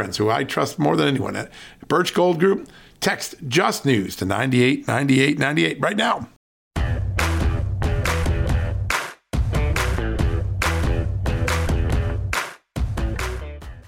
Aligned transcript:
friends 0.00 0.16
who 0.16 0.30
I 0.30 0.44
trust 0.44 0.78
more 0.78 0.96
than 0.96 1.08
anyone 1.08 1.36
at 1.36 1.52
Birch 1.86 2.14
Gold 2.14 2.40
Group. 2.40 2.70
Text 3.00 3.34
Just 3.48 3.84
News 3.84 4.16
to 4.16 4.24
989898 4.24 5.78
right 5.78 5.94
now. 5.94 6.26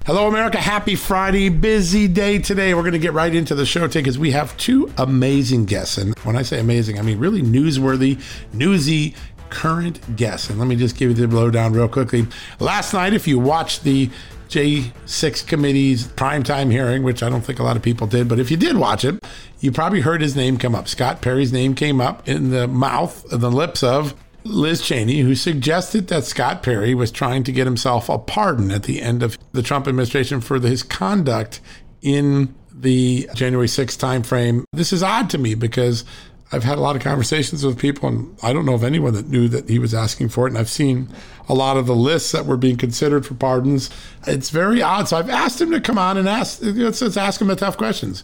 Hello, 0.05 0.29
America. 0.29 0.59
Happy 0.59 0.97
Friday. 0.97 1.49
Busy 1.49 2.09
day 2.09 2.39
today. 2.39 2.75
We're 2.75 2.83
going 2.83 2.93
to 2.93 2.99
get 2.99 3.15
right 3.15 3.35
into 3.35 3.55
the 3.55 3.65
show 3.65 3.87
today 3.87 4.01
because 4.01 4.19
we 4.19 4.33
have 4.33 4.55
two 4.59 4.93
amazing 4.99 5.65
guests. 5.65 5.97
And 5.97 6.19
when 6.19 6.37
I 6.37 6.43
say 6.43 6.61
amazing, 6.61 6.99
I 6.99 7.03
mean 7.03 7.19
really 7.19 7.41
newsworthy, 7.41 8.21
newsy, 8.53 9.15
current 9.49 10.15
guests. 10.15 10.51
And 10.51 10.59
let 10.59 10.69
me 10.69 10.77
just 10.77 10.95
give 10.99 11.09
you 11.09 11.27
the 11.27 11.35
lowdown 11.35 11.73
real 11.73 11.89
quickly. 11.89 12.27
Last 12.61 12.93
night, 12.93 13.15
if 13.15 13.27
you 13.27 13.39
watched 13.39 13.85
the 13.85 14.11
J6 14.53 15.47
committee's 15.47 16.07
primetime 16.09 16.71
hearing, 16.71 17.03
which 17.03 17.23
I 17.23 17.31
don't 17.31 17.41
think 17.41 17.59
a 17.59 17.63
lot 17.63 17.77
of 17.77 17.83
people 17.83 18.07
did, 18.07 18.29
but 18.29 18.39
if 18.39 18.51
you 18.51 18.59
did 18.59 18.77
watch 18.77 19.03
it, 19.03 19.19
you 19.61 19.73
probably 19.73 20.03
heard 20.03 20.21
his 20.21 20.37
name 20.37 20.59
come 20.59 20.75
up. 20.75 20.89
Scott 20.89 21.23
Perry's 21.23 21.55
name 21.55 21.75
came 21.75 22.03
up 22.03 22.29
in 22.29 22.51
the 22.51 22.69
mouth, 22.69 23.25
the 23.31 23.51
lips 23.51 23.83
of 23.83 24.15
Liz 24.45 24.83
Cheney, 24.83 25.21
who 25.21 25.35
suggested 25.35 26.09
that 26.09 26.25
Scott 26.25 26.63
Perry 26.63 26.95
was 26.95 27.11
trying 27.11 27.45
to 27.45 27.53
get 27.53 27.67
himself 27.67 28.11
a 28.11 28.19
pardon 28.19 28.71
at 28.71 28.83
the 28.83 29.01
end 29.01 29.23
of 29.23 29.39
the 29.53 29.63
Trump 29.63 29.89
administration 29.89 30.43
for 30.43 30.61
his 30.61 30.83
conduct 30.83 31.61
in 32.03 32.55
the 32.71 33.31
January 33.35 33.69
6th 33.69 33.97
timeframe. 33.99 34.65
This 34.73 34.93
is 34.93 35.03
odd 35.03 35.31
to 35.31 35.39
me 35.39 35.55
because 35.55 36.05
I've 36.53 36.65
had 36.65 36.77
a 36.77 36.83
lot 36.83 36.97
of 36.97 37.03
conversations 37.03 37.65
with 37.65 37.79
people, 37.79 38.09
and 38.09 38.37
I 38.43 38.53
don't 38.53 38.67
know 38.67 38.75
of 38.75 38.85
anyone 38.85 39.15
that 39.15 39.29
knew 39.29 39.49
that 39.49 39.71
he 39.71 39.79
was 39.79 39.95
asking 39.95 40.29
for 40.29 40.47
it. 40.47 40.51
And 40.51 40.59
I've 40.59 40.69
seen 40.69 41.09
a 41.49 41.55
lot 41.55 41.79
of 41.79 41.87
the 41.87 41.97
lists 41.97 42.33
that 42.33 42.45
were 42.45 42.59
being 42.59 42.77
considered 42.77 43.25
for 43.25 43.35
pardons. 43.35 43.89
It's 44.27 44.51
very 44.51 44.83
odd. 44.83 45.09
So 45.09 45.17
I've 45.17 45.31
asked 45.31 45.61
him 45.61 45.71
to 45.71 45.81
come 45.81 45.97
on 45.97 46.19
and 46.19 46.29
ask, 46.29 46.61
let's, 46.63 47.01
let's 47.01 47.17
ask 47.17 47.41
him 47.41 47.49
the 47.49 47.57
tough 47.57 47.79
questions. 47.79 48.23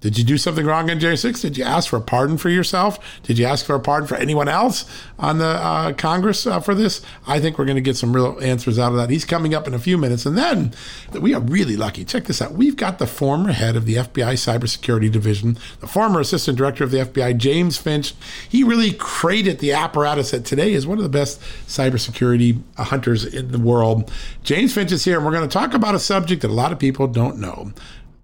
Did 0.00 0.16
you 0.16 0.22
do 0.22 0.38
something 0.38 0.64
wrong 0.64 0.90
on 0.90 1.00
January 1.00 1.16
6th? 1.16 1.42
Did 1.42 1.58
you 1.58 1.64
ask 1.64 1.88
for 1.90 1.96
a 1.96 2.00
pardon 2.00 2.38
for 2.38 2.50
yourself? 2.50 3.20
Did 3.24 3.36
you 3.36 3.46
ask 3.46 3.66
for 3.66 3.74
a 3.74 3.80
pardon 3.80 4.06
for 4.06 4.14
anyone 4.14 4.46
else 4.46 4.84
on 5.18 5.38
the 5.38 5.46
uh, 5.46 5.92
Congress 5.94 6.46
uh, 6.46 6.60
for 6.60 6.72
this? 6.72 7.02
I 7.26 7.40
think 7.40 7.58
we're 7.58 7.64
going 7.64 7.76
to 7.76 7.82
get 7.82 7.96
some 7.96 8.14
real 8.14 8.38
answers 8.40 8.78
out 8.78 8.92
of 8.92 8.98
that. 8.98 9.10
He's 9.10 9.24
coming 9.24 9.54
up 9.54 9.66
in 9.66 9.74
a 9.74 9.78
few 9.78 9.98
minutes. 9.98 10.24
And 10.24 10.38
then 10.38 10.72
we 11.20 11.34
are 11.34 11.40
really 11.40 11.76
lucky. 11.76 12.04
Check 12.04 12.26
this 12.26 12.40
out. 12.40 12.52
We've 12.52 12.76
got 12.76 13.00
the 13.00 13.08
former 13.08 13.50
head 13.50 13.74
of 13.74 13.86
the 13.86 13.96
FBI 13.96 14.34
Cybersecurity 14.34 15.10
Division, 15.10 15.58
the 15.80 15.88
former 15.88 16.20
Assistant 16.20 16.56
Director 16.56 16.84
of 16.84 16.92
the 16.92 16.98
FBI, 16.98 17.36
James 17.36 17.76
Finch. 17.76 18.14
He 18.48 18.62
really 18.62 18.92
created 18.92 19.58
the 19.58 19.72
apparatus 19.72 20.30
that 20.30 20.44
today 20.44 20.74
is 20.74 20.86
one 20.86 20.98
of 20.98 21.04
the 21.04 21.10
best 21.10 21.40
cybersecurity 21.66 22.62
hunters 22.76 23.24
in 23.24 23.50
the 23.50 23.58
world. 23.58 24.12
James 24.44 24.72
Finch 24.72 24.92
is 24.92 25.04
here, 25.04 25.16
and 25.16 25.26
we're 25.26 25.32
going 25.32 25.48
to 25.48 25.52
talk 25.52 25.74
about 25.74 25.96
a 25.96 25.98
subject 25.98 26.42
that 26.42 26.50
a 26.50 26.54
lot 26.54 26.70
of 26.70 26.78
people 26.78 27.08
don't 27.08 27.38
know 27.38 27.72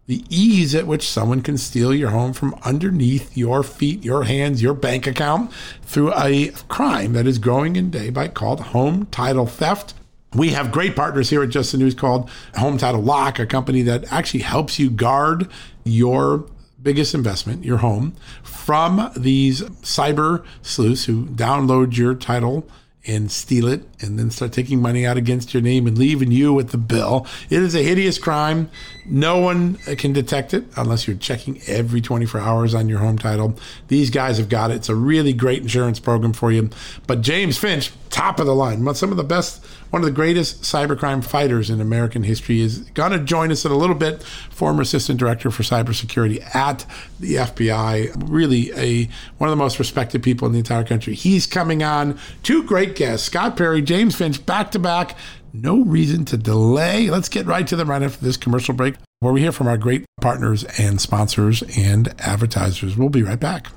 the 0.06 0.24
ease 0.28 0.74
at 0.74 0.86
which 0.86 1.08
someone 1.08 1.40
can 1.40 1.56
steal 1.56 1.94
your 1.94 2.10
home 2.10 2.32
from 2.32 2.54
underneath 2.64 3.36
your 3.36 3.62
feet, 3.62 4.04
your 4.04 4.24
hands, 4.24 4.62
your 4.62 4.74
bank 4.74 5.06
account 5.06 5.50
through 5.82 6.12
a 6.14 6.50
crime 6.68 7.14
that 7.14 7.26
is 7.26 7.38
growing 7.38 7.76
in 7.76 7.90
day 7.90 8.10
by 8.10 8.28
called 8.28 8.60
home 8.60 9.06
title 9.06 9.46
theft. 9.46 9.94
We 10.34 10.50
have 10.50 10.72
great 10.72 10.96
partners 10.96 11.30
here 11.30 11.42
at 11.42 11.50
Just 11.50 11.72
the 11.72 11.78
News 11.78 11.94
called 11.94 12.28
Home 12.56 12.76
Title 12.76 13.00
Lock, 13.00 13.38
a 13.38 13.46
company 13.46 13.82
that 13.82 14.12
actually 14.12 14.40
helps 14.40 14.78
you 14.78 14.90
guard 14.90 15.48
your 15.84 16.46
biggest 16.82 17.14
investment, 17.14 17.64
your 17.64 17.78
home, 17.78 18.14
from 18.42 19.10
these 19.16 19.62
cyber 19.82 20.44
sleuths 20.60 21.06
who 21.06 21.26
download 21.26 21.96
your 21.96 22.14
title 22.14 22.68
and 23.06 23.30
steal 23.30 23.68
it 23.68 23.82
and 24.00 24.18
then 24.18 24.30
start 24.30 24.52
taking 24.52 24.80
money 24.80 25.06
out 25.06 25.16
against 25.16 25.52
your 25.52 25.62
name 25.62 25.86
and 25.86 25.98
leaving 25.98 26.30
you 26.30 26.52
with 26.52 26.70
the 26.70 26.78
bill. 26.78 27.26
It 27.50 27.62
is 27.62 27.74
a 27.74 27.82
hideous 27.82 28.18
crime. 28.18 28.70
No 29.06 29.38
one 29.38 29.78
uh, 29.86 29.94
can 29.96 30.12
detect 30.12 30.54
it 30.54 30.64
unless 30.76 31.06
you're 31.06 31.16
checking 31.16 31.60
every 31.66 32.00
24 32.00 32.40
hours 32.40 32.74
on 32.74 32.88
your 32.88 33.00
home 33.00 33.18
title. 33.18 33.56
These 33.88 34.10
guys 34.10 34.38
have 34.38 34.48
got 34.48 34.70
it. 34.70 34.76
It's 34.76 34.88
a 34.88 34.94
really 34.94 35.32
great 35.32 35.62
insurance 35.62 36.00
program 36.00 36.32
for 36.32 36.50
you. 36.50 36.70
But 37.06 37.20
James 37.20 37.58
Finch, 37.58 37.92
top 38.08 38.38
of 38.40 38.46
the 38.46 38.54
line, 38.54 38.94
some 38.94 39.10
of 39.10 39.16
the 39.16 39.24
best, 39.24 39.64
one 39.90 40.00
of 40.00 40.06
the 40.06 40.12
greatest 40.12 40.62
cybercrime 40.62 41.24
fighters 41.24 41.68
in 41.68 41.80
American 41.80 42.22
history, 42.22 42.60
is 42.60 42.78
going 42.94 43.12
to 43.12 43.18
join 43.18 43.50
us 43.52 43.64
in 43.64 43.72
a 43.72 43.76
little 43.76 43.94
bit. 43.94 44.22
Former 44.22 44.82
assistant 44.82 45.18
director 45.18 45.50
for 45.50 45.62
cybersecurity 45.62 46.42
at 46.54 46.86
the 47.20 47.36
FBI, 47.36 48.30
really 48.30 48.72
a 48.72 49.08
one 49.38 49.48
of 49.48 49.52
the 49.52 49.62
most 49.62 49.78
respected 49.78 50.22
people 50.22 50.46
in 50.46 50.52
the 50.52 50.58
entire 50.58 50.84
country. 50.84 51.14
He's 51.14 51.46
coming 51.46 51.82
on. 51.82 52.18
Two 52.42 52.62
great 52.62 52.93
guests, 52.94 53.26
Scott 53.26 53.56
Perry, 53.56 53.82
James 53.82 54.14
Finch, 54.16 54.44
back 54.44 54.70
to 54.72 54.78
back. 54.78 55.16
No 55.52 55.82
reason 55.84 56.24
to 56.26 56.36
delay. 56.36 57.10
Let's 57.10 57.28
get 57.28 57.46
right 57.46 57.66
to 57.66 57.76
them 57.76 57.88
right 57.88 58.02
after 58.02 58.24
this 58.24 58.36
commercial 58.36 58.74
break, 58.74 58.96
where 59.20 59.32
we 59.32 59.40
hear 59.40 59.52
from 59.52 59.68
our 59.68 59.78
great 59.78 60.04
partners 60.20 60.64
and 60.78 61.00
sponsors 61.00 61.62
and 61.76 62.14
advertisers. 62.20 62.96
We'll 62.96 63.08
be 63.08 63.22
right 63.22 63.38
back. 63.38 63.68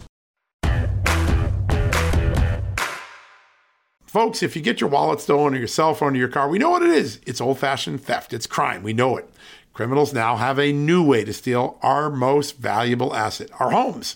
Folks, 4.06 4.42
if 4.42 4.56
you 4.56 4.62
get 4.62 4.82
your 4.82 4.90
wallet 4.90 5.20
stolen 5.20 5.54
or 5.54 5.58
your 5.58 5.68
cell 5.68 5.94
phone 5.94 6.16
or 6.16 6.18
your 6.18 6.28
car, 6.28 6.50
we 6.50 6.58
know 6.58 6.72
what 6.72 6.82
it 6.82 6.90
is. 6.90 7.20
It's 7.28 7.42
old 7.42 7.60
fashioned 7.60 8.02
theft, 8.02 8.34
it's 8.34 8.48
crime. 8.48 8.82
We 8.82 8.94
know 8.94 9.18
it. 9.18 9.30
Criminals 9.74 10.14
now 10.14 10.38
have 10.38 10.58
a 10.58 10.72
new 10.72 11.06
way 11.06 11.24
to 11.24 11.34
steal 11.34 11.78
our 11.84 12.10
most 12.10 12.58
valuable 12.58 13.14
asset, 13.14 13.50
our 13.60 13.70
homes. 13.70 14.16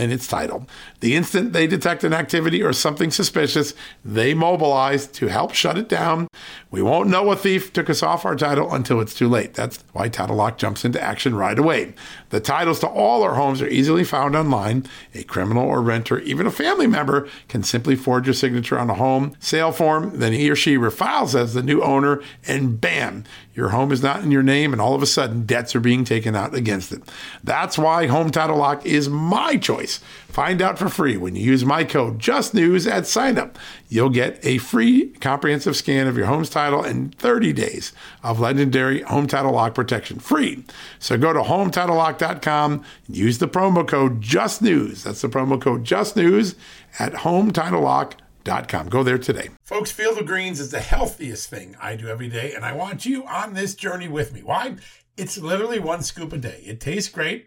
and 0.00 0.10
its 0.10 0.26
title. 0.26 0.66
The 1.00 1.14
instant 1.14 1.52
they 1.52 1.66
detect 1.66 2.04
an 2.04 2.14
activity 2.14 2.62
or 2.62 2.72
something 2.72 3.10
suspicious, 3.10 3.74
they 4.02 4.32
mobilize 4.32 5.06
to 5.08 5.26
help 5.26 5.52
shut 5.52 5.76
it 5.76 5.88
down. 5.88 6.26
We 6.70 6.80
won't 6.80 7.10
know 7.10 7.30
a 7.30 7.36
thief 7.36 7.72
took 7.72 7.90
us 7.90 8.02
off 8.02 8.24
our 8.24 8.34
title 8.34 8.72
until 8.72 9.00
it's 9.00 9.14
too 9.14 9.28
late. 9.28 9.54
That's 9.54 9.84
why 9.92 10.08
Title 10.08 10.36
Lock 10.36 10.56
jumps 10.56 10.86
into 10.86 11.00
action 11.02 11.34
right 11.34 11.58
away. 11.58 11.94
The 12.30 12.40
titles 12.40 12.80
to 12.80 12.88
all 12.88 13.22
our 13.22 13.34
homes 13.34 13.60
are 13.60 13.68
easily 13.68 14.04
found 14.04 14.34
online. 14.34 14.86
A 15.14 15.22
criminal 15.24 15.66
or 15.66 15.82
renter, 15.82 16.18
even 16.20 16.46
a 16.46 16.50
family 16.50 16.86
member, 16.86 17.28
can 17.48 17.62
simply 17.62 17.96
forge 17.96 18.28
a 18.28 18.34
signature 18.34 18.78
on 18.78 18.88
a 18.88 18.94
home 18.94 19.36
sale 19.40 19.72
form. 19.72 20.18
Then 20.18 20.32
he 20.32 20.48
or 20.50 20.56
she 20.56 20.76
refiles 20.76 21.34
as 21.34 21.54
the 21.54 21.62
new 21.62 21.82
owner, 21.82 22.22
and 22.46 22.80
bam, 22.80 23.24
your 23.54 23.70
home 23.70 23.92
is 23.92 24.02
not 24.02 24.22
in 24.22 24.30
your 24.30 24.42
name, 24.42 24.72
and 24.72 24.80
all 24.80 24.94
of 24.94 25.02
a 25.02 25.06
sudden 25.06 25.44
debts 25.44 25.74
are 25.74 25.80
being 25.80 26.04
taken 26.04 26.34
out 26.34 26.54
against 26.54 26.92
it. 26.92 27.02
That's 27.44 27.76
why 27.76 28.06
Home 28.06 28.30
Title 28.30 28.56
Lock 28.56 28.86
is 28.86 29.08
my 29.08 29.56
choice. 29.56 30.00
Find 30.30 30.62
out 30.62 30.78
for 30.78 30.88
free 30.88 31.16
when 31.16 31.34
you 31.34 31.42
use 31.42 31.64
my 31.64 31.82
code 31.82 32.20
JUSTNEWS 32.20 32.88
at 32.88 33.02
signup. 33.02 33.56
You'll 33.88 34.10
get 34.10 34.38
a 34.44 34.58
free 34.58 35.08
comprehensive 35.20 35.76
scan 35.76 36.06
of 36.06 36.16
your 36.16 36.26
home's 36.26 36.48
title 36.48 36.84
and 36.84 37.12
30 37.16 37.52
days 37.52 37.92
of 38.22 38.38
legendary 38.38 39.02
home 39.02 39.26
title 39.26 39.52
lock 39.52 39.74
protection 39.74 40.20
free. 40.20 40.64
So 41.00 41.18
go 41.18 41.32
to 41.32 41.40
hometitlelock.com 41.40 42.84
and 43.06 43.16
use 43.16 43.38
the 43.38 43.48
promo 43.48 43.86
code 43.86 44.20
JUSTNEWS. 44.20 45.02
That's 45.02 45.20
the 45.20 45.28
promo 45.28 45.60
code 45.60 45.84
JUSTNEWS 45.84 46.54
at 47.00 47.12
hometitlelock.com. 47.12 48.88
Go 48.88 49.02
there 49.02 49.18
today. 49.18 49.50
Folks, 49.64 49.90
Field 49.90 50.18
of 50.18 50.26
Greens 50.26 50.60
is 50.60 50.70
the 50.70 50.80
healthiest 50.80 51.50
thing 51.50 51.76
I 51.80 51.96
do 51.96 52.06
every 52.06 52.28
day, 52.28 52.54
and 52.54 52.64
I 52.64 52.72
want 52.72 53.04
you 53.04 53.26
on 53.26 53.54
this 53.54 53.74
journey 53.74 54.08
with 54.08 54.32
me. 54.32 54.42
Why? 54.42 54.76
It's 55.16 55.36
literally 55.36 55.80
one 55.80 56.02
scoop 56.02 56.32
a 56.32 56.38
day. 56.38 56.62
It 56.64 56.80
tastes 56.80 57.10
great. 57.10 57.46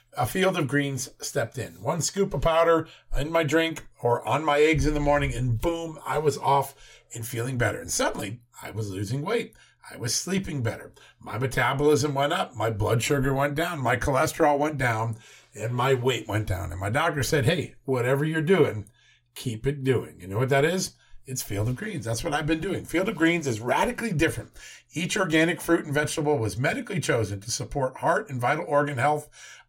a 0.17 0.25
field 0.25 0.57
of 0.57 0.67
greens 0.67 1.09
stepped 1.19 1.57
in. 1.57 1.81
One 1.81 2.01
scoop 2.01 2.33
of 2.33 2.41
powder 2.41 2.87
in 3.17 3.31
my 3.31 3.43
drink 3.43 3.87
or 4.01 4.27
on 4.27 4.43
my 4.43 4.59
eggs 4.59 4.85
in 4.85 4.93
the 4.93 4.99
morning, 4.99 5.33
and 5.33 5.59
boom, 5.59 5.99
I 6.05 6.17
was 6.17 6.37
off 6.37 6.75
and 7.13 7.25
feeling 7.25 7.57
better. 7.57 7.79
And 7.79 7.91
suddenly, 7.91 8.41
I 8.61 8.71
was 8.71 8.89
losing 8.89 9.21
weight. 9.21 9.53
I 9.91 9.97
was 9.97 10.15
sleeping 10.15 10.61
better. 10.61 10.93
My 11.19 11.37
metabolism 11.37 12.13
went 12.13 12.33
up. 12.33 12.55
My 12.55 12.69
blood 12.69 13.01
sugar 13.03 13.33
went 13.33 13.55
down. 13.55 13.79
My 13.79 13.95
cholesterol 13.95 14.57
went 14.57 14.77
down. 14.77 15.17
And 15.53 15.73
my 15.73 15.93
weight 15.93 16.27
went 16.27 16.47
down. 16.47 16.71
And 16.71 16.79
my 16.79 16.89
doctor 16.89 17.23
said, 17.23 17.45
hey, 17.45 17.75
whatever 17.83 18.23
you're 18.23 18.41
doing, 18.41 18.85
keep 19.35 19.67
it 19.67 19.83
doing. 19.83 20.17
You 20.19 20.27
know 20.27 20.37
what 20.37 20.49
that 20.49 20.63
is? 20.63 20.93
It's 21.25 21.43
Field 21.43 21.67
of 21.67 21.75
Greens. 21.75 22.05
That's 22.05 22.23
what 22.23 22.33
I've 22.33 22.47
been 22.47 22.61
doing. 22.61 22.85
Field 22.85 23.09
of 23.09 23.15
Greens 23.15 23.47
is 23.47 23.59
radically 23.59 24.11
different. 24.11 24.51
Each 24.93 25.17
organic 25.17 25.61
fruit 25.61 25.85
and 25.85 25.93
vegetable 25.93 26.37
was 26.37 26.57
medically 26.57 26.99
chosen 26.99 27.41
to 27.41 27.51
support 27.51 27.97
heart 27.97 28.29
and 28.29 28.41
vital 28.41 28.65
organ 28.67 28.97
health 28.97 29.29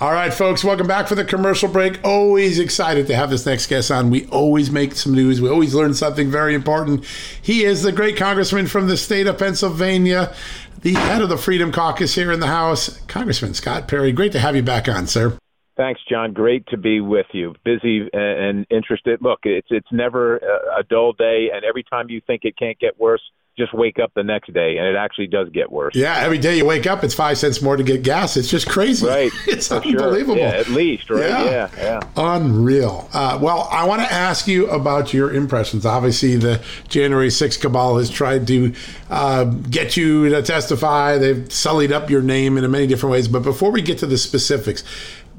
All 0.00 0.12
right, 0.12 0.32
folks, 0.32 0.64
welcome 0.64 0.86
back 0.86 1.08
for 1.08 1.14
the 1.14 1.26
commercial 1.26 1.68
break. 1.68 2.02
Always 2.02 2.58
excited 2.58 3.06
to 3.08 3.14
have 3.14 3.28
this 3.28 3.44
next 3.44 3.66
guest 3.66 3.90
on. 3.90 4.08
We 4.08 4.24
always 4.28 4.70
make 4.70 4.94
some 4.94 5.12
news. 5.14 5.42
We 5.42 5.50
always 5.50 5.74
learn 5.74 5.92
something 5.92 6.30
very 6.30 6.54
important. 6.54 7.04
He 7.42 7.64
is 7.64 7.82
the 7.82 7.92
great 7.92 8.16
congressman 8.16 8.66
from 8.66 8.88
the 8.88 8.96
state 8.96 9.26
of 9.26 9.36
Pennsylvania, 9.36 10.34
the 10.80 10.94
head 10.94 11.20
of 11.20 11.28
the 11.28 11.36
Freedom 11.36 11.70
Caucus 11.70 12.14
here 12.14 12.32
in 12.32 12.40
the 12.40 12.46
House, 12.46 12.98
Congressman 13.08 13.52
Scott 13.52 13.88
Perry. 13.88 14.10
Great 14.10 14.32
to 14.32 14.38
have 14.38 14.56
you 14.56 14.62
back 14.62 14.88
on, 14.88 15.06
sir. 15.06 15.36
Thanks, 15.76 16.00
John. 16.08 16.32
Great 16.32 16.66
to 16.68 16.78
be 16.78 17.02
with 17.02 17.26
you. 17.32 17.54
Busy 17.62 18.08
and 18.14 18.66
interested. 18.70 19.20
Look, 19.20 19.40
it's 19.42 19.68
it's 19.70 19.92
never 19.92 20.38
a 20.38 20.82
dull 20.82 21.12
day, 21.12 21.50
and 21.52 21.62
every 21.62 21.82
time 21.82 22.08
you 22.08 22.22
think 22.26 22.46
it 22.46 22.56
can't 22.56 22.78
get 22.78 22.98
worse, 22.98 23.22
just 23.58 23.74
wake 23.74 23.98
up 23.98 24.12
the 24.14 24.22
next 24.22 24.52
day 24.52 24.78
and 24.78 24.86
it 24.86 24.96
actually 24.96 25.26
does 25.26 25.48
get 25.50 25.70
worse. 25.70 25.94
Yeah, 25.94 26.16
every 26.16 26.38
day 26.38 26.56
you 26.56 26.64
wake 26.64 26.86
up, 26.86 27.04
it's 27.04 27.14
five 27.14 27.38
cents 27.38 27.60
more 27.60 27.76
to 27.76 27.82
get 27.82 28.02
gas. 28.02 28.36
It's 28.36 28.48
just 28.48 28.68
crazy. 28.68 29.06
Right. 29.06 29.30
it's 29.46 29.70
unbelievable. 29.70 30.36
Sure. 30.36 30.44
Yeah, 30.44 30.50
at 30.50 30.68
least, 30.68 31.10
right? 31.10 31.28
Yeah, 31.28 31.44
yeah. 31.44 31.70
yeah. 31.76 32.00
Unreal. 32.16 33.08
Uh, 33.12 33.38
well, 33.40 33.68
I 33.70 33.84
want 33.86 34.02
to 34.02 34.12
ask 34.12 34.46
you 34.46 34.68
about 34.68 35.12
your 35.12 35.32
impressions. 35.32 35.84
Obviously, 35.84 36.36
the 36.36 36.62
January 36.88 37.28
6th 37.28 37.60
cabal 37.60 37.98
has 37.98 38.08
tried 38.08 38.46
to 38.46 38.74
uh, 39.10 39.44
get 39.44 39.96
you 39.96 40.28
to 40.30 40.42
testify. 40.42 41.18
They've 41.18 41.50
sullied 41.52 41.92
up 41.92 42.08
your 42.08 42.22
name 42.22 42.56
in 42.56 42.70
many 42.70 42.86
different 42.86 43.12
ways. 43.12 43.28
But 43.28 43.42
before 43.42 43.70
we 43.70 43.82
get 43.82 43.98
to 43.98 44.06
the 44.06 44.18
specifics, 44.18 44.84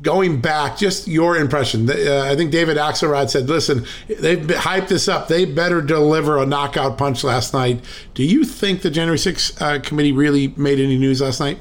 going 0.01 0.41
back, 0.41 0.77
just 0.77 1.07
your 1.07 1.37
impression. 1.37 1.89
Uh, 1.89 2.27
I 2.29 2.35
think 2.35 2.51
David 2.51 2.77
Axelrod 2.77 3.29
said, 3.29 3.49
"Listen, 3.49 3.85
they've 4.07 4.39
hyped 4.39 4.87
this 4.87 5.07
up. 5.07 5.27
They 5.27 5.45
better 5.45 5.81
deliver 5.81 6.37
a 6.37 6.45
knockout 6.45 6.97
punch 6.97 7.23
last 7.23 7.53
night." 7.53 7.83
Do 8.13 8.23
you 8.23 8.43
think 8.43 8.81
the 8.81 8.89
January 8.89 9.17
6th 9.17 9.61
uh, 9.61 9.79
committee 9.81 10.11
really 10.11 10.49
made 10.57 10.79
any 10.79 10.97
news 10.97 11.21
last 11.21 11.39
night? 11.39 11.59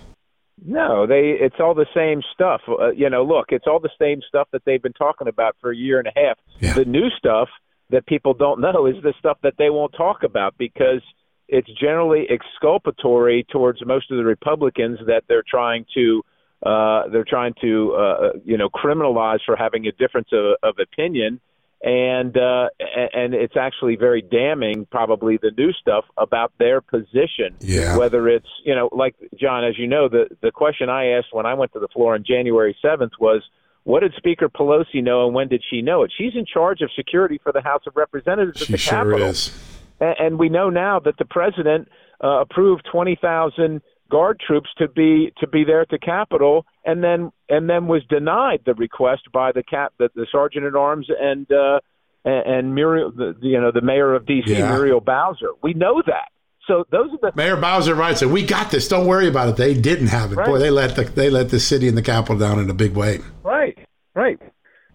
No, 0.64 1.06
they. 1.06 1.36
It's 1.40 1.56
all 1.58 1.74
the 1.74 1.86
same 1.94 2.22
stuff. 2.34 2.60
Uh, 2.68 2.90
you 2.90 3.08
know, 3.08 3.24
look, 3.24 3.46
it's 3.50 3.66
all 3.66 3.80
the 3.80 3.90
same 3.98 4.20
stuff 4.26 4.48
that 4.52 4.62
they've 4.64 4.82
been 4.82 4.92
talking 4.92 5.28
about 5.28 5.56
for 5.60 5.70
a 5.70 5.76
year 5.76 5.98
and 5.98 6.08
a 6.08 6.12
half. 6.14 6.38
Yeah. 6.60 6.74
The 6.74 6.84
new 6.84 7.08
stuff 7.16 7.48
that 7.90 8.06
people 8.06 8.34
don't 8.34 8.60
know 8.60 8.86
is 8.86 8.96
the 9.02 9.14
stuff 9.18 9.38
that 9.42 9.54
they 9.58 9.70
won't 9.70 9.92
talk 9.96 10.22
about 10.22 10.54
because 10.58 11.02
it's 11.48 11.68
generally 11.80 12.28
exculpatory 12.30 13.44
towards 13.50 13.84
most 13.84 14.10
of 14.10 14.16
the 14.16 14.24
Republicans 14.24 14.98
that 15.06 15.24
they're 15.28 15.44
trying 15.48 15.84
to 15.94 16.22
uh, 16.64 17.08
they're 17.10 17.24
trying 17.24 17.54
to 17.60 17.92
uh, 17.94 18.32
you 18.44 18.56
know 18.56 18.68
criminalize 18.68 19.38
for 19.46 19.56
having 19.56 19.86
a 19.86 19.92
difference 19.92 20.28
of, 20.32 20.56
of 20.62 20.74
opinion, 20.78 21.40
and 21.82 22.36
uh, 22.36 22.68
and 23.14 23.34
it's 23.34 23.56
actually 23.56 23.96
very 23.96 24.22
damning, 24.22 24.86
probably 24.90 25.38
the 25.38 25.50
new 25.56 25.72
stuff 25.72 26.04
about 26.18 26.52
their 26.58 26.80
position. 26.80 27.56
Yeah. 27.60 27.96
Whether 27.96 28.28
it's 28.28 28.48
you 28.64 28.74
know 28.74 28.90
like 28.92 29.16
John, 29.38 29.64
as 29.64 29.78
you 29.78 29.86
know, 29.86 30.08
the 30.08 30.28
the 30.42 30.50
question 30.50 30.88
I 30.88 31.12
asked 31.12 31.28
when 31.32 31.46
I 31.46 31.54
went 31.54 31.72
to 31.72 31.80
the 31.80 31.88
floor 31.88 32.14
on 32.14 32.24
January 32.26 32.76
seventh 32.82 33.12
was. 33.18 33.42
What 33.84 34.00
did 34.00 34.12
Speaker 34.18 34.50
Pelosi 34.50 35.02
know, 35.02 35.24
and 35.24 35.34
when 35.34 35.48
did 35.48 35.64
she 35.68 35.80
know 35.80 36.02
it? 36.02 36.12
She's 36.16 36.34
in 36.34 36.44
charge 36.44 36.82
of 36.82 36.90
security 36.94 37.40
for 37.42 37.50
the 37.50 37.62
House 37.62 37.80
of 37.86 37.96
Representatives 37.96 38.58
she 38.58 38.64
at 38.64 38.70
the 38.72 38.76
sure 38.76 38.92
Capitol, 38.92 39.22
is. 39.22 39.58
And, 40.00 40.14
and 40.18 40.38
we 40.38 40.50
know 40.50 40.68
now 40.68 41.00
that 41.00 41.16
the 41.16 41.24
president 41.24 41.88
uh, 42.22 42.42
approved 42.42 42.86
twenty 42.92 43.16
thousand 43.16 43.80
guard 44.10 44.40
troops 44.44 44.68
to 44.78 44.88
be 44.88 45.32
to 45.38 45.46
be 45.46 45.64
there 45.64 45.80
at 45.80 45.88
the 45.88 45.98
Capitol, 45.98 46.66
and 46.84 47.02
then 47.02 47.30
and 47.48 47.70
then 47.70 47.86
was 47.86 48.02
denied 48.08 48.60
the 48.66 48.74
request 48.74 49.22
by 49.32 49.52
the 49.52 49.62
cap 49.62 49.94
the, 49.98 50.10
the 50.14 50.26
sergeant 50.30 50.66
at 50.66 50.74
arms 50.74 51.08
and 51.08 51.50
uh, 51.50 51.80
and, 52.24 52.54
and 52.54 52.74
Muriel, 52.74 53.12
the, 53.12 53.34
you 53.40 53.60
know, 53.60 53.70
the 53.72 53.80
mayor 53.80 54.14
of 54.14 54.26
D.C. 54.26 54.52
Yeah. 54.52 54.68
Muriel 54.68 55.00
Bowser. 55.00 55.50
We 55.62 55.72
know 55.74 56.02
that. 56.06 56.28
So 56.66 56.84
those 56.90 57.10
are 57.12 57.30
the 57.30 57.36
Mayor 57.36 57.56
Bowser 57.56 57.94
writes 57.94 58.24
"We 58.24 58.44
got 58.44 58.70
this. 58.70 58.86
Don't 58.86 59.06
worry 59.06 59.26
about 59.26 59.48
it." 59.48 59.56
They 59.56 59.74
didn't 59.74 60.08
have 60.08 60.30
it. 60.30 60.36
Right. 60.36 60.46
Boy, 60.46 60.58
they 60.58 60.70
let 60.70 60.94
the 60.94 61.04
they 61.04 61.30
let 61.30 61.50
the 61.50 61.58
city 61.58 61.88
and 61.88 61.96
the 61.96 62.02
Capitol 62.02 62.38
down 62.38 62.60
in 62.60 62.70
a 62.70 62.74
big 62.74 62.94
way. 62.94 63.20
Right. 63.42 63.76
Right. 64.14 64.38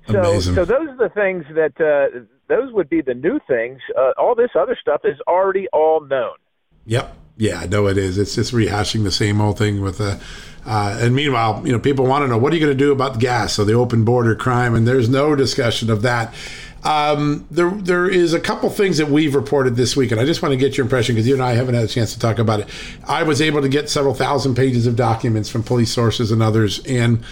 So, 0.08 0.20
Amazing. 0.20 0.56
so 0.56 0.66
those 0.66 0.88
are 0.88 0.98
the 0.98 1.10
things 1.10 1.44
that 1.56 1.74
uh, 1.82 2.26
those 2.48 2.72
would 2.74 2.90
be 2.90 3.02
the 3.02 3.16
new 3.16 3.40
things. 3.48 3.80
Uh, 3.98 4.12
all 4.18 4.36
this 4.36 4.52
other 4.58 4.78
stuff 4.80 5.02
is 5.04 5.20
already 5.28 5.68
all 5.74 6.02
known. 6.06 6.36
Yep. 6.86 7.18
Yeah, 7.38 7.60
I 7.60 7.66
know 7.66 7.88
it 7.88 7.98
is. 7.98 8.18
It's 8.18 8.36
just 8.36 8.54
rehashing 8.54 9.04
the 9.04 9.12
same 9.12 9.42
old 9.42 9.58
thing 9.58 9.82
with 9.82 10.00
a. 10.00 10.20
Uh, 10.66 10.98
and 11.00 11.14
meanwhile, 11.14 11.62
you 11.64 11.72
know, 11.72 11.80
people 11.80 12.06
want 12.06 12.24
to 12.24 12.28
know 12.28 12.40
what 12.40 12.52
are 12.52 12.56
you 12.56 12.66
going 12.66 12.76
to 12.76 12.84
do 12.84 12.92
about 12.92 13.14
the 13.14 13.20
gas? 13.20 13.54
So 13.54 13.64
the 13.64 13.74
open 13.74 14.04
border 14.04 14.36
crime, 14.36 14.74
and 14.74 14.88
there's 14.88 15.10
no 15.10 15.36
discussion 15.36 15.92
of 15.92 16.02
that. 16.02 16.34
Um, 16.84 17.48
there, 17.52 17.70
there 17.72 18.08
is 18.08 18.34
a 18.34 18.40
couple 18.40 18.70
things 18.70 18.98
that 19.00 19.10
we've 19.10 19.36
reported 19.36 19.76
this 19.76 19.96
week, 19.96 20.12
and 20.12 20.22
I 20.22 20.26
just 20.26 20.42
want 20.42 20.54
to 20.54 20.58
get 20.58 20.78
your 20.78 20.86
impression 20.86 21.16
because 21.16 21.28
you 21.28 21.34
and 21.34 21.44
I 21.44 21.54
haven't 21.54 21.76
had 21.76 21.84
a 21.84 21.88
chance 21.88 22.14
to 22.14 22.20
talk 22.20 22.40
about 22.40 22.62
it. 22.62 22.68
I 23.08 23.24
was 23.24 23.42
able 23.42 23.62
to 23.62 23.70
get 23.70 23.90
several 23.90 24.14
thousand 24.14 24.56
pages 24.56 24.88
of 24.88 24.96
documents 24.96 25.50
from 25.50 25.64
police 25.64 25.92
sources 25.92 26.32
and 26.32 26.42
others, 26.42 26.84
and 26.86 27.24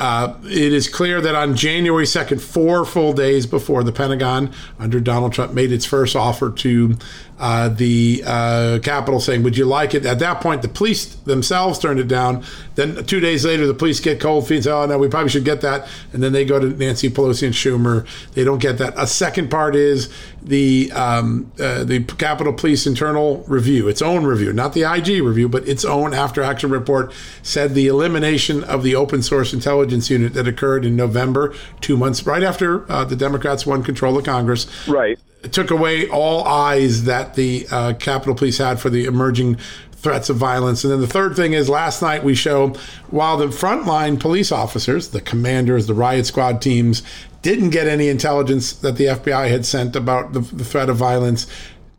uh, 0.00 0.34
it 0.44 0.72
is 0.72 0.88
clear 0.88 1.20
that 1.20 1.34
on 1.34 1.54
January 1.54 2.06
2nd, 2.06 2.40
four 2.40 2.86
full 2.86 3.12
days 3.12 3.46
before 3.46 3.84
the 3.84 3.92
Pentagon 3.92 4.50
under 4.78 4.98
Donald 4.98 5.34
Trump 5.34 5.52
made 5.52 5.70
its 5.70 5.84
first 5.84 6.16
offer 6.16 6.50
to 6.50 6.96
uh, 7.40 7.70
the 7.70 8.22
uh, 8.26 8.78
Capitol 8.82 9.18
saying, 9.18 9.42
Would 9.42 9.56
you 9.56 9.64
like 9.64 9.94
it? 9.94 10.04
At 10.04 10.18
that 10.18 10.42
point, 10.42 10.60
the 10.60 10.68
police 10.68 11.06
themselves 11.06 11.78
turned 11.78 11.98
it 11.98 12.06
down. 12.06 12.44
Then 12.74 13.02
two 13.06 13.18
days 13.18 13.46
later, 13.46 13.66
the 13.66 13.72
police 13.72 13.98
get 13.98 14.20
cold 14.20 14.46
feet 14.46 14.56
and 14.56 14.64
say, 14.64 14.70
Oh, 14.70 14.84
no, 14.84 14.98
we 14.98 15.08
probably 15.08 15.30
should 15.30 15.46
get 15.46 15.62
that. 15.62 15.88
And 16.12 16.22
then 16.22 16.32
they 16.32 16.44
go 16.44 16.58
to 16.58 16.68
Nancy 16.68 17.08
Pelosi 17.08 17.44
and 17.44 17.54
Schumer. 17.54 18.06
They 18.34 18.44
don't 18.44 18.58
get 18.58 18.76
that. 18.76 18.92
A 18.98 19.06
second 19.06 19.50
part 19.50 19.74
is 19.74 20.12
the 20.42 20.92
um, 20.92 21.50
uh, 21.58 21.84
the 21.84 22.04
Capitol 22.04 22.52
Police 22.52 22.86
internal 22.86 23.42
review, 23.48 23.88
its 23.88 24.02
own 24.02 24.24
review, 24.24 24.52
not 24.52 24.74
the 24.74 24.82
IG 24.82 25.22
review, 25.22 25.48
but 25.48 25.66
its 25.66 25.84
own 25.84 26.12
after 26.12 26.42
action 26.42 26.70
report, 26.70 27.10
said 27.42 27.74
the 27.74 27.86
elimination 27.86 28.62
of 28.64 28.82
the 28.82 28.94
open 28.94 29.22
source 29.22 29.54
intelligence 29.54 30.10
unit 30.10 30.34
that 30.34 30.46
occurred 30.46 30.84
in 30.84 30.94
November, 30.94 31.54
two 31.80 31.96
months 31.96 32.26
right 32.26 32.42
after 32.42 32.90
uh, 32.92 33.02
the 33.02 33.16
Democrats 33.16 33.64
won 33.64 33.82
control 33.82 34.18
of 34.18 34.24
Congress. 34.24 34.66
Right. 34.86 35.18
Took 35.52 35.70
away 35.70 36.08
all 36.08 36.44
eyes 36.44 37.04
that 37.04 37.34
the 37.34 37.66
uh, 37.70 37.94
Capitol 37.94 38.34
Police 38.34 38.58
had 38.58 38.78
for 38.78 38.90
the 38.90 39.06
emerging 39.06 39.56
threats 40.00 40.30
of 40.30 40.36
violence. 40.36 40.82
And 40.82 40.92
then 40.92 41.00
the 41.00 41.06
third 41.06 41.36
thing 41.36 41.52
is 41.52 41.68
last 41.68 42.00
night 42.00 42.24
we 42.24 42.34
show 42.34 42.68
while 43.08 43.36
the 43.36 43.46
frontline 43.46 44.18
police 44.18 44.50
officers, 44.50 45.08
the 45.08 45.20
commanders, 45.20 45.86
the 45.86 45.94
riot 45.94 46.26
squad 46.26 46.62
teams, 46.62 47.02
didn't 47.42 47.70
get 47.70 47.86
any 47.86 48.08
intelligence 48.08 48.72
that 48.72 48.96
the 48.96 49.06
FBI 49.06 49.50
had 49.50 49.66
sent 49.66 49.96
about 49.96 50.32
the, 50.32 50.40
the 50.40 50.64
threat 50.64 50.88
of 50.88 50.96
violence. 50.96 51.46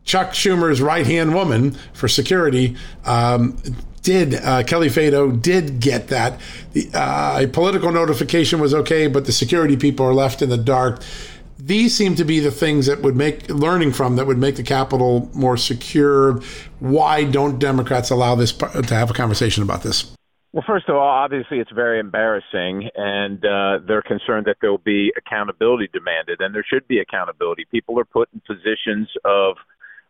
Chuck 0.04 0.30
Schumer's 0.30 0.82
right 0.82 1.06
hand 1.06 1.34
woman 1.34 1.76
for 1.92 2.08
security 2.08 2.76
um, 3.04 3.56
did, 4.02 4.34
uh, 4.34 4.64
Kelly 4.64 4.88
Fado 4.88 5.40
did 5.40 5.78
get 5.78 6.08
that. 6.08 6.40
The, 6.72 6.90
uh, 6.92 7.42
a 7.42 7.46
political 7.46 7.92
notification 7.92 8.60
was 8.60 8.74
okay, 8.74 9.06
but 9.06 9.26
the 9.26 9.32
security 9.32 9.76
people 9.76 10.04
are 10.04 10.14
left 10.14 10.42
in 10.42 10.48
the 10.48 10.56
dark. 10.56 11.02
These 11.64 11.94
seem 11.94 12.16
to 12.16 12.24
be 12.24 12.40
the 12.40 12.50
things 12.50 12.86
that 12.86 13.02
would 13.02 13.14
make 13.14 13.48
learning 13.48 13.92
from 13.92 14.16
that 14.16 14.26
would 14.26 14.38
make 14.38 14.56
the 14.56 14.64
Capitol 14.64 15.30
more 15.32 15.56
secure. 15.56 16.40
Why 16.80 17.22
don't 17.22 17.60
Democrats 17.60 18.10
allow 18.10 18.34
this 18.34 18.52
to 18.52 18.94
have 18.94 19.10
a 19.10 19.14
conversation 19.14 19.62
about 19.62 19.84
this? 19.84 20.12
Well, 20.52 20.64
first 20.66 20.88
of 20.88 20.96
all, 20.96 21.06
obviously 21.06 21.60
it's 21.60 21.70
very 21.70 22.00
embarrassing, 22.00 22.90
and 22.96 23.44
uh, 23.44 23.78
they're 23.86 24.02
concerned 24.02 24.46
that 24.46 24.56
there 24.60 24.72
will 24.72 24.78
be 24.78 25.12
accountability 25.16 25.88
demanded, 25.92 26.40
and 26.40 26.52
there 26.52 26.64
should 26.68 26.86
be 26.88 26.98
accountability. 26.98 27.64
People 27.70 27.96
are 28.00 28.04
put 28.04 28.28
in 28.34 28.40
positions 28.40 29.08
of 29.24 29.56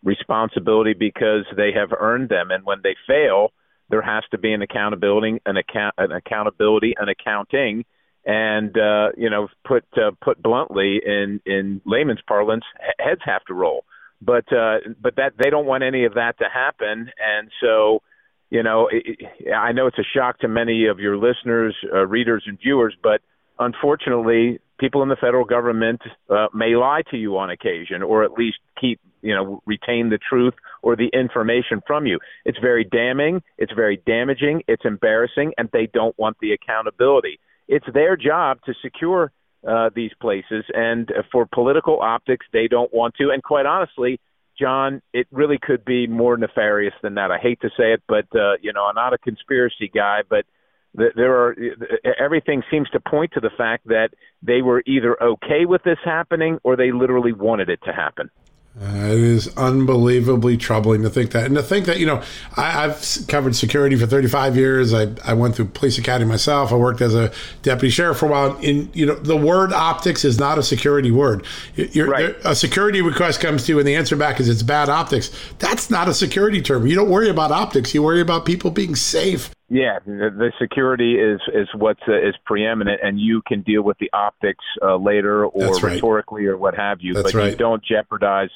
responsibility 0.03 0.95
because 0.95 1.45
they 1.55 1.71
have 1.73 1.91
earned 1.93 2.31
them, 2.31 2.51
and 2.51 2.65
when 2.65 2.79
they 2.83 2.97
fail, 3.07 3.53
there 3.91 4.03
has 4.03 4.25
to 4.31 4.39
be 4.39 4.55
an 4.55 4.63
accountability, 4.63 5.39
an 5.45 5.59
account, 5.59 5.95
an 5.99 6.13
accountability, 6.13 6.95
an 6.99 7.11
accounting, 7.11 7.85
and 8.25 8.77
uh, 8.77 9.11
you 9.17 9.31
know, 9.31 9.49
put 9.67 9.85
uh, 9.97 10.13
put 10.23 10.43
bluntly, 10.43 11.01
in 11.05 11.41
in 11.47 11.81
layman's 11.85 12.23
parlance, 12.27 12.65
heads 12.99 13.21
have 13.25 13.45
to 13.47 13.55
roll. 13.55 13.85
But 14.21 14.53
uh, 14.53 14.79
but 15.01 15.17
that 15.17 15.33
they 15.43 15.51
don't 15.51 15.67
want 15.67 15.83
any 15.83 16.05
of 16.05 16.15
that 16.15 16.39
to 16.39 16.45
happen, 16.53 17.11
and 17.19 17.51
so 17.61 18.03
you 18.53 18.63
know, 18.63 18.91
I 19.57 19.73
know 19.73 19.87
it's 19.87 19.99
a 19.99 20.05
shock 20.15 20.41
to 20.41 20.49
many 20.49 20.87
of 20.87 20.99
your 20.99 21.17
listeners, 21.17 21.75
uh, 21.91 22.07
readers, 22.07 22.45
and 22.47 22.59
viewers, 22.59 22.95
but 23.03 23.23
unfortunately, 23.59 24.61
people 24.79 25.03
in 25.03 25.09
the 25.09 25.17
federal 25.17 25.47
government 25.47 26.03
uh, 26.29 26.49
may 26.53 26.77
lie 26.77 27.01
to 27.11 27.17
you 27.17 27.39
on 27.39 27.49
occasion, 27.49 28.03
or 28.03 28.25
at 28.25 28.33
least 28.33 28.59
keep, 28.79 29.01
you 29.23 29.35
know, 29.35 29.63
retain 29.65 30.11
the 30.11 30.19
truth 30.19 30.53
or 30.83 30.97
the 30.97 31.09
information 31.15 31.81
from 31.87 32.05
you. 32.05 32.19
It's 32.45 32.59
very 32.59 32.85
damning, 32.85 33.43
it's 33.57 33.73
very 33.73 34.03
damaging, 34.05 34.65
it's 34.69 34.85
embarrassing, 34.85 35.53
and 35.57 35.71
they 35.73 35.87
don't 35.87 36.19
want 36.19 36.37
the 36.43 36.53
accountability. 36.53 37.39
It's 37.75 37.87
their 37.95 38.19
job 38.19 38.59
to 38.67 38.75
secure 38.83 39.33
uh, 39.67 39.89
these 39.95 40.11
places, 40.21 40.65
and 40.75 41.11
for 41.33 41.47
political 41.47 42.01
optics, 42.01 42.45
they 42.53 42.69
don't 42.69 42.93
want 42.93 43.15
to. 43.15 43.31
And 43.31 43.43
quite 43.43 43.65
honestly, 43.65 44.21
John, 44.61 45.01
it 45.15 45.27
really 45.31 45.59
could 45.61 45.83
be 45.83 46.07
more 46.07 46.37
nefarious 46.37 46.93
than 47.03 47.15
that. 47.15 47.31
I 47.31 47.39
hate 47.39 47.63
to 47.63 47.71
say 47.71 47.95
it, 47.95 48.03
but 48.07 48.27
uh, 48.35 48.55
you 48.61 48.75
know, 48.75 48.85
I'm 48.85 48.95
not 48.95 49.15
a 49.15 49.19
conspiracy 49.19 49.91
guy, 49.93 50.21
but 50.29 50.45
there 50.95 51.35
are 51.35 51.57
everything 52.19 52.63
seems 52.71 52.91
to 52.91 53.01
point 53.01 53.33
to 53.33 53.41
the 53.41 53.51
fact 53.57 53.87
that 53.87 54.11
they 54.43 54.61
were 54.61 54.83
either 54.87 55.21
okay 55.23 55.65
with 55.65 55.83
this 55.83 55.99
happening 56.05 56.59
or 56.65 56.77
they 56.77 56.93
literally 56.93 57.33
wanted 57.33 57.71
it 57.71 57.81
to 57.85 57.93
happen. 57.93 58.31
Uh, 58.81 58.87
it 58.87 59.21
is 59.21 59.55
unbelievably 59.59 60.57
troubling 60.57 61.03
to 61.03 61.11
think 61.11 61.33
that, 61.33 61.45
and 61.45 61.55
to 61.55 61.63
think 61.63 61.85
that 61.85 61.99
you 62.01 62.07
know 62.07 62.23
I, 62.57 62.71
have 62.71 63.07
covered 63.29 63.55
security 63.55 63.97
for 63.97 64.07
35 64.07 64.57
years. 64.57 64.95
I, 64.95 65.09
I 65.23 65.35
went 65.35 65.57
through 65.57 65.67
police 65.67 65.99
academy 65.99 66.31
myself. 66.31 66.73
I 66.73 66.77
worked 66.77 67.03
as 67.03 67.15
a 67.15 67.31
deputy 67.61 67.91
sheriff 67.91 68.17
for 68.17 68.27
a 68.27 68.31
while. 68.31 68.57
In 68.59 68.89
you 68.95 69.05
know, 69.05 69.15
the 69.15 69.37
word 69.37 69.75
optics 69.75 70.25
is 70.25 70.39
not 70.39 70.57
a 70.57 70.63
security 70.63 71.11
word. 71.11 71.45
Right. 71.95 72.35
a 72.45 72.55
security 72.55 73.03
request 73.03 73.41
comes 73.41 73.67
to 73.67 73.73
you, 73.73 73.79
and 73.79 73.87
the 73.87 73.95
answer 73.95 74.17
back 74.17 74.41
is 74.41 74.49
it's 74.49 74.63
bad 74.63 74.89
optics. 74.89 75.31
That's 75.59 75.91
not 75.91 76.09
a 76.09 76.15
security 76.15 76.63
term. 76.63 76.87
You 76.87 76.95
don't 76.95 77.11
worry 77.11 77.29
about 77.29 77.53
optics. 77.53 77.93
You 77.93 78.03
worry 78.03 78.23
about 78.23 78.47
people 78.47 78.71
being 78.71 78.97
safe. 78.97 79.51
Yeah, 79.73 80.01
the, 80.05 80.29
the 80.29 80.53
security 80.61 81.15
is 81.15 81.41
is 81.55 81.67
what's 81.75 82.03
uh, 82.07 82.13
is 82.13 82.35
preeminent, 82.45 83.01
and 83.03 83.19
you 83.19 83.41
can 83.41 83.63
deal 83.63 83.81
with 83.81 83.97
the 83.97 84.11
optics 84.13 84.63
uh, 84.83 84.97
later 84.97 85.47
or 85.47 85.73
right. 85.73 85.83
rhetorically 85.83 86.45
or 86.45 86.59
what 86.59 86.75
have 86.75 86.99
you. 87.01 87.15
That's 87.15 87.33
but 87.33 87.35
right. 87.39 87.51
you 87.53 87.57
don't 87.57 87.83
jeopardize 87.83 88.51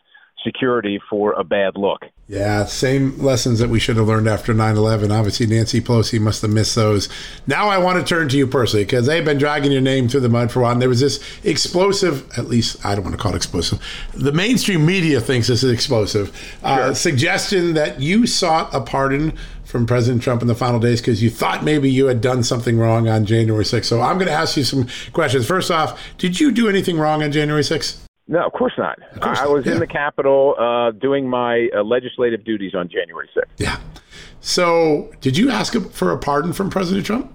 security 0.45 1.01
for 1.09 1.33
a 1.33 1.43
bad 1.43 1.79
look. 1.79 2.03
Yeah, 2.28 2.64
same 2.64 3.16
lessons 3.18 3.61
that 3.61 3.68
we 3.68 3.78
should 3.78 3.97
have 3.99 4.09
learned 4.09 4.26
after 4.26 4.52
9 4.52 4.76
11. 4.76 5.12
Obviously, 5.12 5.47
Nancy 5.47 5.80
Pelosi 5.80 6.21
must 6.21 6.42
have 6.42 6.50
missed 6.50 6.75
those. 6.75 7.09
Now, 7.47 7.68
I 7.68 7.78
want 7.78 8.04
to 8.04 8.04
turn 8.04 8.28
to 8.30 8.37
you 8.37 8.49
personally 8.49 8.85
because 8.85 9.06
they've 9.06 9.25
been 9.25 9.38
dragging 9.38 9.71
your 9.71 9.80
name 9.80 10.09
through 10.09 10.21
the 10.21 10.28
mud 10.28 10.50
for 10.50 10.59
a 10.59 10.62
while. 10.64 10.73
And 10.73 10.83
there 10.83 10.88
was 10.88 10.99
this 10.99 11.23
explosive, 11.45 12.28
at 12.37 12.47
least 12.49 12.85
I 12.85 12.97
don't 12.97 13.04
want 13.04 13.14
to 13.16 13.23
call 13.23 13.33
it 13.33 13.37
explosive. 13.37 13.80
The 14.12 14.33
mainstream 14.33 14.85
media 14.85 15.21
thinks 15.21 15.47
this 15.47 15.62
is 15.62 15.71
explosive. 15.71 16.37
Uh, 16.64 16.87
sure. 16.87 16.95
Suggestion 16.97 17.75
that 17.75 18.00
you 18.00 18.26
sought 18.26 18.75
a 18.75 18.80
pardon 18.80 19.33
from 19.62 19.87
President 19.87 20.21
Trump 20.21 20.42
in 20.42 20.49
the 20.49 20.54
final 20.56 20.80
days 20.80 21.00
because 21.00 21.23
you 21.23 21.30
thought 21.30 21.62
maybe 21.62 21.88
you 21.88 22.06
had 22.06 22.21
done 22.21 22.42
something 22.42 22.76
wrong 22.76 23.09
on 23.09 23.25
January 23.25 23.64
6th. 23.64 23.85
So 23.85 24.00
I'm 24.00 24.16
going 24.16 24.28
to 24.28 24.35
ask 24.35 24.56
you 24.56 24.64
some 24.64 24.88
questions. 25.12 25.47
First 25.47 25.71
off, 25.71 26.00
did 26.18 26.40
you 26.40 26.50
do 26.50 26.68
anything 26.68 26.99
wrong 26.99 27.23
on 27.23 27.30
January 27.30 27.62
6th? 27.62 28.06
No, 28.28 28.45
of 28.45 28.52
course 28.52 28.73
not. 28.76 28.99
Of 29.12 29.21
course 29.21 29.38
I 29.38 29.47
was 29.47 29.66
yeah. 29.66 29.75
in 29.75 29.78
the 29.78 29.87
Capitol 29.87 30.54
uh, 30.59 30.90
doing 30.90 31.28
my 31.28 31.68
uh, 31.75 31.83
legislative 31.83 32.45
duties 32.45 32.75
on 32.75 32.88
January 32.88 33.28
6th. 33.37 33.45
Yeah. 33.59 33.78
So, 34.40 35.12
did 35.21 35.37
you 35.37 35.50
ask 35.50 35.75
for 35.92 36.12
a 36.12 36.18
pardon 36.18 36.52
from 36.52 36.71
President 36.71 37.06
Trump? 37.06 37.35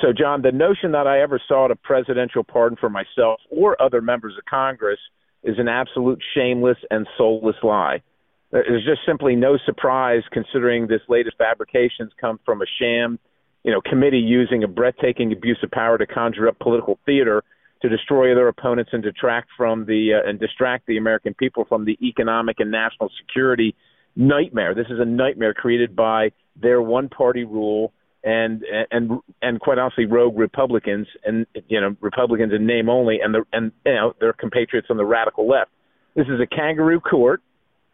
So, 0.00 0.12
John, 0.12 0.42
the 0.42 0.52
notion 0.52 0.92
that 0.92 1.06
I 1.06 1.20
ever 1.20 1.40
sought 1.46 1.70
a 1.70 1.76
presidential 1.76 2.42
pardon 2.42 2.76
for 2.76 2.90
myself 2.90 3.40
or 3.50 3.80
other 3.80 4.00
members 4.00 4.34
of 4.36 4.44
Congress 4.44 4.98
is 5.42 5.58
an 5.58 5.68
absolute 5.68 6.20
shameless 6.34 6.78
and 6.90 7.06
soulless 7.16 7.56
lie. 7.62 8.02
There's 8.50 8.84
just 8.84 9.00
simply 9.06 9.36
no 9.36 9.58
surprise 9.64 10.22
considering 10.32 10.86
this 10.86 11.00
latest 11.08 11.36
fabrications 11.36 12.12
come 12.20 12.38
from 12.44 12.62
a 12.62 12.66
sham, 12.78 13.18
you 13.62 13.72
know, 13.72 13.80
committee 13.80 14.18
using 14.18 14.62
a 14.62 14.68
breathtaking 14.68 15.32
abuse 15.32 15.58
of 15.62 15.70
power 15.70 15.98
to 15.98 16.06
conjure 16.06 16.48
up 16.48 16.58
political 16.60 16.98
theater 17.04 17.42
to 17.84 17.90
destroy 17.90 18.34
their 18.34 18.48
opponents 18.48 18.90
and 18.94 19.02
detract 19.02 19.50
from 19.58 19.84
the 19.84 20.14
uh, 20.14 20.28
and 20.28 20.40
distract 20.40 20.86
the 20.86 20.96
American 20.96 21.34
people 21.34 21.66
from 21.68 21.84
the 21.84 21.98
economic 22.00 22.56
and 22.58 22.70
national 22.70 23.10
security 23.20 23.74
nightmare. 24.16 24.74
This 24.74 24.86
is 24.86 24.98
a 24.98 25.04
nightmare 25.04 25.52
created 25.52 25.94
by 25.94 26.30
their 26.56 26.80
one-party 26.80 27.44
rule 27.44 27.92
and 28.22 28.64
and 28.90 29.20
and 29.42 29.60
quite 29.60 29.76
honestly, 29.76 30.06
rogue 30.06 30.38
Republicans 30.38 31.06
and 31.26 31.46
you 31.68 31.78
know 31.78 31.94
Republicans 32.00 32.54
in 32.54 32.66
name 32.66 32.88
only, 32.88 33.18
and 33.22 33.34
the 33.34 33.42
and 33.52 33.70
you 33.84 33.92
know 33.92 34.14
their 34.18 34.32
compatriots 34.32 34.88
on 34.88 34.96
the 34.96 35.04
radical 35.04 35.46
left. 35.46 35.70
This 36.16 36.26
is 36.28 36.40
a 36.40 36.46
kangaroo 36.46 37.00
court, 37.00 37.42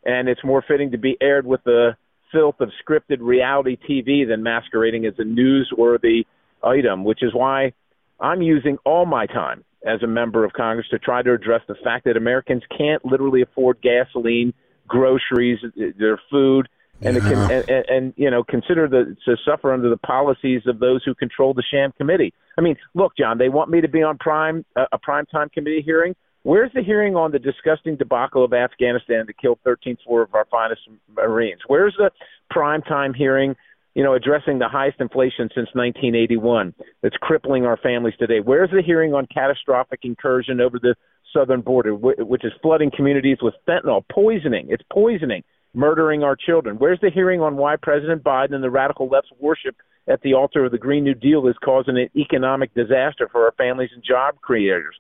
and 0.05 0.29
it's 0.29 0.45
more 0.45 0.63
fitting 0.67 0.93
to 0.93 0.99
be 0.99 1.17
aired 1.21 1.47
with 1.47 1.65
the 1.65 1.97
filth 2.31 2.61
of 2.61 2.71
scripted 2.87 3.19
reality 3.19 3.77
TV 3.77 4.29
than 4.29 4.45
masquerading 4.45 5.05
as 5.05 5.15
a 5.19 5.25
newsworthy 5.25 6.27
item, 6.63 7.03
which 7.03 7.25
is 7.25 7.35
why 7.35 7.73
I'm 8.21 8.43
using 8.43 8.79
all 8.85 9.07
my 9.07 9.27
time 9.27 9.65
as 9.87 10.03
a 10.03 10.07
member 10.07 10.45
of 10.45 10.53
Congress 10.53 10.87
to 10.91 10.99
try 10.99 11.23
to 11.23 11.33
address 11.33 11.63
the 11.67 11.75
fact 11.83 12.05
that 12.05 12.17
Americans 12.17 12.63
can't 12.77 13.05
literally 13.05 13.43
afford 13.43 13.81
gasoline, 13.81 14.53
groceries, 14.87 15.59
their 15.99 16.21
food, 16.31 16.69
and, 17.03 17.17
yeah. 17.17 17.51
and, 17.51 17.71
and, 17.71 17.85
and 17.89 18.15
you 18.17 18.31
know 18.31 18.45
consider 18.45 18.87
the 18.87 19.17
to 19.25 19.37
suffer 19.45 19.73
under 19.73 19.89
the 19.89 19.97
policies 19.97 20.63
of 20.67 20.81
those 20.81 21.03
who 21.05 21.15
control 21.15 21.55
the 21.55 21.63
sham 21.71 21.93
committee. 21.97 22.35
I 22.59 22.61
mean, 22.61 22.77
look, 22.95 23.13
John, 23.17 23.39
they 23.39 23.49
want 23.49 23.71
me 23.71 23.81
to 23.81 23.89
be 23.89 24.03
on 24.03 24.19
prime 24.19 24.65
uh, 24.77 24.85
a 24.93 24.99
prime 24.99 25.27
time 25.27 25.49
committee 25.49 25.83
hearing. 25.85 26.15
Where's 26.43 26.71
the 26.75 26.83
hearing 26.83 27.17
on 27.17 27.33
the 27.33 27.39
disgusting 27.39 27.97
debacle 27.97 28.45
of 28.45 28.53
Afghanistan 28.55 29.25
that 29.27 29.39
killed 29.39 29.59
13 29.65 29.99
four 30.07 30.23
of 30.23 30.35
our 30.35 30.47
finest 30.51 30.83
Marines? 31.15 31.61
Where's 31.67 31.95
the 31.99 32.11
prime 32.51 32.83
time 32.83 33.15
hearing 33.15 33.57
you 33.95 34.05
know, 34.05 34.15
addressing 34.15 34.59
the 34.59 34.69
highest 34.69 35.01
inflation 35.01 35.49
since 35.55 35.69
1981 35.75 36.75
that's 37.03 37.17
crippling 37.21 37.67
our 37.67 37.77
families 37.77 38.15
today? 38.19 38.41
Where's 38.41 38.71
the 38.71 38.83
hearing 38.85 39.15
on 39.15 39.27
catastrophic 39.27 40.01
incursion 40.03 40.61
over 40.61 40.79
the 40.79 40.95
southern 41.33 41.61
border, 41.61 41.95
which 41.95 42.45
is 42.45 42.53
flooding 42.63 42.91
communities 42.95 43.39
with 43.43 43.55
fentanyl, 43.69 44.05
poisoning? 44.11 44.69
It's 44.71 44.85
poisoning, 44.93 45.43
murdering 45.75 46.23
our 46.23 46.37
children. 46.37 46.77
Where's 46.77 47.01
the 47.01 47.11
hearing 47.11 47.41
on 47.41 47.57
why 47.57 47.77
President 47.77 48.23
Biden 48.23 48.55
and 48.55 48.65
the 48.65 48.71
radical 48.71 49.09
left's 49.09 49.31
worship 49.39 49.77
at 50.09 50.21
the 50.23 50.35
altar 50.35 50.65
of 50.65 50.73
the 50.73 50.79
Green 50.79 51.05
New 51.05 51.15
Deal 51.15 51.47
is 51.47 51.57
causing 51.65 51.97
an 51.97 52.09
economic 52.17 52.75
disaster 52.75 53.29
for 53.31 53.45
our 53.45 53.53
families 53.53 53.91
and 53.95 54.03
job 54.03 54.41
creators? 54.41 54.97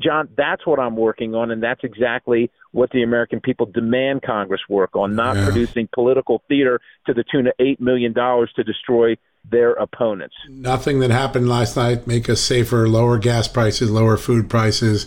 John, 0.00 0.28
that's 0.36 0.66
what 0.66 0.78
I'm 0.78 0.96
working 0.96 1.34
on, 1.34 1.50
and 1.50 1.62
that's 1.62 1.82
exactly 1.84 2.50
what 2.72 2.90
the 2.90 3.02
American 3.02 3.40
people 3.40 3.66
demand 3.66 4.22
Congress 4.22 4.60
work 4.68 4.94
on, 4.94 5.16
not 5.16 5.36
yeah. 5.36 5.44
producing 5.44 5.88
political 5.92 6.42
theater 6.48 6.80
to 7.06 7.14
the 7.14 7.24
tune 7.24 7.46
of 7.46 7.54
$8 7.58 7.80
million 7.80 8.14
to 8.14 8.64
destroy 8.64 9.16
their 9.50 9.72
opponents. 9.72 10.34
Nothing 10.48 11.00
that 11.00 11.10
happened 11.10 11.48
last 11.48 11.76
night 11.76 12.06
make 12.06 12.28
us 12.28 12.40
safer, 12.40 12.88
lower 12.88 13.18
gas 13.18 13.48
prices, 13.48 13.90
lower 13.90 14.16
food 14.16 14.50
prices, 14.50 15.06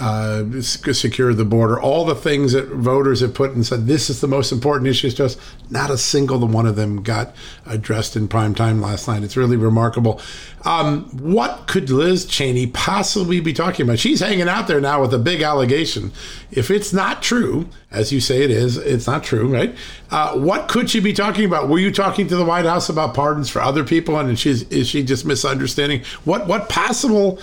uh, 0.00 0.60
secure 0.60 1.32
the 1.32 1.44
border, 1.44 1.80
all 1.80 2.04
the 2.04 2.16
things 2.16 2.52
that 2.52 2.66
voters 2.66 3.20
have 3.20 3.32
put 3.32 3.52
and 3.52 3.64
said 3.64 3.86
this 3.86 4.10
is 4.10 4.20
the 4.20 4.26
most 4.26 4.50
important 4.50 4.88
issues 4.88 5.14
to 5.14 5.24
us. 5.24 5.36
Not 5.70 5.88
a 5.88 5.96
single 5.96 6.44
one 6.48 6.66
of 6.66 6.74
them 6.74 7.02
got 7.02 7.34
addressed 7.64 8.16
in 8.16 8.26
prime 8.26 8.56
time 8.56 8.80
last 8.80 9.06
night. 9.06 9.22
It's 9.22 9.36
really 9.36 9.56
remarkable. 9.56 10.20
Um, 10.64 11.04
what 11.16 11.68
could 11.68 11.90
Liz 11.90 12.26
Cheney 12.26 12.66
possibly 12.66 13.38
be 13.38 13.52
talking 13.52 13.86
about? 13.86 14.00
She's 14.00 14.18
hanging 14.18 14.48
out 14.48 14.66
there 14.66 14.80
now 14.80 15.00
with 15.00 15.14
a 15.14 15.18
big 15.18 15.42
allegation. 15.42 16.10
If 16.50 16.72
it's 16.72 16.92
not 16.92 17.22
true, 17.22 17.68
as 17.92 18.12
you 18.12 18.20
say 18.20 18.42
it 18.42 18.50
is, 18.50 18.76
it's 18.76 19.06
not 19.06 19.22
true, 19.22 19.46
right? 19.46 19.76
Uh, 20.10 20.36
what 20.36 20.68
could 20.68 20.90
she 20.90 20.98
be 20.98 21.12
talking 21.12 21.44
about? 21.44 21.68
Were 21.68 21.78
you 21.78 21.92
talking 21.92 22.26
to 22.28 22.36
the 22.36 22.44
White 22.44 22.64
House 22.64 22.88
about 22.88 23.14
pardons 23.14 23.48
for 23.48 23.62
other 23.62 23.84
people, 23.84 24.18
and 24.18 24.36
she's 24.36 24.62
is 24.64 24.88
she 24.88 25.04
just 25.04 25.24
misunderstanding? 25.24 26.02
What 26.24 26.48
what 26.48 26.68
possible 26.68 27.38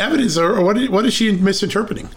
evidence, 0.00 0.36
or 0.36 0.62
what? 0.62 0.76
What 0.88 1.06
is 1.06 1.14
she 1.14 1.32
misinterpreting? 1.32 2.08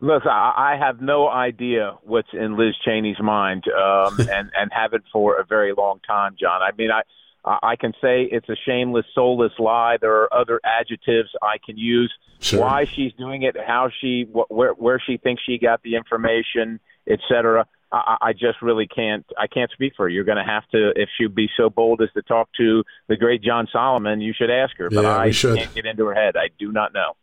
Listen, 0.00 0.30
I 0.30 0.76
have 0.78 1.00
no 1.00 1.28
idea 1.28 1.96
what's 2.04 2.28
in 2.32 2.56
Liz 2.56 2.74
Cheney's 2.84 3.20
mind, 3.20 3.64
um, 3.68 4.18
and 4.30 4.50
and 4.56 4.70
haven't 4.72 5.04
for 5.12 5.38
a 5.38 5.44
very 5.44 5.72
long 5.76 6.00
time, 6.06 6.36
John. 6.38 6.62
I 6.62 6.70
mean, 6.76 6.90
I 6.90 7.02
I 7.44 7.76
can 7.76 7.92
say 8.00 8.28
it's 8.30 8.48
a 8.48 8.56
shameless, 8.66 9.06
soulless 9.14 9.52
lie. 9.58 9.96
There 10.00 10.12
are 10.22 10.34
other 10.34 10.60
adjectives 10.64 11.30
I 11.42 11.56
can 11.64 11.78
use. 11.78 12.12
Sure. 12.40 12.60
Why 12.60 12.84
she's 12.84 13.12
doing 13.14 13.42
it, 13.42 13.56
how 13.66 13.90
she, 14.00 14.26
wh- 14.32 14.50
where 14.50 14.72
where 14.72 15.02
she 15.04 15.16
thinks 15.16 15.42
she 15.44 15.58
got 15.58 15.82
the 15.82 15.96
information, 15.96 16.78
etc. 17.08 17.66
I, 17.90 18.16
I 18.20 18.32
just 18.32 18.60
really 18.62 18.86
can't. 18.86 19.24
I 19.38 19.46
can't 19.46 19.70
speak 19.72 19.94
for 19.96 20.04
her. 20.04 20.08
You're 20.08 20.24
going 20.24 20.38
to 20.38 20.44
have 20.44 20.68
to, 20.70 20.92
if 20.94 21.08
she'd 21.16 21.34
be 21.34 21.48
so 21.56 21.70
bold 21.70 22.02
as 22.02 22.10
to 22.14 22.22
talk 22.22 22.48
to 22.58 22.84
the 23.08 23.16
great 23.16 23.42
John 23.42 23.66
Solomon, 23.72 24.20
you 24.20 24.32
should 24.36 24.50
ask 24.50 24.76
her. 24.76 24.90
But 24.90 25.02
yeah, 25.02 25.16
I 25.16 25.30
should. 25.30 25.58
can't 25.58 25.74
get 25.74 25.86
into 25.86 26.06
her 26.06 26.14
head. 26.14 26.36
I 26.36 26.50
do 26.58 26.70
not 26.70 26.92
know. 26.92 27.14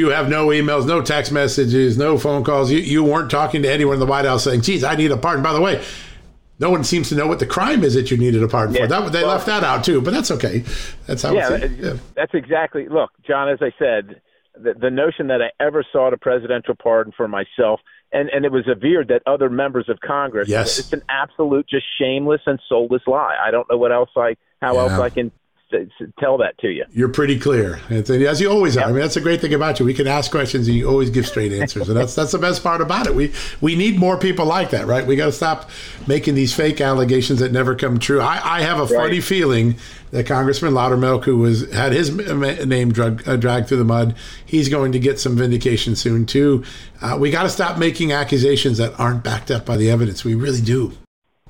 You 0.00 0.08
have 0.08 0.30
no 0.30 0.46
emails, 0.46 0.86
no 0.86 1.02
text 1.02 1.30
messages, 1.30 1.98
no 1.98 2.16
phone 2.16 2.42
calls. 2.42 2.70
You, 2.70 2.78
you 2.78 3.04
weren't 3.04 3.30
talking 3.30 3.62
to 3.64 3.70
anyone 3.70 3.94
in 3.94 4.00
the 4.00 4.06
White 4.06 4.24
House 4.24 4.44
saying, 4.44 4.62
geez, 4.62 4.82
I 4.82 4.96
need 4.96 5.10
a 5.10 5.16
pardon. 5.18 5.42
By 5.42 5.52
the 5.52 5.60
way, 5.60 5.84
no 6.58 6.70
one 6.70 6.84
seems 6.84 7.10
to 7.10 7.14
know 7.14 7.26
what 7.26 7.38
the 7.38 7.46
crime 7.46 7.84
is 7.84 7.92
that 7.92 8.10
you 8.10 8.16
needed 8.16 8.42
a 8.42 8.48
pardon 8.48 8.74
yeah, 8.74 8.82
for. 8.82 8.88
That, 8.88 9.12
they 9.12 9.22
well, 9.22 9.32
left 9.32 9.44
that 9.44 9.62
out 9.62 9.84
too, 9.84 10.00
but 10.00 10.12
that's 10.12 10.30
okay. 10.30 10.64
That's 11.06 11.22
how 11.22 11.34
yeah, 11.34 11.48
uh, 11.48 11.68
yeah, 11.78 11.92
that's 12.16 12.32
exactly. 12.32 12.88
Look, 12.88 13.10
John, 13.26 13.50
as 13.50 13.58
I 13.60 13.72
said, 13.78 14.22
the, 14.54 14.72
the 14.72 14.90
notion 14.90 15.26
that 15.26 15.42
I 15.42 15.50
ever 15.62 15.84
sought 15.92 16.14
a 16.14 16.16
presidential 16.16 16.74
pardon 16.74 17.12
for 17.14 17.28
myself, 17.28 17.80
and, 18.10 18.30
and 18.30 18.46
it 18.46 18.52
was 18.52 18.66
averred 18.66 19.08
that 19.08 19.22
other 19.26 19.50
members 19.50 19.90
of 19.90 20.00
Congress, 20.00 20.48
yes. 20.48 20.78
it's 20.78 20.94
an 20.94 21.02
absolute, 21.10 21.68
just 21.68 21.84
shameless 21.98 22.40
and 22.46 22.58
soulless 22.68 23.02
lie. 23.06 23.36
I 23.38 23.50
don't 23.50 23.70
know 23.70 23.76
what 23.76 23.92
else 23.92 24.10
I, 24.16 24.36
how 24.62 24.74
yeah. 24.74 24.80
else 24.80 24.92
I 24.92 25.10
can 25.10 25.30
tell 26.18 26.38
that 26.38 26.58
to 26.58 26.68
you. 26.68 26.84
You're 26.92 27.08
pretty 27.08 27.38
clear, 27.38 27.80
Anthony, 27.88 28.26
as 28.26 28.40
you 28.40 28.50
always 28.50 28.76
are. 28.76 28.80
Yep. 28.80 28.88
I 28.88 28.92
mean, 28.92 29.00
that's 29.00 29.16
a 29.16 29.20
great 29.20 29.40
thing 29.40 29.54
about 29.54 29.80
you. 29.80 29.86
We 29.86 29.94
can 29.94 30.06
ask 30.06 30.30
questions 30.30 30.68
and 30.68 30.76
you 30.76 30.88
always 30.88 31.10
give 31.10 31.26
straight 31.26 31.52
answers, 31.52 31.88
and 31.88 31.96
that's 31.96 32.14
that's 32.14 32.32
the 32.32 32.38
best 32.38 32.62
part 32.62 32.80
about 32.80 33.06
it. 33.06 33.14
We 33.14 33.32
we 33.60 33.76
need 33.76 33.98
more 33.98 34.18
people 34.18 34.46
like 34.46 34.70
that, 34.70 34.86
right? 34.86 35.06
We 35.06 35.16
got 35.16 35.26
to 35.26 35.32
stop 35.32 35.70
making 36.06 36.34
these 36.34 36.54
fake 36.54 36.80
allegations 36.80 37.40
that 37.40 37.52
never 37.52 37.74
come 37.74 37.98
true. 37.98 38.20
I, 38.20 38.58
I 38.58 38.62
have 38.62 38.80
a 38.80 38.86
funny 38.86 39.20
feeling 39.20 39.76
that 40.10 40.26
Congressman 40.26 40.72
Loudermilk, 40.72 41.24
who 41.24 41.38
was 41.38 41.70
had 41.72 41.92
his 41.92 42.10
name 42.66 42.92
drug, 42.92 43.26
uh, 43.28 43.36
dragged 43.36 43.68
through 43.68 43.78
the 43.78 43.84
mud, 43.84 44.16
he's 44.44 44.68
going 44.68 44.92
to 44.92 44.98
get 44.98 45.20
some 45.20 45.36
vindication 45.36 45.94
soon 45.96 46.26
too. 46.26 46.64
Uh, 47.00 47.16
we 47.18 47.30
got 47.30 47.44
to 47.44 47.50
stop 47.50 47.78
making 47.78 48.12
accusations 48.12 48.78
that 48.78 48.98
aren't 48.98 49.22
backed 49.24 49.50
up 49.50 49.64
by 49.64 49.76
the 49.76 49.90
evidence. 49.90 50.24
We 50.24 50.34
really 50.34 50.60
do. 50.60 50.92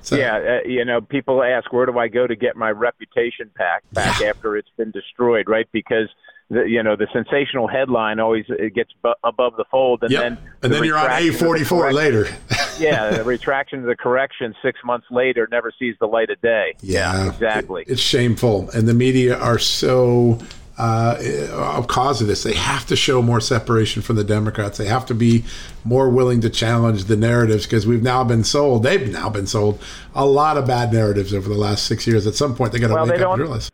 So. 0.01 0.15
Yeah, 0.15 0.59
uh, 0.63 0.67
you 0.67 0.83
know, 0.83 1.01
people 1.01 1.43
ask 1.43 1.71
where 1.71 1.85
do 1.85 1.97
I 1.97 2.07
go 2.07 2.27
to 2.27 2.35
get 2.35 2.55
my 2.55 2.71
reputation 2.71 3.49
back 3.57 3.83
back 3.93 4.21
after 4.21 4.57
it's 4.57 4.69
been 4.77 4.91
destroyed, 4.91 5.47
right? 5.47 5.67
Because 5.71 6.09
the, 6.51 6.63
you 6.67 6.83
know 6.83 6.95
the 6.97 7.07
sensational 7.13 7.67
headline 7.67 8.19
always 8.19 8.45
it 8.49 8.75
gets 8.75 8.91
bu- 9.01 9.13
above 9.23 9.55
the 9.55 9.63
fold, 9.71 10.03
and 10.03 10.11
yep. 10.11 10.21
then 10.21 10.37
and 10.61 10.71
the 10.71 10.77
then 10.77 10.83
you're 10.83 10.97
on 10.97 11.09
A 11.09 11.31
forty 11.31 11.63
four 11.63 11.93
later. 11.93 12.27
yeah, 12.79 13.11
the 13.11 13.23
retraction 13.23 13.79
of 13.79 13.85
the 13.85 13.95
correction 13.95 14.53
six 14.61 14.79
months 14.83 15.07
later 15.09 15.47
never 15.49 15.71
sees 15.79 15.95
the 15.99 16.07
light 16.07 16.29
of 16.29 16.41
day. 16.41 16.75
Yeah, 16.81 17.29
exactly. 17.29 17.83
It, 17.83 17.93
it's 17.93 18.01
shameful, 18.01 18.69
and 18.71 18.87
the 18.87 18.93
media 18.93 19.37
are 19.37 19.59
so 19.59 20.39
uh, 20.77 21.83
cause 21.87 22.21
of 22.21 22.27
this. 22.27 22.43
They 22.43 22.53
have 22.53 22.85
to 22.87 22.95
show 22.95 23.21
more 23.21 23.41
separation 23.41 24.01
from 24.01 24.15
the 24.15 24.23
Democrats. 24.23 24.77
They 24.77 24.85
have 24.85 25.05
to 25.07 25.13
be 25.13 25.43
more 25.83 26.09
willing 26.09 26.41
to 26.41 26.49
challenge 26.49 27.05
the 27.05 27.17
narratives 27.17 27.65
because 27.65 27.85
we've 27.85 28.03
now 28.03 28.23
been 28.23 28.43
sold. 28.43 28.83
They've 28.83 29.11
now 29.11 29.29
been 29.29 29.47
sold 29.47 29.81
a 30.15 30.25
lot 30.25 30.57
of 30.57 30.67
bad 30.67 30.93
narratives 30.93 31.33
over 31.33 31.49
the 31.49 31.55
last 31.55 31.85
six 31.85 32.07
years. 32.07 32.25
At 32.27 32.35
some 32.35 32.55
point, 32.55 32.71
they 32.73 32.79
got 32.79 32.87
to 32.87 32.93
well, 32.93 33.05
make 33.05 33.21
up 33.21 33.33
and 33.33 33.41
realize. 33.41 33.71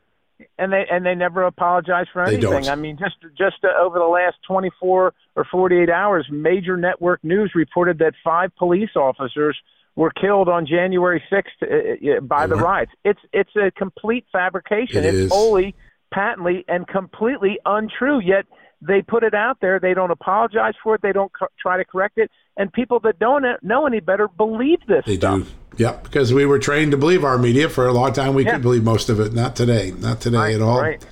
And 0.60 0.74
they 0.74 0.86
and 0.90 1.06
they 1.06 1.14
never 1.14 1.44
apologize 1.44 2.08
for 2.12 2.24
anything. 2.24 2.68
I 2.68 2.76
mean, 2.76 2.98
just 2.98 3.16
just 3.38 3.58
uh, 3.64 3.68
over 3.80 4.00
the 4.00 4.06
last 4.06 4.38
24 4.48 5.14
or 5.36 5.46
48 5.52 5.90
hours, 5.90 6.28
major 6.32 6.78
network 6.78 7.24
news 7.24 7.52
reported 7.54 8.00
that 8.00 8.14
five 8.24 8.56
police 8.56 8.96
officers 8.96 9.56
were 9.96 10.12
killed 10.12 10.48
on 10.48 10.66
January 10.66 11.22
6th 11.32 11.44
uh, 11.62 12.18
uh, 12.18 12.20
by 12.22 12.48
the 12.48 12.56
riots. 12.56 12.92
It's 13.04 13.20
it's 13.34 13.56
a 13.56 13.72
complete 13.72 14.26
fabrication. 14.32 15.04
It 15.04 15.06
it's 15.06 15.18
is. 15.18 15.32
wholly 15.32 15.76
patently 16.12 16.66
and 16.68 16.88
completely 16.88 17.60
untrue. 17.66 18.20
Yet 18.20 18.46
they 18.82 19.02
put 19.02 19.24
it 19.24 19.34
out 19.34 19.58
there. 19.62 19.80
They 19.80 19.94
don't 19.94 20.12
apologize 20.12 20.74
for 20.84 20.96
it. 20.96 21.02
They 21.02 21.14
don't 21.14 21.32
co- 21.38 21.48
try 21.60 21.78
to 21.78 21.86
correct 21.86 22.18
it. 22.18 22.30
And 22.58 22.72
people 22.72 23.00
that 23.02 23.20
don't 23.20 23.46
know 23.64 23.86
any 23.86 24.00
better 24.00 24.28
believe 24.28 24.80
this. 24.88 25.04
They 25.06 25.18
stuff. 25.18 25.42
do. 25.42 25.84
Yep, 25.84 26.04
because 26.04 26.34
we 26.34 26.46
were 26.46 26.58
trained 26.58 26.92
to 26.92 26.98
believe 26.98 27.24
our 27.24 27.38
media 27.38 27.70
for 27.70 27.88
a 27.88 27.94
long 27.94 28.14
time. 28.14 28.34
We 28.34 28.46
yeah. 28.46 28.54
could 28.54 28.64
believe 28.64 28.84
most 28.84 29.10
of 29.10 29.20
it. 29.20 29.34
Not 29.34 29.56
today. 29.56 29.92
Not 29.92 30.22
today 30.22 30.38
right, 30.38 30.56
at 30.56 30.62
all. 30.62 30.82
Right. 30.82 31.04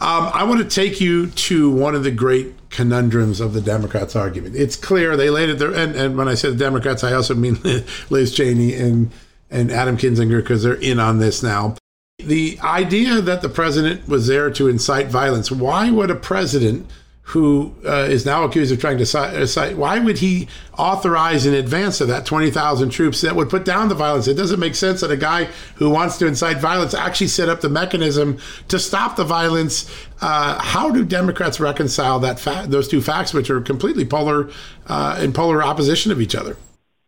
Um, 0.00 0.30
I 0.32 0.44
want 0.44 0.60
to 0.60 0.68
take 0.68 1.00
you 1.00 1.28
to 1.28 1.70
one 1.70 1.94
of 1.94 2.02
the 2.04 2.10
great 2.10 2.70
conundrums 2.70 3.38
of 3.40 3.52
the 3.52 3.60
Democrats' 3.60 4.16
argument. 4.16 4.56
It's 4.56 4.74
clear 4.74 5.16
they 5.16 5.30
laid 5.30 5.50
it 5.50 5.58
there, 5.58 5.74
and, 5.74 5.94
and 5.94 6.16
when 6.16 6.26
I 6.26 6.34
said 6.34 6.54
the 6.54 6.64
Democrats, 6.64 7.04
I 7.04 7.12
also 7.12 7.34
mean 7.34 7.58
Liz 8.10 8.34
Cheney 8.34 8.74
and 8.74 9.10
and 9.50 9.70
Adam 9.70 9.96
Kinzinger 9.96 10.38
because 10.38 10.62
they're 10.62 10.74
in 10.74 10.98
on 10.98 11.18
this 11.18 11.42
now. 11.42 11.76
The 12.22 12.58
idea 12.62 13.20
that 13.20 13.42
the 13.42 13.48
president 13.48 14.08
was 14.08 14.26
there 14.26 14.50
to 14.50 14.68
incite 14.68 15.08
violence, 15.08 15.50
why 15.50 15.90
would 15.90 16.10
a 16.10 16.14
president 16.14 16.86
who 17.30 17.72
uh, 17.86 18.08
is 18.10 18.26
now 18.26 18.42
accused 18.42 18.72
of 18.72 18.80
trying 18.80 18.98
to 18.98 19.40
incite, 19.40 19.76
why 19.76 20.00
would 20.00 20.18
he 20.18 20.48
authorize 20.76 21.46
in 21.46 21.54
advance 21.54 22.00
of 22.00 22.08
that 22.08 22.26
20,000 22.26 22.90
troops 22.90 23.20
that 23.20 23.36
would 23.36 23.48
put 23.48 23.64
down 23.64 23.88
the 23.88 23.94
violence? 23.94 24.26
It 24.26 24.34
doesn't 24.34 24.58
make 24.58 24.74
sense 24.74 25.00
that 25.02 25.12
a 25.12 25.16
guy 25.16 25.44
who 25.76 25.88
wants 25.90 26.18
to 26.18 26.26
incite 26.26 26.58
violence 26.58 26.92
actually 26.92 27.28
set 27.28 27.48
up 27.48 27.60
the 27.60 27.68
mechanism 27.68 28.38
to 28.66 28.80
stop 28.80 29.14
the 29.14 29.22
violence. 29.22 29.88
Uh, 30.20 30.60
how 30.60 30.90
do 30.90 31.04
Democrats 31.04 31.60
reconcile 31.60 32.18
that 32.18 32.40
fa- 32.40 32.64
those 32.66 32.88
two 32.88 33.00
facts, 33.00 33.32
which 33.32 33.48
are 33.48 33.60
completely 33.60 34.04
polar 34.04 34.50
uh, 34.88 35.16
in 35.20 35.32
polar 35.32 35.62
opposition 35.62 36.10
of 36.10 36.20
each 36.20 36.34
other? 36.34 36.56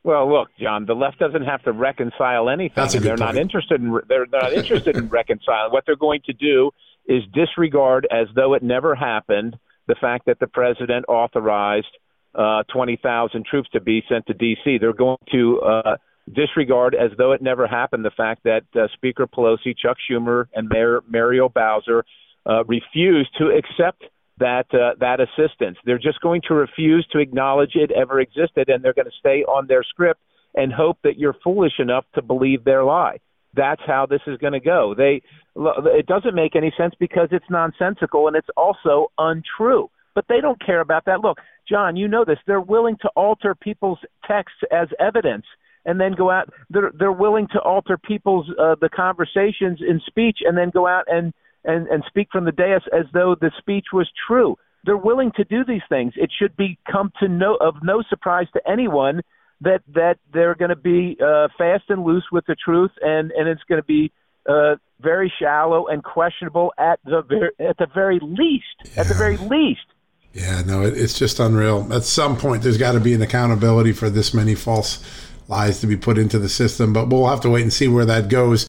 Well, 0.05 0.33
look, 0.33 0.49
John, 0.61 0.85
the 0.87 0.95
left 0.95 1.19
doesn't 1.19 1.45
have 1.45 1.63
to 1.63 1.73
reconcile 1.73 2.49
anything. 2.49 2.75
That's 2.75 2.95
a 2.95 2.99
good 2.99 3.07
they're 3.07 3.17
point. 3.17 3.35
not 3.35 3.37
interested 3.37 3.81
in 3.81 3.93
they're, 4.09 4.27
they're 4.31 4.41
not 4.41 4.53
interested 4.53 4.97
in 4.97 5.09
reconciling. 5.11 5.71
What 5.71 5.85
they're 5.87 5.97
going 5.97 6.23
to 6.27 6.33
do 6.33 6.73
is 7.07 7.23
disregard 7.33 8.07
as 8.11 8.27
though 8.35 8.55
it 8.55 8.63
never 8.63 8.95
happened 8.95 9.57
the 9.87 9.95
fact 10.01 10.27
that 10.27 10.39
the 10.41 10.47
president 10.47 11.05
authorized 11.09 11.87
uh, 12.35 12.63
20,000 12.73 13.45
troops 13.45 13.69
to 13.71 13.81
be 13.81 14.03
sent 14.09 14.27
to 14.27 14.35
D.C. 14.35 14.79
They're 14.79 14.93
going 14.93 15.19
to 15.33 15.61
uh, 15.61 15.97
disregard 16.33 16.95
as 16.95 17.11
though 17.19 17.33
it 17.33 17.43
never 17.43 17.67
happened 17.67 18.05
the 18.05 18.11
fact 18.11 18.45
that 18.45 18.63
uh, 18.75 18.87
Speaker 18.95 19.27
Pelosi, 19.27 19.77
Chuck 19.77 19.97
Schumer, 20.11 20.47
and 20.55 20.69
Mayor 20.69 21.01
Muriel 21.09 21.49
Bowser 21.49 22.05
uh, 22.47 22.65
refused 22.65 23.31
to 23.39 23.51
accept 23.51 24.05
that 24.43 24.67
uh, 24.75 24.95
that 24.99 25.21
assistance. 25.21 25.79
They're 25.85 25.99
just 25.99 26.21
going 26.21 26.43
to 26.49 26.55
refuse 26.55 27.07
to 27.13 27.19
acknowledge 27.19 27.73
it 27.75 27.91
ever 27.93 28.21
existed, 28.21 28.69
and 28.69 28.85
they're 28.85 28.93
going 28.93 29.07
to 29.07 29.19
stay 29.19 29.45
on 29.45 29.67
their 29.69 29.85
script 29.85 30.21
and 30.55 30.73
hope 30.73 30.99
that 31.05 31.17
you're 31.17 31.37
foolish 31.45 31.79
enough 31.79 32.05
to 32.15 32.23
believe 32.23 32.65
their 32.65 32.85
lie. 32.85 33.19
That's 33.55 33.81
how 33.87 34.07
this 34.07 34.21
is 34.27 34.39
going 34.39 34.55
to 34.55 34.61
go. 34.61 34.95
They 34.97 35.23
it 35.57 36.07
doesn't 36.07 36.35
make 36.35 36.57
any 36.57 36.73
sense 36.77 36.95
because 36.99 37.29
it's 37.31 37.45
nonsensical 37.51 38.27
and 38.27 38.37
it's 38.37 38.49
also 38.57 39.13
untrue. 39.19 39.91
But 40.15 40.25
they 40.29 40.41
don't 40.41 40.61
care 40.65 40.81
about 40.81 41.05
that. 41.07 41.21
Look, 41.21 41.39
John, 41.69 41.97
you 41.97 42.09
know 42.09 42.25
this. 42.25 42.39
They're 42.47 42.61
willing 42.61 42.97
to 43.03 43.09
alter 43.15 43.55
people's 43.55 43.99
texts 44.27 44.59
as 44.71 44.89
evidence 44.99 45.45
and 45.85 46.01
then 46.01 46.13
go 46.13 46.31
out. 46.31 46.51
They're 46.71 46.91
they're 46.99 47.13
willing 47.13 47.47
to 47.53 47.61
alter 47.61 47.97
people's 47.97 48.51
uh, 48.59 48.75
the 48.81 48.89
conversations 48.89 49.81
in 49.87 50.01
speech 50.07 50.39
and 50.45 50.59
then 50.59 50.71
go 50.71 50.87
out 50.87 51.05
and 51.07 51.33
and, 51.65 51.87
and 51.89 52.03
speak 52.07 52.29
from 52.33 52.45
the 52.45 52.53
dais 52.53 52.83
as 52.93 53.07
though 53.13 53.35
the 53.41 53.51
speech 53.59 53.87
was 53.93 54.11
true. 54.27 54.57
They're 54.85 54.97
willing 54.97 55.33
to 55.37 55.45
do 55.45 55.65
these 55.65 55.83
things. 55.89 56.15
It 56.17 56.31
should 56.37 56.57
be 56.57 56.79
come 56.91 57.13
to 57.21 57.29
no 57.29 57.57
of 57.57 57.77
no 57.83 58.03
surprise 58.09 58.47
to 58.55 58.61
anyone 58.69 59.23
that 59.61 59.83
that 59.95 60.19
they're 60.33 60.57
going 60.57 60.71
to 60.71 60.77
be 60.77 61.17
uh, 61.25 61.49
fast 61.57 61.85
and 61.89 62.05
loose 62.05 62.25
with 62.33 62.45
the 62.47 62.57
truth, 62.57 62.91
and 63.01 63.31
and 63.31 63.49
it's 63.49 63.63
going 63.69 63.81
to 63.81 63.87
be 63.87 64.13
uh, 64.49 64.77
very 65.01 65.33
shallow 65.39 65.87
and 65.87 66.03
questionable 66.03 66.73
at 66.79 66.99
the 67.05 67.23
very 67.23 67.51
at 67.61 67.79
the 67.79 67.87
very 67.95 68.19
least. 68.21 68.65
Yeah. 68.85 69.03
At 69.03 69.09
the 69.09 69.15
very 69.15 69.37
least. 69.37 69.87
Yeah, 70.33 70.63
no, 70.63 70.83
it, 70.83 70.97
it's 70.97 71.19
just 71.19 71.39
unreal. 71.41 71.93
At 71.93 72.05
some 72.05 72.37
point, 72.37 72.63
there's 72.63 72.79
got 72.79 72.93
to 72.93 73.01
be 73.01 73.15
an 73.15 73.23
accountability 73.23 73.93
for 73.93 74.09
this 74.09 74.33
many 74.33 74.55
false 74.55 75.05
lies 75.49 75.81
to 75.81 75.87
be 75.87 75.97
put 75.97 76.19
into 76.19 76.39
the 76.39 76.49
system, 76.49 76.93
but 76.93 77.09
we'll 77.09 77.29
have 77.29 77.43
to 77.43 77.51
wait 77.51 77.63
and 77.63 77.73
see 77.73 77.89
where 77.89 78.07
that 78.07 78.29
goes. 78.29 78.67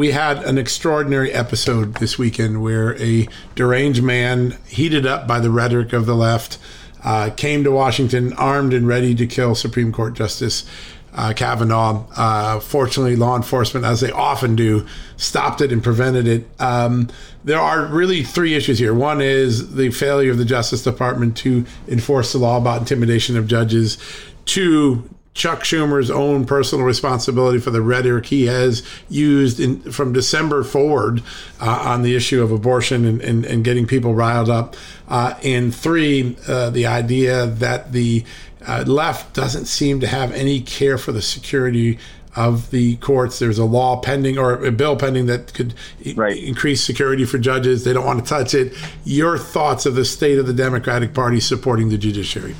We 0.00 0.12
had 0.12 0.44
an 0.44 0.56
extraordinary 0.56 1.32
episode 1.32 1.96
this 1.96 2.16
weekend 2.16 2.62
where 2.62 2.96
a 3.02 3.26
deranged 3.56 4.04
man, 4.04 4.56
heated 4.68 5.04
up 5.04 5.26
by 5.26 5.40
the 5.40 5.50
rhetoric 5.50 5.92
of 5.92 6.06
the 6.06 6.14
left, 6.14 6.58
uh, 7.02 7.30
came 7.36 7.64
to 7.64 7.72
Washington 7.72 8.32
armed 8.34 8.72
and 8.72 8.86
ready 8.86 9.16
to 9.16 9.26
kill 9.26 9.56
Supreme 9.56 9.90
Court 9.90 10.14
Justice 10.14 10.64
uh, 11.12 11.32
Kavanaugh. 11.34 12.06
Uh, 12.16 12.60
fortunately, 12.60 13.16
law 13.16 13.34
enforcement, 13.34 13.84
as 13.84 14.00
they 14.00 14.12
often 14.12 14.54
do, 14.54 14.86
stopped 15.16 15.60
it 15.60 15.72
and 15.72 15.82
prevented 15.82 16.28
it. 16.28 16.46
Um, 16.60 17.08
there 17.42 17.58
are 17.60 17.84
really 17.84 18.22
three 18.22 18.54
issues 18.54 18.78
here. 18.78 18.94
One 18.94 19.20
is 19.20 19.74
the 19.74 19.90
failure 19.90 20.30
of 20.30 20.38
the 20.38 20.44
Justice 20.44 20.84
Department 20.84 21.36
to 21.38 21.66
enforce 21.88 22.30
the 22.32 22.38
law 22.38 22.58
about 22.58 22.78
intimidation 22.78 23.36
of 23.36 23.48
judges. 23.48 23.98
Two, 24.44 25.10
Chuck 25.32 25.60
Schumer's 25.60 26.10
own 26.10 26.44
personal 26.44 26.84
responsibility 26.84 27.58
for 27.58 27.70
the 27.70 27.80
rhetoric 27.80 28.26
he 28.26 28.46
has 28.46 28.82
used 29.08 29.60
in, 29.60 29.80
from 29.92 30.12
December 30.12 30.64
forward 30.64 31.22
uh, 31.60 31.82
on 31.84 32.02
the 32.02 32.16
issue 32.16 32.42
of 32.42 32.50
abortion 32.50 33.04
and, 33.04 33.20
and, 33.20 33.44
and 33.44 33.64
getting 33.64 33.86
people 33.86 34.14
riled 34.14 34.50
up. 34.50 34.76
Uh, 35.08 35.34
and 35.44 35.74
three, 35.74 36.36
uh, 36.48 36.70
the 36.70 36.86
idea 36.86 37.46
that 37.46 37.92
the 37.92 38.24
uh, 38.66 38.84
left 38.86 39.34
doesn't 39.34 39.66
seem 39.66 40.00
to 40.00 40.06
have 40.06 40.32
any 40.32 40.60
care 40.60 40.98
for 40.98 41.12
the 41.12 41.22
security 41.22 41.98
of 42.36 42.70
the 42.70 42.96
courts. 42.96 43.38
There's 43.38 43.58
a 43.58 43.64
law 43.64 44.00
pending 44.00 44.38
or 44.38 44.64
a 44.64 44.72
bill 44.72 44.96
pending 44.96 45.26
that 45.26 45.54
could 45.54 45.74
right. 46.16 46.36
increase 46.36 46.82
security 46.82 47.24
for 47.24 47.38
judges. 47.38 47.84
They 47.84 47.92
don't 47.92 48.06
want 48.06 48.24
to 48.24 48.28
touch 48.28 48.54
it. 48.54 48.76
Your 49.04 49.38
thoughts 49.38 49.86
of 49.86 49.94
the 49.94 50.04
state 50.04 50.38
of 50.38 50.46
the 50.46 50.52
Democratic 50.52 51.14
Party 51.14 51.40
supporting 51.40 51.88
the 51.88 51.98
judiciary? 51.98 52.54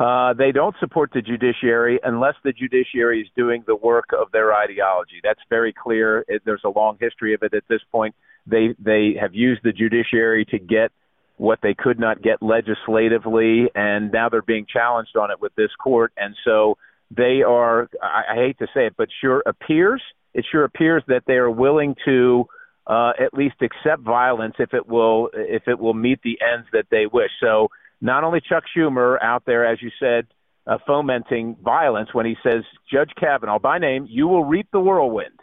Uh, 0.00 0.32
they 0.32 0.50
don't 0.50 0.74
support 0.80 1.10
the 1.12 1.20
judiciary 1.20 2.00
unless 2.02 2.34
the 2.42 2.52
judiciary 2.52 3.20
is 3.20 3.28
doing 3.36 3.62
the 3.66 3.76
work 3.76 4.06
of 4.18 4.32
their 4.32 4.54
ideology. 4.54 5.20
That's 5.22 5.40
very 5.50 5.74
clear. 5.74 6.24
It, 6.26 6.40
there's 6.46 6.62
a 6.64 6.70
long 6.70 6.96
history 6.98 7.34
of 7.34 7.42
it 7.42 7.52
at 7.52 7.64
this 7.68 7.82
point. 7.92 8.14
They 8.46 8.74
they 8.78 9.16
have 9.20 9.34
used 9.34 9.60
the 9.62 9.72
judiciary 9.72 10.46
to 10.46 10.58
get 10.58 10.90
what 11.36 11.58
they 11.62 11.74
could 11.74 11.98
not 11.98 12.22
get 12.22 12.40
legislatively, 12.40 13.68
and 13.74 14.10
now 14.10 14.30
they're 14.30 14.40
being 14.40 14.66
challenged 14.72 15.16
on 15.18 15.30
it 15.30 15.38
with 15.38 15.54
this 15.54 15.70
court. 15.78 16.12
And 16.16 16.34
so 16.46 16.78
they 17.10 17.42
are, 17.46 17.88
I, 18.02 18.22
I 18.32 18.34
hate 18.36 18.58
to 18.60 18.68
say 18.72 18.86
it, 18.86 18.94
but 18.96 19.08
sure 19.20 19.42
appears, 19.44 20.02
it 20.32 20.46
sure 20.50 20.64
appears 20.64 21.02
that 21.08 21.24
they 21.26 21.34
are 21.34 21.50
willing 21.50 21.94
to 22.06 22.46
uh, 22.86 23.12
at 23.20 23.34
least 23.34 23.56
accept 23.60 24.02
violence 24.02 24.54
if 24.58 24.72
it 24.72 24.88
will 24.88 25.28
if 25.34 25.64
it 25.68 25.78
will 25.78 25.92
meet 25.92 26.22
the 26.22 26.38
ends 26.40 26.68
that 26.72 26.86
they 26.90 27.04
wish. 27.06 27.30
So 27.40 27.68
not 28.00 28.24
only 28.24 28.40
Chuck 28.40 28.64
Schumer 28.76 29.16
out 29.22 29.44
there, 29.46 29.66
as 29.66 29.80
you 29.82 29.90
said, 29.98 30.26
uh, 30.66 30.78
fomenting 30.86 31.56
violence 31.62 32.10
when 32.12 32.26
he 32.26 32.36
says, 32.42 32.64
Judge 32.90 33.10
Kavanaugh, 33.18 33.58
by 33.58 33.78
name, 33.78 34.06
you 34.08 34.28
will 34.28 34.44
reap 34.44 34.68
the 34.72 34.80
whirlwind. 34.80 35.40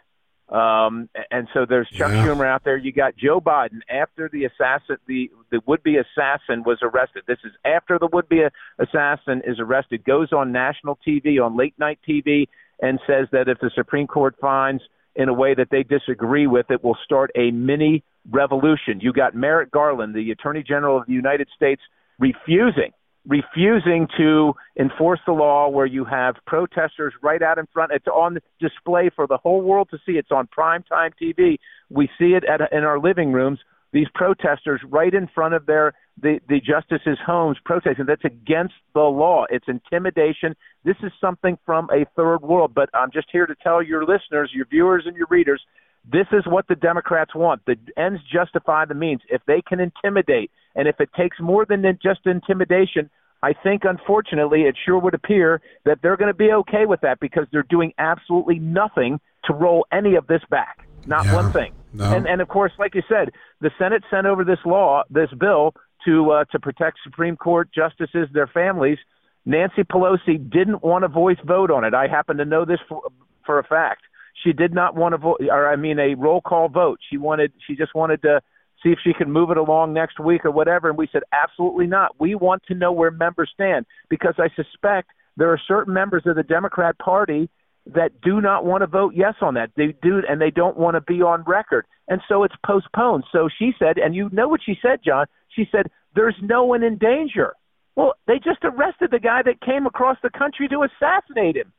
Um, 0.48 1.10
and 1.30 1.46
so 1.52 1.66
there's 1.68 1.88
Chuck 1.90 2.10
yeah. 2.10 2.26
Schumer 2.26 2.46
out 2.46 2.64
there. 2.64 2.76
You 2.76 2.90
got 2.90 3.16
Joe 3.16 3.38
Biden 3.38 3.80
after 3.90 4.30
the 4.32 4.44
assassin, 4.46 4.96
the 5.06 5.30
the 5.50 5.60
would-be 5.66 5.96
assassin 5.96 6.62
was 6.64 6.78
arrested. 6.80 7.24
This 7.26 7.38
is 7.44 7.52
after 7.66 7.98
the 7.98 8.08
would-be 8.10 8.44
assassin 8.78 9.42
is 9.46 9.58
arrested. 9.60 10.04
Goes 10.04 10.32
on 10.32 10.50
national 10.50 10.98
TV, 11.06 11.44
on 11.44 11.56
late 11.56 11.74
night 11.78 11.98
TV, 12.08 12.48
and 12.80 12.98
says 13.06 13.28
that 13.32 13.48
if 13.48 13.58
the 13.60 13.70
Supreme 13.74 14.06
Court 14.06 14.36
finds 14.40 14.82
in 15.14 15.28
a 15.28 15.34
way 15.34 15.52
that 15.52 15.68
they 15.70 15.82
disagree 15.82 16.46
with, 16.46 16.70
it 16.70 16.82
will 16.82 16.96
start 17.04 17.30
a 17.34 17.50
mini 17.50 18.02
revolution. 18.30 19.00
You 19.00 19.12
got 19.12 19.34
Merrick 19.34 19.70
Garland, 19.70 20.14
the 20.14 20.30
Attorney 20.30 20.62
General 20.62 20.98
of 20.98 21.06
the 21.06 21.12
United 21.12 21.48
States, 21.54 21.82
refusing 22.18 22.92
refusing 23.28 24.08
to 24.16 24.54
enforce 24.78 25.20
the 25.26 25.32
law 25.32 25.68
where 25.68 25.86
you 25.86 26.04
have 26.04 26.36
protesters 26.46 27.12
right 27.22 27.42
out 27.42 27.58
in 27.58 27.66
front. 27.72 27.92
It's 27.92 28.06
on 28.06 28.38
display 28.58 29.10
for 29.14 29.26
the 29.26 29.36
whole 29.36 29.60
world 29.60 29.88
to 29.90 29.98
see. 30.06 30.12
It's 30.12 30.30
on 30.30 30.46
prime 30.46 30.82
time 30.82 31.10
TV. 31.20 31.58
We 31.90 32.08
see 32.18 32.32
it 32.32 32.44
at, 32.44 32.72
in 32.72 32.84
our 32.84 32.98
living 32.98 33.32
rooms. 33.32 33.60
These 33.92 34.08
protesters 34.14 34.80
right 34.86 35.12
in 35.12 35.28
front 35.34 35.54
of 35.54 35.66
their 35.66 35.92
the, 36.20 36.40
the 36.48 36.60
justices' 36.60 37.18
homes 37.24 37.58
protesting. 37.64 38.06
That's 38.06 38.24
against 38.24 38.74
the 38.92 39.00
law. 39.00 39.44
It's 39.50 39.66
intimidation. 39.68 40.56
This 40.84 40.96
is 41.02 41.12
something 41.20 41.58
from 41.64 41.88
a 41.90 42.04
third 42.16 42.38
world. 42.42 42.72
But 42.74 42.88
I'm 42.92 43.10
just 43.12 43.28
here 43.30 43.46
to 43.46 43.54
tell 43.62 43.82
your 43.82 44.04
listeners, 44.04 44.50
your 44.52 44.66
viewers, 44.66 45.04
and 45.06 45.16
your 45.16 45.28
readers 45.30 45.62
this 46.10 46.26
is 46.32 46.44
what 46.46 46.66
the 46.68 46.74
Democrats 46.74 47.34
want. 47.34 47.62
The 47.66 47.76
ends 47.96 48.20
justify 48.32 48.84
the 48.84 48.94
means. 48.94 49.20
If 49.28 49.42
they 49.46 49.60
can 49.60 49.80
intimidate, 49.80 50.50
and 50.74 50.88
if 50.88 51.00
it 51.00 51.10
takes 51.16 51.38
more 51.40 51.66
than 51.66 51.84
just 52.02 52.20
intimidation, 52.24 53.10
I 53.42 53.52
think 53.52 53.82
unfortunately 53.84 54.62
it 54.62 54.76
sure 54.84 54.98
would 54.98 55.14
appear 55.14 55.60
that 55.84 55.98
they're 56.02 56.16
going 56.16 56.32
to 56.32 56.36
be 56.36 56.52
okay 56.52 56.86
with 56.86 57.00
that 57.02 57.20
because 57.20 57.46
they're 57.52 57.62
doing 57.62 57.92
absolutely 57.98 58.58
nothing 58.58 59.20
to 59.44 59.52
roll 59.52 59.86
any 59.92 60.16
of 60.16 60.26
this 60.26 60.42
back. 60.50 60.88
Not 61.06 61.26
yeah, 61.26 61.34
one 61.34 61.52
thing. 61.52 61.72
No. 61.92 62.04
And 62.04 62.26
and 62.26 62.40
of 62.40 62.48
course, 62.48 62.72
like 62.78 62.94
you 62.94 63.02
said, 63.08 63.30
the 63.60 63.70
Senate 63.78 64.02
sent 64.10 64.26
over 64.26 64.44
this 64.44 64.58
law, 64.64 65.04
this 65.10 65.30
bill 65.38 65.74
to 66.04 66.30
uh, 66.30 66.44
to 66.52 66.58
protect 66.58 66.98
Supreme 67.04 67.36
Court 67.36 67.70
justices, 67.72 68.28
their 68.32 68.46
families. 68.46 68.98
Nancy 69.46 69.82
Pelosi 69.82 70.38
didn't 70.50 70.82
want 70.82 71.04
a 71.04 71.08
voice 71.08 71.38
vote 71.46 71.70
on 71.70 71.84
it. 71.84 71.94
I 71.94 72.06
happen 72.06 72.36
to 72.36 72.44
know 72.44 72.66
this 72.66 72.80
for, 72.88 73.02
for 73.46 73.58
a 73.58 73.64
fact. 73.64 74.02
She 74.44 74.52
did 74.52 74.72
not 74.72 74.94
want 74.94 75.14
to 75.14 75.18
vote, 75.18 75.40
or 75.50 75.68
I 75.68 75.76
mean, 75.76 75.98
a 75.98 76.14
roll 76.14 76.40
call 76.40 76.68
vote. 76.68 77.00
She 77.10 77.16
wanted, 77.16 77.52
she 77.66 77.74
just 77.74 77.94
wanted 77.94 78.22
to 78.22 78.40
see 78.82 78.90
if 78.90 78.98
she 79.02 79.12
could 79.12 79.28
move 79.28 79.50
it 79.50 79.56
along 79.56 79.92
next 79.92 80.20
week 80.20 80.44
or 80.44 80.50
whatever. 80.50 80.88
And 80.88 80.96
we 80.96 81.08
said, 81.12 81.22
absolutely 81.32 81.86
not. 81.86 82.20
We 82.20 82.34
want 82.34 82.62
to 82.68 82.74
know 82.74 82.92
where 82.92 83.10
members 83.10 83.50
stand 83.52 83.86
because 84.08 84.34
I 84.38 84.48
suspect 84.54 85.10
there 85.36 85.52
are 85.52 85.60
certain 85.66 85.92
members 85.92 86.22
of 86.26 86.36
the 86.36 86.42
Democrat 86.42 86.98
Party 86.98 87.50
that 87.86 88.20
do 88.20 88.40
not 88.40 88.64
want 88.64 88.82
to 88.82 88.86
vote 88.86 89.14
yes 89.16 89.34
on 89.40 89.54
that. 89.54 89.70
They 89.76 89.94
do, 90.02 90.22
and 90.28 90.40
they 90.40 90.50
don't 90.50 90.76
want 90.76 90.94
to 90.94 91.00
be 91.00 91.22
on 91.22 91.42
record. 91.46 91.86
And 92.06 92.20
so 92.28 92.44
it's 92.44 92.54
postponed. 92.64 93.24
So 93.32 93.48
she 93.58 93.72
said, 93.78 93.98
and 93.98 94.14
you 94.14 94.28
know 94.32 94.48
what 94.48 94.60
she 94.64 94.76
said, 94.80 95.00
John? 95.04 95.26
She 95.48 95.66
said, 95.72 95.86
there's 96.14 96.36
no 96.42 96.64
one 96.64 96.82
in 96.82 96.98
danger. 96.98 97.54
Well, 97.96 98.14
they 98.26 98.36
just 98.36 98.60
arrested 98.62 99.10
the 99.10 99.18
guy 99.18 99.42
that 99.44 99.60
came 99.60 99.86
across 99.86 100.18
the 100.22 100.30
country 100.30 100.68
to 100.68 100.84
assassinate 100.84 101.56
him. 101.56 101.72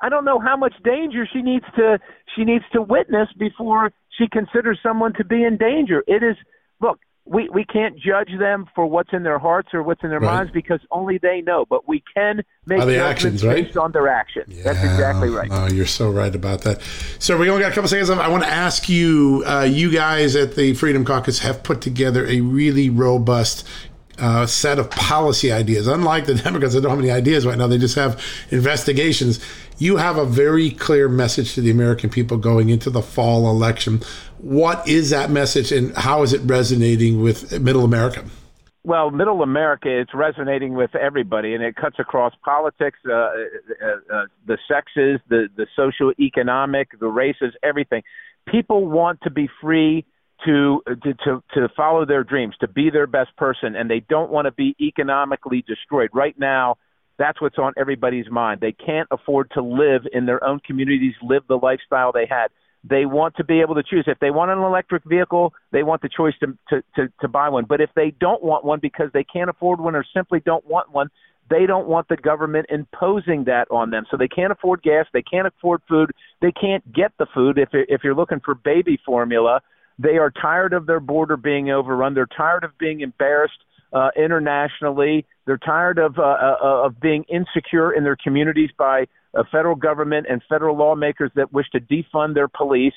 I 0.00 0.08
don't 0.08 0.24
know 0.24 0.38
how 0.38 0.56
much 0.56 0.74
danger 0.84 1.28
she 1.30 1.42
needs 1.42 1.64
to 1.76 1.98
she 2.36 2.44
needs 2.44 2.64
to 2.72 2.82
witness 2.82 3.28
before 3.38 3.92
she 4.16 4.28
considers 4.28 4.78
someone 4.82 5.12
to 5.14 5.24
be 5.24 5.44
in 5.44 5.56
danger. 5.56 6.04
It 6.06 6.22
is 6.22 6.36
look, 6.80 7.00
we 7.28 7.48
we 7.50 7.64
can't 7.64 7.96
judge 7.98 8.30
them 8.38 8.66
for 8.74 8.86
what's 8.86 9.12
in 9.12 9.22
their 9.22 9.38
hearts 9.38 9.70
or 9.72 9.82
what's 9.82 10.02
in 10.02 10.10
their 10.10 10.20
right. 10.20 10.36
minds 10.36 10.52
because 10.52 10.80
only 10.90 11.18
they 11.18 11.40
know. 11.42 11.66
But 11.68 11.86
we 11.86 12.02
can 12.14 12.42
make 12.66 12.80
the 12.84 12.98
actions 12.98 13.44
right? 13.44 13.64
based 13.64 13.76
on 13.76 13.92
their 13.92 14.08
actions. 14.08 14.56
Yeah, 14.56 14.64
That's 14.64 14.82
exactly 14.82 15.28
right. 15.28 15.48
Oh, 15.50 15.66
you're 15.66 15.86
so 15.86 16.10
right 16.10 16.34
about 16.34 16.62
that. 16.62 16.80
So 17.18 17.36
we 17.36 17.50
only 17.50 17.62
got 17.62 17.72
a 17.72 17.74
couple 17.74 17.88
seconds 17.88 18.08
left. 18.08 18.20
I 18.20 18.28
want 18.28 18.44
to 18.44 18.50
ask 18.50 18.88
you. 18.88 19.44
Uh, 19.46 19.62
you 19.62 19.90
guys 19.90 20.36
at 20.36 20.54
the 20.56 20.74
Freedom 20.74 21.04
Caucus 21.04 21.40
have 21.40 21.62
put 21.62 21.80
together 21.80 22.26
a 22.26 22.40
really 22.40 22.88
robust 22.90 23.66
uh, 24.18 24.46
set 24.46 24.78
of 24.78 24.90
policy 24.90 25.52
ideas. 25.52 25.86
Unlike 25.86 26.26
the 26.26 26.34
Democrats, 26.44 26.74
they 26.74 26.80
don't 26.80 26.90
have 26.90 26.98
any 26.98 27.10
ideas 27.10 27.46
right 27.46 27.58
now. 27.58 27.66
They 27.66 27.78
just 27.78 27.96
have 27.96 28.22
investigations. 28.50 29.40
You 29.78 29.96
have 29.96 30.16
a 30.16 30.24
very 30.24 30.70
clear 30.70 31.08
message 31.08 31.54
to 31.54 31.60
the 31.60 31.70
American 31.70 32.10
people 32.10 32.36
going 32.36 32.68
into 32.68 32.90
the 32.90 33.02
fall 33.02 33.48
election. 33.48 34.00
What 34.38 34.86
is 34.88 35.10
that 35.10 35.30
message, 35.30 35.72
and 35.72 35.96
how 35.96 36.22
is 36.22 36.32
it 36.32 36.40
resonating 36.42 37.22
with 37.22 37.60
Middle 37.60 37.84
America? 37.84 38.24
Well, 38.84 39.10
Middle 39.10 39.42
America, 39.42 39.88
it's 39.90 40.14
resonating 40.14 40.72
with 40.72 40.94
everybody, 40.94 41.54
and 41.54 41.62
it 41.62 41.76
cuts 41.76 41.96
across 41.98 42.32
politics, 42.44 42.98
uh, 43.06 43.12
uh, 43.12 43.26
uh, 44.10 44.24
the 44.46 44.56
sexes, 44.66 45.20
the 45.28 45.48
the 45.56 45.66
socio-economic, 45.76 46.98
the 46.98 47.08
races, 47.08 47.54
everything. 47.62 48.02
People 48.46 48.86
want 48.86 49.20
to 49.22 49.30
be 49.30 49.48
free 49.60 50.06
to, 50.46 50.82
uh, 50.86 50.94
to 51.02 51.14
to 51.24 51.42
to 51.54 51.68
follow 51.76 52.04
their 52.04 52.24
dreams, 52.24 52.54
to 52.60 52.68
be 52.68 52.90
their 52.90 53.06
best 53.06 53.36
person, 53.36 53.74
and 53.76 53.90
they 53.90 54.00
don't 54.00 54.30
want 54.30 54.46
to 54.46 54.52
be 54.52 54.76
economically 54.80 55.64
destroyed. 55.66 56.10
Right 56.12 56.38
now, 56.38 56.76
that's 57.18 57.40
what's 57.40 57.58
on 57.58 57.72
everybody's 57.76 58.30
mind. 58.30 58.60
They 58.60 58.72
can't 58.72 59.08
afford 59.10 59.50
to 59.52 59.62
live 59.62 60.02
in 60.12 60.26
their 60.26 60.42
own 60.44 60.60
communities, 60.60 61.14
live 61.22 61.42
the 61.48 61.56
lifestyle 61.56 62.12
they 62.12 62.26
had. 62.28 62.48
They 62.84 63.06
want 63.06 63.36
to 63.36 63.44
be 63.44 63.60
able 63.60 63.74
to 63.74 63.82
choose. 63.82 64.04
If 64.06 64.20
they 64.20 64.30
want 64.30 64.52
an 64.52 64.58
electric 64.58 65.02
vehicle, 65.04 65.52
they 65.72 65.82
want 65.82 66.00
the 66.02 66.08
choice 66.08 66.34
to 66.40 66.56
to 66.70 66.82
to, 66.96 67.12
to 67.20 67.28
buy 67.28 67.48
one. 67.48 67.64
But 67.68 67.80
if 67.80 67.90
they 67.96 68.12
don't 68.20 68.42
want 68.42 68.64
one 68.64 68.78
because 68.80 69.10
they 69.12 69.24
can't 69.24 69.50
afford 69.50 69.80
one 69.80 69.96
or 69.96 70.04
simply 70.14 70.40
don't 70.40 70.64
want 70.66 70.92
one, 70.92 71.10
they 71.50 71.66
don't 71.66 71.88
want 71.88 72.08
the 72.08 72.16
government 72.16 72.66
imposing 72.68 73.44
that 73.44 73.66
on 73.70 73.90
them. 73.90 74.04
So 74.10 74.16
they 74.16 74.28
can't 74.28 74.52
afford 74.52 74.82
gas, 74.82 75.06
they 75.12 75.22
can't 75.22 75.48
afford 75.48 75.82
food, 75.88 76.12
they 76.40 76.52
can't 76.52 76.92
get 76.92 77.12
the 77.18 77.26
food 77.34 77.58
if 77.58 77.70
if 77.72 78.04
you're 78.04 78.14
looking 78.14 78.40
for 78.44 78.54
baby 78.54 79.00
formula 79.04 79.60
they 79.98 80.18
are 80.18 80.30
tired 80.30 80.72
of 80.72 80.86
their 80.86 81.00
border 81.00 81.36
being 81.36 81.70
overrun. 81.70 82.14
They're 82.14 82.26
tired 82.26 82.64
of 82.64 82.76
being 82.78 83.00
embarrassed 83.00 83.58
uh, 83.92 84.10
internationally. 84.16 85.26
They're 85.46 85.58
tired 85.58 85.98
of 85.98 86.18
uh, 86.18 86.22
uh, 86.22 86.56
of 86.86 87.00
being 87.00 87.24
insecure 87.24 87.92
in 87.92 88.04
their 88.04 88.16
communities 88.16 88.70
by 88.78 89.06
a 89.34 89.44
federal 89.44 89.74
government 89.74 90.26
and 90.28 90.42
federal 90.48 90.76
lawmakers 90.76 91.30
that 91.34 91.52
wish 91.52 91.66
to 91.70 91.80
defund 91.80 92.34
their 92.34 92.48
police. 92.48 92.94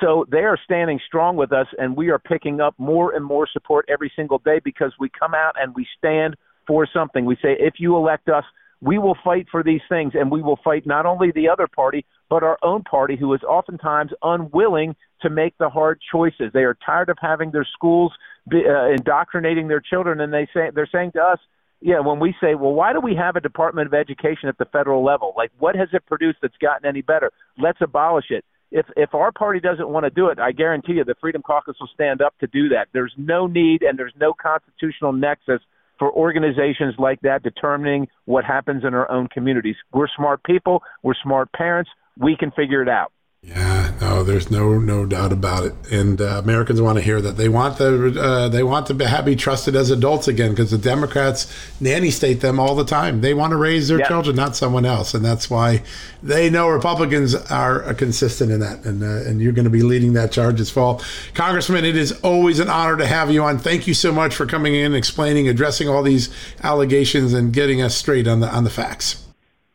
So 0.00 0.26
they 0.30 0.38
are 0.38 0.58
standing 0.64 1.00
strong 1.06 1.36
with 1.36 1.52
us, 1.52 1.66
and 1.78 1.96
we 1.96 2.10
are 2.10 2.18
picking 2.18 2.60
up 2.60 2.74
more 2.78 3.14
and 3.14 3.24
more 3.24 3.46
support 3.52 3.84
every 3.88 4.10
single 4.16 4.38
day 4.38 4.60
because 4.64 4.92
we 4.98 5.10
come 5.10 5.34
out 5.34 5.54
and 5.60 5.74
we 5.74 5.86
stand 5.98 6.36
for 6.66 6.88
something. 6.92 7.24
We 7.24 7.36
say, 7.36 7.56
if 7.58 7.74
you 7.78 7.96
elect 7.96 8.28
us, 8.28 8.44
we 8.82 8.98
will 8.98 9.16
fight 9.22 9.46
for 9.50 9.62
these 9.62 9.80
things, 9.88 10.12
and 10.14 10.30
we 10.30 10.42
will 10.42 10.58
fight 10.62 10.84
not 10.86 11.06
only 11.06 11.30
the 11.30 11.48
other 11.48 11.68
party, 11.68 12.04
but 12.28 12.42
our 12.42 12.58
own 12.62 12.82
party, 12.82 13.16
who 13.16 13.32
is 13.32 13.42
oftentimes 13.44 14.10
unwilling 14.22 14.96
to 15.22 15.30
make 15.30 15.56
the 15.58 15.70
hard 15.70 16.00
choices. 16.10 16.50
They 16.52 16.64
are 16.64 16.76
tired 16.84 17.08
of 17.08 17.16
having 17.20 17.52
their 17.52 17.66
schools 17.72 18.12
be, 18.50 18.64
uh, 18.68 18.88
indoctrinating 18.88 19.68
their 19.68 19.80
children, 19.80 20.20
and 20.20 20.34
they 20.34 20.48
say 20.52 20.70
they're 20.74 20.88
saying 20.90 21.12
to 21.12 21.22
us, 21.22 21.38
yeah, 21.80 22.00
when 22.00 22.18
we 22.18 22.34
say, 22.40 22.54
well, 22.56 22.72
why 22.72 22.92
do 22.92 23.00
we 23.00 23.14
have 23.14 23.36
a 23.36 23.40
Department 23.40 23.86
of 23.86 23.94
Education 23.94 24.48
at 24.48 24.58
the 24.58 24.64
federal 24.66 25.04
level? 25.04 25.32
Like, 25.36 25.52
what 25.58 25.76
has 25.76 25.88
it 25.92 26.04
produced 26.06 26.38
that's 26.42 26.56
gotten 26.58 26.86
any 26.86 27.02
better? 27.02 27.30
Let's 27.58 27.78
abolish 27.80 28.26
it. 28.30 28.44
If 28.72 28.86
if 28.96 29.14
our 29.14 29.30
party 29.32 29.60
doesn't 29.60 29.88
want 29.88 30.04
to 30.04 30.10
do 30.10 30.28
it, 30.28 30.38
I 30.38 30.52
guarantee 30.52 30.94
you 30.94 31.04
the 31.04 31.14
Freedom 31.20 31.42
Caucus 31.42 31.76
will 31.78 31.90
stand 31.92 32.22
up 32.22 32.38
to 32.38 32.46
do 32.46 32.70
that. 32.70 32.88
There's 32.92 33.12
no 33.18 33.46
need 33.46 33.82
and 33.82 33.98
there's 33.98 34.14
no 34.18 34.32
constitutional 34.32 35.12
nexus 35.12 35.60
for 36.02 36.10
organizations 36.14 36.96
like 36.98 37.20
that 37.20 37.44
determining 37.44 38.08
what 38.24 38.44
happens 38.44 38.82
in 38.82 38.92
our 38.92 39.08
own 39.08 39.28
communities. 39.28 39.76
We're 39.92 40.08
smart 40.16 40.42
people, 40.42 40.82
we're 41.04 41.14
smart 41.22 41.52
parents, 41.52 41.92
we 42.18 42.36
can 42.36 42.50
figure 42.50 42.82
it 42.82 42.88
out. 42.88 43.12
Yeah, 43.44 43.92
no, 44.00 44.22
there's 44.22 44.52
no 44.52 44.78
no 44.78 45.04
doubt 45.04 45.32
about 45.32 45.64
it. 45.64 45.74
And 45.90 46.20
uh, 46.20 46.40
Americans 46.44 46.80
want 46.80 46.98
to 46.98 47.02
hear 47.02 47.20
that. 47.20 47.36
They 47.36 47.48
want 47.48 47.76
the 47.76 48.16
uh, 48.16 48.48
they 48.48 48.62
want 48.62 48.86
to 48.86 48.94
be, 48.94 49.04
be 49.24 49.34
trusted 49.34 49.74
as 49.74 49.90
adults 49.90 50.28
again 50.28 50.50
because 50.50 50.70
the 50.70 50.78
Democrats 50.78 51.52
nanny 51.80 52.12
state 52.12 52.40
them 52.40 52.60
all 52.60 52.76
the 52.76 52.84
time. 52.84 53.20
They 53.20 53.34
want 53.34 53.50
to 53.50 53.56
raise 53.56 53.88
their 53.88 53.98
children, 54.06 54.36
not 54.36 54.54
someone 54.54 54.86
else, 54.86 55.12
and 55.12 55.24
that's 55.24 55.50
why 55.50 55.82
they 56.22 56.50
know 56.50 56.68
Republicans 56.68 57.34
are 57.34 57.82
uh, 57.82 57.94
consistent 57.94 58.52
in 58.52 58.60
that. 58.60 58.84
And 58.84 59.02
uh, 59.02 59.28
and 59.28 59.40
you're 59.40 59.50
going 59.50 59.64
to 59.64 59.70
be 59.70 59.82
leading 59.82 60.12
that 60.12 60.30
charge 60.30 60.58
this 60.58 60.70
fall, 60.70 61.02
Congressman. 61.34 61.84
It 61.84 61.96
is 61.96 62.12
always 62.20 62.60
an 62.60 62.68
honor 62.68 62.96
to 62.96 63.06
have 63.08 63.32
you 63.32 63.42
on. 63.42 63.58
Thank 63.58 63.88
you 63.88 63.94
so 63.94 64.12
much 64.12 64.36
for 64.36 64.46
coming 64.46 64.76
in, 64.76 64.94
explaining, 64.94 65.48
addressing 65.48 65.88
all 65.88 66.04
these 66.04 66.32
allegations, 66.62 67.32
and 67.32 67.52
getting 67.52 67.82
us 67.82 67.96
straight 67.96 68.28
on 68.28 68.38
the 68.38 68.48
on 68.48 68.62
the 68.62 68.70
facts. 68.70 69.21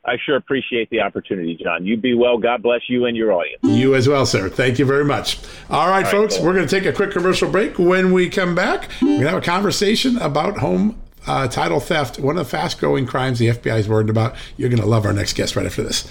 I 0.07 0.15
sure 0.25 0.37
appreciate 0.37 0.89
the 0.89 1.01
opportunity, 1.01 1.59
John. 1.61 1.85
You 1.85 1.97
be 1.97 2.13
well. 2.13 2.37
God 2.37 2.63
bless 2.63 2.81
you 2.87 3.05
and 3.05 3.17
your 3.17 3.33
audience. 3.33 3.59
You 3.63 3.93
as 3.93 4.07
well, 4.07 4.25
sir. 4.25 4.47
Thank 4.49 4.79
you 4.79 4.85
very 4.85 5.03
much. 5.03 5.39
All 5.69 5.89
right, 5.89 6.05
All 6.05 6.11
folks, 6.11 6.35
right, 6.35 6.39
cool. 6.39 6.47
we're 6.47 6.55
going 6.55 6.67
to 6.67 6.79
take 6.79 6.85
a 6.85 6.93
quick 6.93 7.11
commercial 7.11 7.51
break. 7.51 7.77
When 7.77 8.13
we 8.13 8.29
come 8.29 8.55
back, 8.55 8.89
we're 9.01 9.07
going 9.07 9.21
to 9.21 9.29
have 9.29 9.43
a 9.43 9.45
conversation 9.45 10.17
about 10.17 10.59
home 10.59 11.01
uh, 11.27 11.47
title 11.47 11.79
theft, 11.79 12.19
one 12.19 12.37
of 12.37 12.45
the 12.45 12.49
fast 12.49 12.79
growing 12.79 13.05
crimes 13.05 13.39
the 13.39 13.47
FBI 13.47 13.79
is 13.79 13.89
worried 13.89 14.09
about. 14.09 14.35
You're 14.55 14.69
going 14.69 14.81
to 14.81 14.87
love 14.87 15.05
our 15.05 15.13
next 15.13 15.33
guest 15.33 15.55
right 15.55 15.65
after 15.65 15.83
this. 15.83 16.09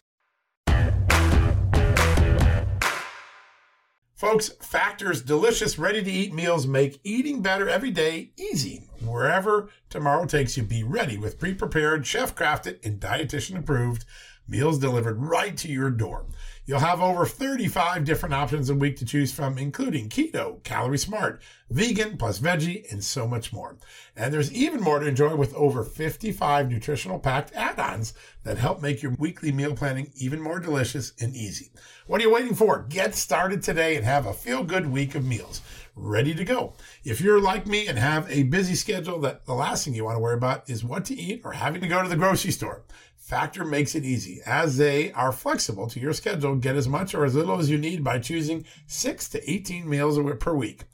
Folks, 4.16 4.48
Factor's 4.62 5.20
delicious, 5.20 5.79
ready 5.79 6.02
to 6.02 6.11
eat 6.11 6.33
meals 6.33 6.66
make 6.66 7.00
eating 7.05 7.42
better 7.42 7.68
every 7.68 7.90
day 7.90 8.31
easy. 8.38 8.88
Wherever 9.05 9.68
tomorrow 9.90 10.24
takes 10.24 10.57
you, 10.57 10.62
be 10.62 10.83
ready 10.83 11.18
with 11.18 11.38
pre 11.38 11.52
prepared, 11.52 12.07
chef 12.07 12.35
crafted, 12.35 12.83
and 12.83 12.98
dietitian 12.98 13.59
approved 13.59 14.07
meals 14.48 14.79
delivered 14.79 15.20
right 15.20 15.55
to 15.59 15.70
your 15.70 15.90
door. 15.90 16.24
You'll 16.64 16.81
have 16.81 17.00
over 17.00 17.26
35 17.26 18.05
different 18.05 18.35
options 18.35 18.70
a 18.70 18.74
week 18.74 18.96
to 18.96 19.05
choose 19.05 19.33
from, 19.33 19.59
including 19.59 20.09
keto, 20.09 20.62
calorie 20.64 20.98
smart, 20.98 21.42
vegan 21.70 22.16
plus 22.16 22.38
veggie, 22.38 22.90
and 22.90 23.05
so 23.05 23.26
much 23.26 23.52
more. 23.52 23.76
And 24.16 24.33
there's 24.33 24.52
even 24.52 24.81
more 24.81 24.98
to 24.98 25.07
enjoy 25.07 25.37
with 25.37 25.55
over 25.55 25.85
55 25.85 26.70
nutritional 26.70 27.18
packed 27.18 27.52
add 27.55 27.79
ons 27.79 28.14
that 28.44 28.59
help 28.59 28.81
make 28.81 29.02
your 29.02 29.14
weekly 29.18 29.52
meal 29.52 29.74
planning 29.74 30.11
even 30.16 30.40
more 30.40 30.59
delicious 30.59 31.12
and 31.20 31.37
easy. 31.37 31.70
What 32.07 32.21
are 32.21 32.25
you 32.25 32.33
waiting 32.33 32.55
for? 32.55 32.87
Get 32.88 33.16
started 33.16 33.62
today 33.62 33.97
and 33.97 34.05
have 34.05 34.27
a 34.27 34.33
feel 34.33 34.62
good 34.62 34.88
week 34.88 35.16
of 35.16 35.27
meals 35.27 35.61
ready 35.97 36.37
to 36.37 36.45
go. 36.45 36.75
If 37.03 37.21
you're 37.21 37.40
like 37.40 37.66
me 37.66 37.88
and 37.88 37.99
have 37.99 38.31
a 38.31 38.45
busy 38.45 38.77
schedule, 38.77 39.19
that 39.23 39.45
the 39.45 39.55
last 39.55 39.85
thing 39.85 39.92
you 39.92 40.05
want 40.05 40.14
to 40.14 40.21
worry 40.21 40.37
about 40.37 40.71
is 40.71 40.85
what 40.85 41.05
to 41.07 41.16
eat 41.16 41.40
or 41.45 41.51
having 41.51 41.81
to 41.81 41.88
go 41.88 42.05
to 42.05 42.09
the 42.09 42.14
grocery 42.14 42.53
store. 42.53 42.85
Factor 43.16 43.64
makes 43.64 43.97
it 43.97 44.05
easy 44.05 44.40
as 44.47 44.77
they 44.77 45.11
are 45.14 45.33
flexible 45.33 45.88
to 45.88 45.99
your 45.99 46.12
schedule. 46.12 46.55
Get 46.55 46.77
as 46.77 46.87
much 46.87 47.12
or 47.12 47.25
as 47.25 47.35
little 47.35 47.59
as 47.59 47.71
you 47.71 47.77
need 47.77 48.05
by 48.05 48.21
choosing 48.21 48.64
6 48.87 49.29
to 49.31 49.51
18 49.51 49.88
meals 49.88 50.16
per 50.38 50.55
week. 50.55 50.85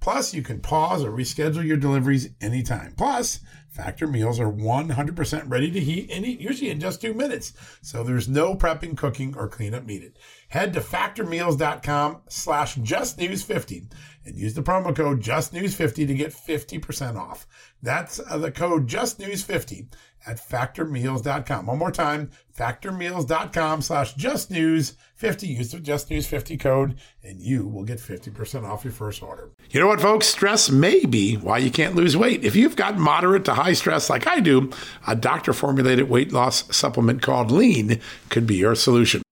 Plus, 0.00 0.32
you 0.32 0.40
can 0.40 0.60
pause 0.60 1.04
or 1.04 1.12
reschedule 1.12 1.66
your 1.66 1.76
deliveries 1.76 2.30
anytime. 2.40 2.94
Plus, 2.96 3.40
Factor 3.72 4.06
meals 4.06 4.38
are 4.38 4.52
100% 4.52 5.44
ready 5.48 5.70
to 5.70 5.80
heat 5.80 6.10
and 6.10 6.26
eat, 6.26 6.40
usually 6.40 6.68
in 6.68 6.78
just 6.78 7.00
two 7.00 7.14
minutes. 7.14 7.54
So 7.80 8.04
there's 8.04 8.28
no 8.28 8.54
prepping, 8.54 8.98
cooking, 8.98 9.34
or 9.34 9.48
cleanup 9.48 9.86
needed. 9.86 10.18
Head 10.52 10.74
to 10.74 10.80
factormeals.com 10.80 12.18
slash 12.28 12.76
justnews50 12.76 13.90
and 14.26 14.36
use 14.36 14.52
the 14.52 14.62
promo 14.62 14.94
code 14.94 15.22
justnews50 15.22 16.06
to 16.06 16.12
get 16.12 16.30
50% 16.30 17.16
off. 17.16 17.46
That's 17.82 18.20
uh, 18.20 18.36
the 18.36 18.52
code 18.52 18.86
justnews50 18.86 19.86
at 20.26 20.36
factormeals.com. 20.36 21.64
One 21.64 21.78
more 21.78 21.90
time, 21.90 22.32
factormeals.com 22.56 23.82
slash 23.82 24.14
justnews50. 24.14 25.48
Use 25.48 25.72
the 25.72 25.78
justnews50 25.78 26.60
code 26.60 26.96
and 27.22 27.40
you 27.40 27.66
will 27.66 27.84
get 27.84 27.98
50% 27.98 28.64
off 28.64 28.84
your 28.84 28.92
first 28.92 29.22
order. 29.22 29.50
You 29.70 29.80
know 29.80 29.86
what, 29.86 30.00
folks? 30.00 30.26
Stress 30.26 30.70
may 30.70 31.04
be 31.04 31.36
why 31.36 31.58
you 31.58 31.70
can't 31.70 31.94
lose 31.94 32.16
weight. 32.16 32.44
If 32.44 32.56
you've 32.56 32.76
got 32.76 32.98
moderate 32.98 33.44
to 33.46 33.54
high 33.54 33.72
stress 33.72 34.10
like 34.10 34.26
I 34.26 34.40
do, 34.40 34.70
a 35.06 35.14
doctor 35.14 35.52
formulated 35.52 36.10
weight 36.10 36.32
loss 36.32 36.74
supplement 36.74 37.22
called 37.22 37.50
Lean 37.50 38.00
could 38.28 38.46
be 38.46 38.56
your 38.56 38.74
solution. 38.74 39.22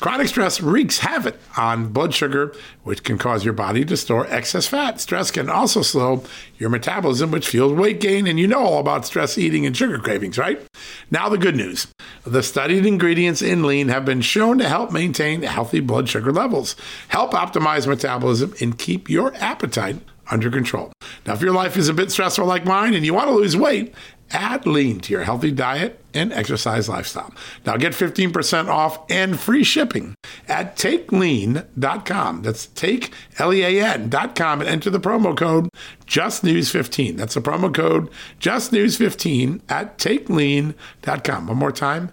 Chronic 0.00 0.28
stress 0.28 0.62
wreaks 0.62 1.00
havoc 1.00 1.38
on 1.58 1.92
blood 1.92 2.14
sugar, 2.14 2.54
which 2.82 3.04
can 3.04 3.18
cause 3.18 3.44
your 3.44 3.52
body 3.52 3.84
to 3.84 3.96
store 3.96 4.26
excess 4.28 4.66
fat. 4.66 5.00
Stress 5.00 5.30
can 5.30 5.50
also 5.50 5.82
slow 5.82 6.24
your 6.56 6.70
metabolism, 6.70 7.30
which 7.30 7.48
fuels 7.48 7.74
weight 7.74 8.00
gain. 8.00 8.26
And 8.26 8.40
you 8.40 8.48
know 8.48 8.60
all 8.60 8.80
about 8.80 9.04
stress 9.04 9.36
eating 9.36 9.66
and 9.66 9.76
sugar 9.76 9.98
cravings, 9.98 10.38
right? 10.38 10.62
Now, 11.10 11.28
the 11.28 11.36
good 11.36 11.56
news 11.56 11.88
the 12.24 12.42
studied 12.70 12.86
ingredients 12.86 13.42
in 13.42 13.64
lean 13.64 13.88
have 13.88 14.04
been 14.04 14.20
shown 14.20 14.56
to 14.56 14.68
help 14.68 14.92
maintain 14.92 15.42
healthy 15.42 15.80
blood 15.80 16.08
sugar 16.08 16.32
levels, 16.32 16.76
help 17.08 17.32
optimize 17.32 17.84
metabolism, 17.84 18.54
and 18.60 18.78
keep 18.78 19.10
your 19.10 19.34
appetite 19.34 19.96
under 20.30 20.48
control. 20.48 20.92
Now, 21.26 21.32
if 21.32 21.40
your 21.40 21.52
life 21.52 21.76
is 21.76 21.88
a 21.88 21.92
bit 21.92 22.12
stressful 22.12 22.46
like 22.46 22.64
mine 22.64 22.94
and 22.94 23.04
you 23.04 23.12
want 23.12 23.26
to 23.26 23.34
lose 23.34 23.56
weight, 23.56 23.92
add 24.30 24.66
lean 24.66 25.00
to 25.00 25.12
your 25.12 25.24
healthy 25.24 25.50
diet 25.50 26.00
and 26.14 26.32
exercise 26.32 26.88
lifestyle. 26.88 27.34
Now 27.66 27.76
get 27.76 27.92
15% 27.92 28.68
off 28.68 29.00
and 29.10 29.38
free 29.38 29.64
shipping 29.64 30.14
at 30.46 30.76
takelean.com. 30.76 32.42
That's 32.42 32.66
take 32.66 33.12
L-E-A-N.com 33.38 34.60
and 34.60 34.70
enter 34.70 34.90
the 34.90 35.00
promo 35.00 35.36
code 35.36 35.68
JustNews15. 36.06 37.16
That's 37.16 37.34
the 37.34 37.40
promo 37.40 37.74
code 37.74 38.10
JustNews15 38.40 39.60
at 39.68 39.98
takelean.com. 39.98 41.46
One 41.48 41.56
more 41.56 41.72
time, 41.72 42.12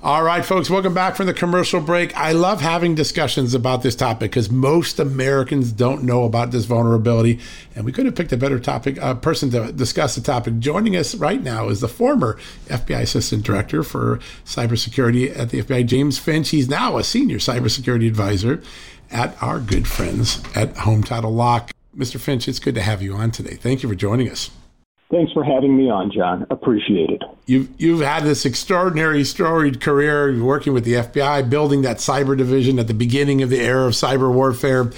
All 0.00 0.22
right, 0.22 0.44
folks, 0.44 0.70
welcome 0.70 0.94
back 0.94 1.16
from 1.16 1.26
the 1.26 1.34
commercial 1.34 1.80
break. 1.80 2.16
I 2.16 2.30
love 2.30 2.60
having 2.60 2.94
discussions 2.94 3.52
about 3.52 3.82
this 3.82 3.96
topic 3.96 4.30
because 4.30 4.48
most 4.48 5.00
Americans 5.00 5.72
don't 5.72 6.04
know 6.04 6.22
about 6.22 6.52
this 6.52 6.66
vulnerability, 6.66 7.40
and 7.74 7.84
we 7.84 7.90
could 7.90 8.06
have 8.06 8.14
picked 8.14 8.32
a 8.32 8.36
better 8.36 8.60
topic 8.60 9.02
uh, 9.02 9.14
person 9.14 9.50
to 9.50 9.72
discuss 9.72 10.14
the 10.14 10.20
topic. 10.20 10.60
Joining 10.60 10.94
us 10.94 11.16
right 11.16 11.42
now 11.42 11.68
is 11.68 11.80
the 11.80 11.88
former 11.88 12.38
FBI 12.66 13.00
Assistant 13.00 13.42
Director 13.42 13.82
for 13.82 14.20
Cybersecurity 14.44 15.36
at 15.36 15.50
the 15.50 15.62
FBI, 15.62 15.84
James 15.84 16.16
Finch. 16.16 16.50
He's 16.50 16.68
now 16.68 16.96
a 16.96 17.02
senior 17.02 17.38
cybersecurity 17.38 18.06
advisor 18.06 18.62
at 19.10 19.36
our 19.42 19.58
good 19.58 19.88
friends 19.88 20.40
at 20.54 20.76
Home 20.76 21.02
Title 21.02 21.32
Lock. 21.32 21.72
Mr. 21.96 22.20
Finch, 22.20 22.46
it's 22.46 22.60
good 22.60 22.76
to 22.76 22.82
have 22.82 23.02
you 23.02 23.14
on 23.14 23.32
today. 23.32 23.56
Thank 23.56 23.82
you 23.82 23.88
for 23.88 23.96
joining 23.96 24.30
us. 24.30 24.52
Thanks 25.10 25.32
for 25.32 25.42
having 25.42 25.74
me 25.74 25.88
on, 25.88 26.10
John. 26.10 26.46
Appreciate 26.50 27.08
it. 27.08 27.22
You've 27.46 27.70
you've 27.78 28.00
had 28.00 28.24
this 28.24 28.44
extraordinary 28.44 29.24
storied 29.24 29.80
career 29.80 30.42
working 30.42 30.74
with 30.74 30.84
the 30.84 30.94
FBI, 30.94 31.48
building 31.48 31.80
that 31.82 31.96
cyber 31.96 32.36
division 32.36 32.78
at 32.78 32.88
the 32.88 32.94
beginning 32.94 33.40
of 33.42 33.48
the 33.48 33.58
era 33.58 33.86
of 33.86 33.94
cyber 33.94 34.30
warfare. 34.30 34.92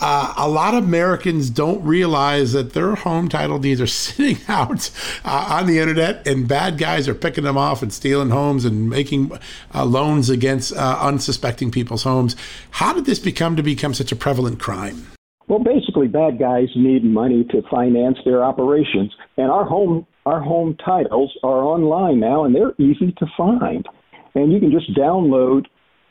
Uh, 0.00 0.34
a 0.36 0.48
lot 0.48 0.74
of 0.74 0.84
Americans 0.84 1.48
don't 1.48 1.82
realize 1.82 2.52
that 2.52 2.72
their 2.74 2.94
home 2.94 3.28
title 3.28 3.58
deeds 3.58 3.80
are 3.80 3.86
sitting 3.86 4.36
out 4.48 4.90
uh, 5.24 5.56
on 5.58 5.66
the 5.66 5.78
internet, 5.78 6.26
and 6.26 6.46
bad 6.46 6.76
guys 6.76 7.08
are 7.08 7.14
picking 7.14 7.44
them 7.44 7.56
off 7.56 7.82
and 7.82 7.90
stealing 7.90 8.28
homes 8.28 8.66
and 8.66 8.90
making 8.90 9.32
uh, 9.74 9.84
loans 9.84 10.28
against 10.28 10.74
uh, 10.74 10.98
unsuspecting 11.00 11.70
people's 11.70 12.02
homes. 12.02 12.36
How 12.70 12.92
did 12.92 13.06
this 13.06 13.18
become 13.18 13.56
to 13.56 13.62
become 13.62 13.94
such 13.94 14.12
a 14.12 14.16
prevalent 14.16 14.60
crime? 14.60 15.06
Well, 15.46 15.58
basically, 15.58 15.83
bad 16.06 16.38
guys 16.38 16.68
need 16.76 17.04
money 17.04 17.44
to 17.50 17.62
finance 17.70 18.18
their 18.24 18.44
operations, 18.44 19.12
and 19.36 19.50
our 19.50 19.64
home 19.64 20.06
our 20.26 20.40
home 20.40 20.76
titles 20.82 21.32
are 21.42 21.62
online 21.62 22.18
now, 22.18 22.44
and 22.44 22.54
they're 22.54 22.72
easy 22.78 23.12
to 23.18 23.26
find. 23.36 23.86
And 24.34 24.52
you 24.52 24.58
can 24.58 24.70
just 24.70 24.96
download 24.96 25.66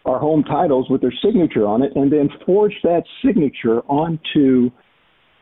our 0.06 0.19
home 0.19 0.43
titles 0.43 0.88
with 0.89 1.01
their 1.01 1.13
signature 1.23 1.65
on 1.65 1.82
it 1.82 1.95
and 1.95 2.12
then 2.12 2.29
forge 2.45 2.73
that 2.84 3.03
signature 3.25 3.79
onto 3.88 4.69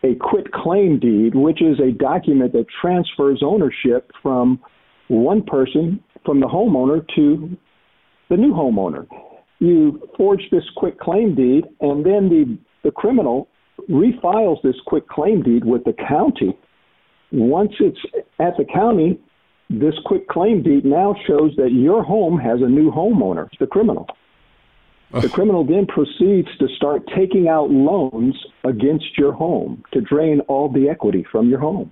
a 0.03 0.15
quit 0.15 0.51
claim 0.51 0.99
deed, 0.99 1.35
which 1.35 1.61
is 1.61 1.79
a 1.79 1.91
document 1.91 2.53
that 2.53 2.65
transfers 2.81 3.41
ownership 3.43 4.11
from 4.21 4.59
one 5.07 5.43
person, 5.43 6.01
from 6.25 6.39
the 6.39 6.47
homeowner, 6.47 7.05
to 7.15 7.57
the 8.29 8.37
new 8.37 8.53
homeowner. 8.53 9.05
You 9.59 10.09
forge 10.17 10.41
this 10.51 10.63
quit 10.75 10.99
claim 10.99 11.35
deed, 11.35 11.65
and 11.81 12.05
then 12.05 12.29
the, 12.29 12.57
the 12.83 12.91
criminal 12.91 13.47
refiles 13.89 14.59
this 14.63 14.75
quick 14.85 15.07
claim 15.07 15.41
deed 15.41 15.65
with 15.65 15.83
the 15.83 15.93
county. 15.93 16.57
Once 17.31 17.71
it's 17.79 17.99
at 18.39 18.57
the 18.57 18.65
county, 18.65 19.19
this 19.69 19.95
quick 20.05 20.27
claim 20.27 20.63
deed 20.63 20.83
now 20.85 21.15
shows 21.27 21.55
that 21.57 21.71
your 21.71 22.03
home 22.03 22.37
has 22.39 22.61
a 22.61 22.67
new 22.67 22.91
homeowner, 22.91 23.47
the 23.59 23.67
criminal. 23.67 24.07
The 25.13 25.27
criminal 25.27 25.65
then 25.65 25.87
proceeds 25.87 26.47
to 26.59 26.69
start 26.77 27.03
taking 27.13 27.49
out 27.49 27.69
loans 27.69 28.33
against 28.63 29.17
your 29.17 29.33
home 29.33 29.83
to 29.91 29.99
drain 29.99 30.39
all 30.47 30.69
the 30.69 30.87
equity 30.87 31.25
from 31.29 31.49
your 31.49 31.59
home. 31.59 31.91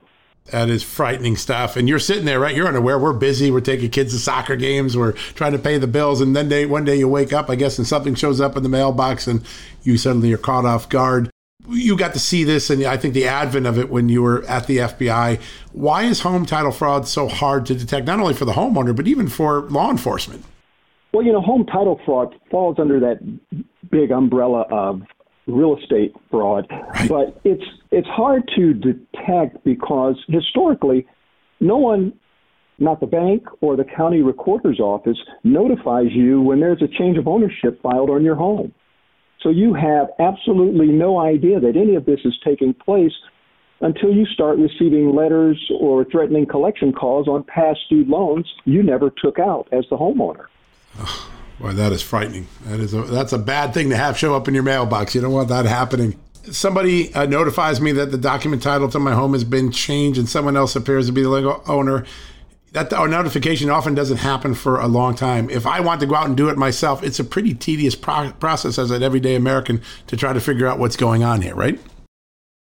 That 0.51 0.69
is 0.69 0.83
frightening 0.83 1.35
stuff. 1.35 1.75
And 1.75 1.87
you're 1.89 1.99
sitting 1.99 2.25
there, 2.25 2.39
right? 2.39 2.55
You're 2.55 2.67
unaware. 2.67 2.97
We're 2.97 3.13
busy. 3.13 3.51
We're 3.51 3.59
taking 3.59 3.89
kids 3.89 4.13
to 4.13 4.19
soccer 4.19 4.55
games. 4.55 4.97
We're 4.97 5.11
trying 5.11 5.51
to 5.51 5.59
pay 5.59 5.77
the 5.77 5.85
bills. 5.85 6.21
And 6.21 6.35
then 6.35 6.49
they, 6.49 6.65
one 6.65 6.85
day 6.85 6.95
you 6.95 7.07
wake 7.07 7.33
up, 7.33 7.49
I 7.49 7.55
guess, 7.55 7.77
and 7.77 7.85
something 7.85 8.15
shows 8.15 8.39
up 8.39 8.55
in 8.55 8.63
the 8.63 8.69
mailbox 8.69 9.27
and 9.27 9.43
you 9.83 9.97
suddenly 9.97 10.31
are 10.33 10.37
caught 10.37 10.65
off 10.65 10.87
guard. 10.89 11.29
You 11.67 11.97
got 11.97 12.13
to 12.13 12.19
see 12.19 12.43
this, 12.43 12.69
and 12.69 12.83
I 12.85 12.97
think 12.97 13.13
the 13.13 13.27
advent 13.27 13.67
of 13.67 13.77
it 13.77 13.89
when 13.89 14.09
you 14.09 14.21
were 14.21 14.43
at 14.45 14.65
the 14.67 14.77
FBI. 14.77 15.39
Why 15.73 16.03
is 16.03 16.21
home 16.21 16.45
title 16.45 16.71
fraud 16.71 17.07
so 17.07 17.27
hard 17.27 17.65
to 17.67 17.75
detect, 17.75 18.07
not 18.07 18.19
only 18.19 18.33
for 18.33 18.45
the 18.45 18.53
homeowner, 18.53 18.95
but 18.95 19.07
even 19.07 19.27
for 19.27 19.61
law 19.63 19.91
enforcement? 19.91 20.45
Well, 21.13 21.25
you 21.25 21.33
know, 21.33 21.41
home 21.41 21.65
title 21.65 21.99
fraud 22.05 22.33
falls 22.49 22.77
under 22.79 22.99
that 23.01 23.19
big 23.91 24.11
umbrella 24.11 24.61
of 24.71 25.01
real 25.47 25.77
estate 25.77 26.15
fraud, 26.29 26.67
right. 26.69 27.09
but 27.09 27.41
it's 27.43 27.63
it's 27.91 28.07
hard 28.07 28.49
to 28.55 28.73
detect 28.73 29.63
because 29.63 30.15
historically, 30.27 31.07
no 31.59 31.77
one, 31.77 32.13
not 32.77 32.99
the 32.99 33.07
bank 33.07 33.43
or 33.61 33.75
the 33.75 33.83
county 33.83 34.21
recorder's 34.21 34.79
office, 34.79 35.17
notifies 35.43 36.11
you 36.11 36.41
when 36.41 36.59
there's 36.59 36.81
a 36.81 36.87
change 36.87 37.17
of 37.17 37.27
ownership 37.27 37.81
filed 37.81 38.09
on 38.09 38.23
your 38.23 38.35
home. 38.35 38.73
So 39.41 39.49
you 39.49 39.73
have 39.73 40.09
absolutely 40.19 40.87
no 40.87 41.19
idea 41.19 41.59
that 41.59 41.75
any 41.75 41.95
of 41.95 42.05
this 42.05 42.19
is 42.25 42.37
taking 42.43 42.73
place 42.73 43.13
until 43.81 44.13
you 44.13 44.25
start 44.25 44.57
receiving 44.57 45.15
letters 45.15 45.71
or 45.79 46.03
threatening 46.05 46.45
collection 46.45 46.91
calls 46.91 47.27
on 47.27 47.43
past 47.43 47.79
due 47.89 48.03
loans 48.05 48.45
you 48.65 48.83
never 48.83 49.09
took 49.09 49.39
out 49.39 49.69
as 49.71 49.85
the 49.89 49.97
homeowner. 49.97 50.47
Oh, 50.99 51.31
boy, 51.59 51.71
that 51.73 51.93
is 51.93 52.01
frightening. 52.01 52.47
That 52.65 52.81
is 52.81 52.93
a, 52.93 53.03
that's 53.03 53.31
a 53.31 53.37
bad 53.37 53.73
thing 53.73 53.89
to 53.89 53.95
have 53.95 54.17
show 54.17 54.35
up 54.35 54.47
in 54.49 54.53
your 54.53 54.63
mailbox. 54.63 55.15
You 55.15 55.21
don't 55.21 55.31
want 55.31 55.47
that 55.49 55.65
happening. 55.65 56.19
Somebody 56.51 57.13
uh, 57.13 57.25
notifies 57.25 57.79
me 57.79 57.91
that 57.93 58.11
the 58.11 58.17
document 58.17 58.61
title 58.63 58.89
to 58.89 58.99
my 58.99 59.13
home 59.13 59.33
has 59.33 59.43
been 59.43 59.71
changed, 59.71 60.19
and 60.19 60.27
someone 60.27 60.57
else 60.57 60.75
appears 60.75 61.05
to 61.05 61.11
be 61.11 61.21
the 61.21 61.29
legal 61.29 61.63
owner. 61.67 62.05
That 62.71 62.93
our 62.93 63.07
notification 63.07 63.69
often 63.69 63.95
doesn't 63.95 64.17
happen 64.17 64.53
for 64.53 64.79
a 64.79 64.87
long 64.87 65.15
time. 65.15 65.49
If 65.49 65.65
I 65.65 65.79
want 65.79 66.01
to 66.01 66.05
go 66.05 66.15
out 66.15 66.27
and 66.27 66.37
do 66.37 66.49
it 66.49 66.57
myself, 66.57 67.01
it's 67.01 67.19
a 67.19 67.23
pretty 67.23 67.55
tedious 67.55 67.95
pro- 67.95 68.31
process 68.33 68.77
as 68.77 68.91
an 68.91 69.01
everyday 69.01 69.35
American 69.35 69.81
to 70.07 70.15
try 70.15 70.33
to 70.33 70.39
figure 70.39 70.67
out 70.67 70.77
what's 70.77 70.95
going 70.95 71.23
on 71.23 71.41
here, 71.41 71.55
right? 71.55 71.79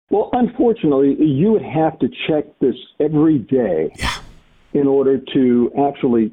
Well, 0.10 0.29
unfortunately, 0.34 1.15
you 1.19 1.51
would 1.51 1.63
have 1.63 1.97
to 1.99 2.10
check 2.27 2.45
this 2.60 2.75
every 2.99 3.39
day 3.39 3.89
yeah. 3.95 4.17
in 4.73 4.88
order 4.88 5.17
to 5.34 5.71
actually 5.88 6.31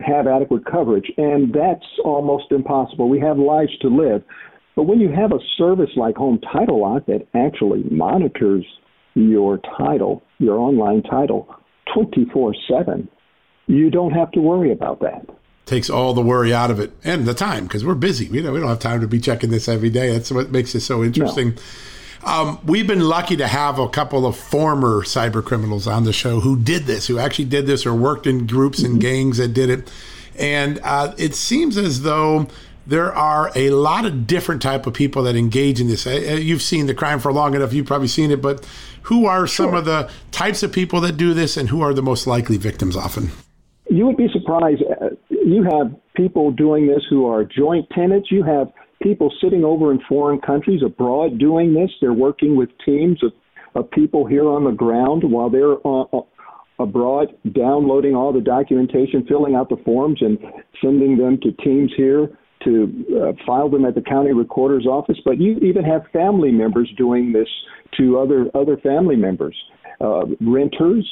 have 0.00 0.26
adequate 0.26 0.64
coverage, 0.64 1.10
and 1.16 1.52
that's 1.52 1.84
almost 2.04 2.52
impossible. 2.52 3.08
We 3.08 3.20
have 3.20 3.38
lives 3.38 3.76
to 3.80 3.88
live. 3.88 4.22
But 4.76 4.84
when 4.84 5.00
you 5.00 5.10
have 5.10 5.32
a 5.32 5.38
service 5.58 5.90
like 5.96 6.16
Home 6.16 6.38
Title 6.52 6.80
Lock 6.80 7.06
that 7.06 7.26
actually 7.34 7.82
monitors 7.90 8.64
your 9.14 9.58
title, 9.76 10.22
your 10.38 10.58
online 10.58 11.02
title, 11.02 11.54
24 11.94 12.54
7, 12.68 13.08
you 13.66 13.90
don't 13.90 14.12
have 14.12 14.30
to 14.32 14.40
worry 14.40 14.72
about 14.72 15.00
that. 15.00 15.26
Takes 15.66 15.88
all 15.88 16.14
the 16.14 16.22
worry 16.22 16.52
out 16.52 16.70
of 16.70 16.80
it 16.80 16.92
and 17.04 17.26
the 17.26 17.34
time 17.34 17.64
because 17.64 17.84
we're 17.84 17.94
busy. 17.94 18.28
We 18.28 18.42
don't, 18.42 18.52
we 18.52 18.60
don't 18.60 18.68
have 18.68 18.80
time 18.80 19.00
to 19.00 19.06
be 19.06 19.20
checking 19.20 19.50
this 19.50 19.68
every 19.68 19.90
day. 19.90 20.12
That's 20.12 20.30
what 20.30 20.50
makes 20.50 20.74
it 20.74 20.80
so 20.80 21.04
interesting. 21.04 21.54
No. 21.54 21.62
Um, 22.22 22.60
we've 22.66 22.86
been 22.86 23.00
lucky 23.00 23.36
to 23.36 23.46
have 23.46 23.78
a 23.78 23.88
couple 23.88 24.26
of 24.26 24.36
former 24.36 25.02
cyber 25.02 25.44
criminals 25.44 25.86
on 25.86 26.04
the 26.04 26.12
show 26.12 26.40
who 26.40 26.58
did 26.58 26.84
this, 26.84 27.06
who 27.06 27.18
actually 27.18 27.46
did 27.46 27.66
this 27.66 27.86
or 27.86 27.94
worked 27.94 28.26
in 28.26 28.46
groups 28.46 28.82
and 28.82 29.00
gangs 29.00 29.38
that 29.38 29.54
did 29.54 29.70
it. 29.70 29.90
And 30.38 30.80
uh, 30.82 31.14
it 31.16 31.34
seems 31.34 31.76
as 31.76 32.02
though 32.02 32.48
there 32.86 33.14
are 33.14 33.52
a 33.54 33.70
lot 33.70 34.04
of 34.04 34.26
different 34.26 34.60
type 34.60 34.86
of 34.86 34.94
people 34.94 35.22
that 35.22 35.36
engage 35.36 35.80
in 35.80 35.88
this. 35.88 36.06
Uh, 36.06 36.10
uh, 36.10 36.34
you've 36.34 36.62
seen 36.62 36.86
the 36.86 36.94
crime 36.94 37.20
for 37.20 37.32
long 37.32 37.54
enough; 37.54 37.72
you've 37.72 37.86
probably 37.86 38.08
seen 38.08 38.30
it. 38.30 38.42
But 38.42 38.66
who 39.02 39.26
are 39.26 39.46
some 39.46 39.74
of 39.74 39.84
the 39.84 40.10
types 40.30 40.62
of 40.62 40.72
people 40.72 41.00
that 41.02 41.16
do 41.16 41.34
this, 41.34 41.56
and 41.56 41.68
who 41.68 41.80
are 41.82 41.94
the 41.94 42.02
most 42.02 42.26
likely 42.26 42.56
victims? 42.56 42.96
Often, 42.96 43.30
you 43.88 44.06
would 44.06 44.16
be 44.16 44.28
surprised. 44.32 44.82
Uh, 44.82 45.10
you 45.28 45.62
have 45.64 45.94
people 46.14 46.50
doing 46.50 46.86
this 46.86 47.02
who 47.08 47.26
are 47.26 47.44
joint 47.44 47.88
tenants. 47.90 48.30
You 48.30 48.42
have 48.44 48.68
people 49.02 49.32
sitting 49.42 49.64
over 49.64 49.90
in 49.90 50.00
foreign 50.08 50.40
countries 50.40 50.82
abroad 50.84 51.38
doing 51.38 51.74
this. 51.74 51.90
They're 52.00 52.12
working 52.12 52.56
with 52.56 52.68
teams 52.84 53.22
of, 53.22 53.32
of 53.74 53.90
people 53.90 54.26
here 54.26 54.48
on 54.48 54.64
the 54.64 54.72
ground 54.72 55.22
while 55.24 55.50
they're 55.50 55.76
uh, 55.86 56.02
uh, 56.02 56.22
abroad, 56.78 57.34
downloading 57.52 58.14
all 58.14 58.32
the 58.32 58.40
documentation, 58.40 59.26
filling 59.26 59.54
out 59.54 59.68
the 59.68 59.76
forms, 59.84 60.20
and 60.22 60.38
sending 60.82 61.18
them 61.18 61.38
to 61.42 61.52
teams 61.62 61.92
here 61.96 62.30
to 62.64 63.04
uh, 63.16 63.32
file 63.46 63.68
them 63.70 63.84
at 63.84 63.94
the 63.94 64.00
county 64.02 64.32
recorder's 64.32 64.86
office. 64.86 65.18
But 65.24 65.38
you 65.38 65.56
even 65.58 65.84
have 65.84 66.02
family 66.12 66.50
members 66.50 66.90
doing 66.96 67.32
this 67.32 67.48
to 67.98 68.18
other 68.18 68.46
other 68.54 68.76
family 68.78 69.16
members, 69.16 69.56
uh, 70.00 70.26
renters 70.40 71.08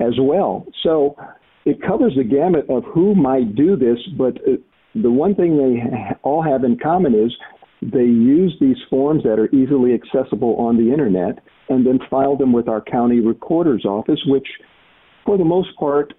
as 0.00 0.14
well. 0.20 0.66
So 0.82 1.16
it 1.64 1.80
covers 1.82 2.14
the 2.16 2.24
gamut 2.24 2.66
of 2.68 2.84
who 2.84 3.14
might 3.14 3.54
do 3.54 3.76
this, 3.76 3.98
but 4.16 4.36
uh, 4.38 4.56
the 4.94 5.10
one 5.10 5.34
thing 5.34 5.56
they 5.56 6.16
all 6.22 6.42
have 6.42 6.64
in 6.64 6.78
common 6.78 7.14
is 7.14 7.32
they 7.82 8.04
use 8.04 8.54
these 8.60 8.76
forms 8.88 9.22
that 9.22 9.38
are 9.38 9.48
easily 9.54 9.94
accessible 9.94 10.56
on 10.56 10.76
the 10.76 10.92
internet 10.92 11.38
and 11.68 11.86
then 11.86 11.98
file 12.10 12.36
them 12.36 12.52
with 12.52 12.68
our 12.68 12.80
county 12.80 13.20
recorder's 13.20 13.84
office, 13.84 14.20
which, 14.26 14.46
for 15.24 15.38
the 15.38 15.44
most 15.44 15.68
part, 15.78 16.12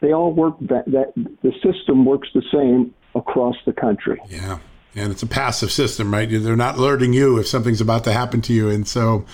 they 0.00 0.12
all 0.12 0.32
work 0.32 0.58
that, 0.60 0.84
that 0.86 1.12
the 1.16 1.52
system 1.62 2.04
works 2.04 2.28
the 2.34 2.42
same 2.52 2.94
across 3.14 3.56
the 3.66 3.72
country. 3.72 4.20
Yeah. 4.28 4.58
And 4.94 5.10
it's 5.10 5.22
a 5.22 5.26
passive 5.26 5.72
system, 5.72 6.12
right? 6.12 6.28
They're 6.28 6.56
not 6.56 6.76
alerting 6.76 7.12
you 7.12 7.38
if 7.38 7.46
something's 7.46 7.80
about 7.80 8.04
to 8.04 8.12
happen 8.12 8.42
to 8.42 8.52
you. 8.52 8.68
And 8.68 8.86
so 8.86 9.24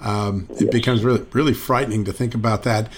um, 0.00 0.46
it 0.50 0.62
yes. 0.62 0.72
becomes 0.72 1.02
really, 1.02 1.24
really 1.32 1.54
frightening 1.54 2.04
to 2.04 2.12
think 2.12 2.34
about 2.34 2.64
that. 2.64 2.90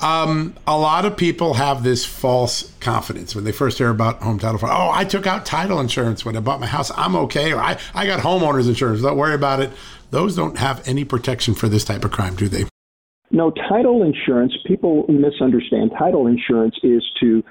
Um, 0.00 0.54
a 0.66 0.78
lot 0.78 1.04
of 1.04 1.16
people 1.16 1.54
have 1.54 1.82
this 1.82 2.04
false 2.04 2.72
confidence 2.80 3.34
when 3.34 3.44
they 3.44 3.52
first 3.52 3.78
hear 3.78 3.90
about 3.90 4.22
home 4.22 4.38
title 4.38 4.58
fraud. 4.58 4.72
Oh, 4.72 4.90
I 4.96 5.04
took 5.04 5.26
out 5.26 5.44
title 5.44 5.80
insurance 5.80 6.24
when 6.24 6.36
I 6.36 6.40
bought 6.40 6.60
my 6.60 6.66
house. 6.66 6.92
I'm 6.96 7.16
okay. 7.16 7.52
Or 7.52 7.60
I, 7.60 7.78
I 7.94 8.06
got 8.06 8.20
homeowners 8.20 8.68
insurance. 8.68 9.02
Don't 9.02 9.16
worry 9.16 9.34
about 9.34 9.60
it. 9.60 9.72
Those 10.10 10.36
don't 10.36 10.56
have 10.56 10.86
any 10.86 11.04
protection 11.04 11.54
for 11.54 11.68
this 11.68 11.84
type 11.84 12.04
of 12.04 12.12
crime, 12.12 12.36
do 12.36 12.48
they? 12.48 12.64
No, 13.30 13.50
title 13.50 14.02
insurance, 14.02 14.56
people 14.66 15.04
misunderstand. 15.08 15.90
Title 15.98 16.26
insurance 16.26 16.76
is 16.82 17.02
to 17.20 17.44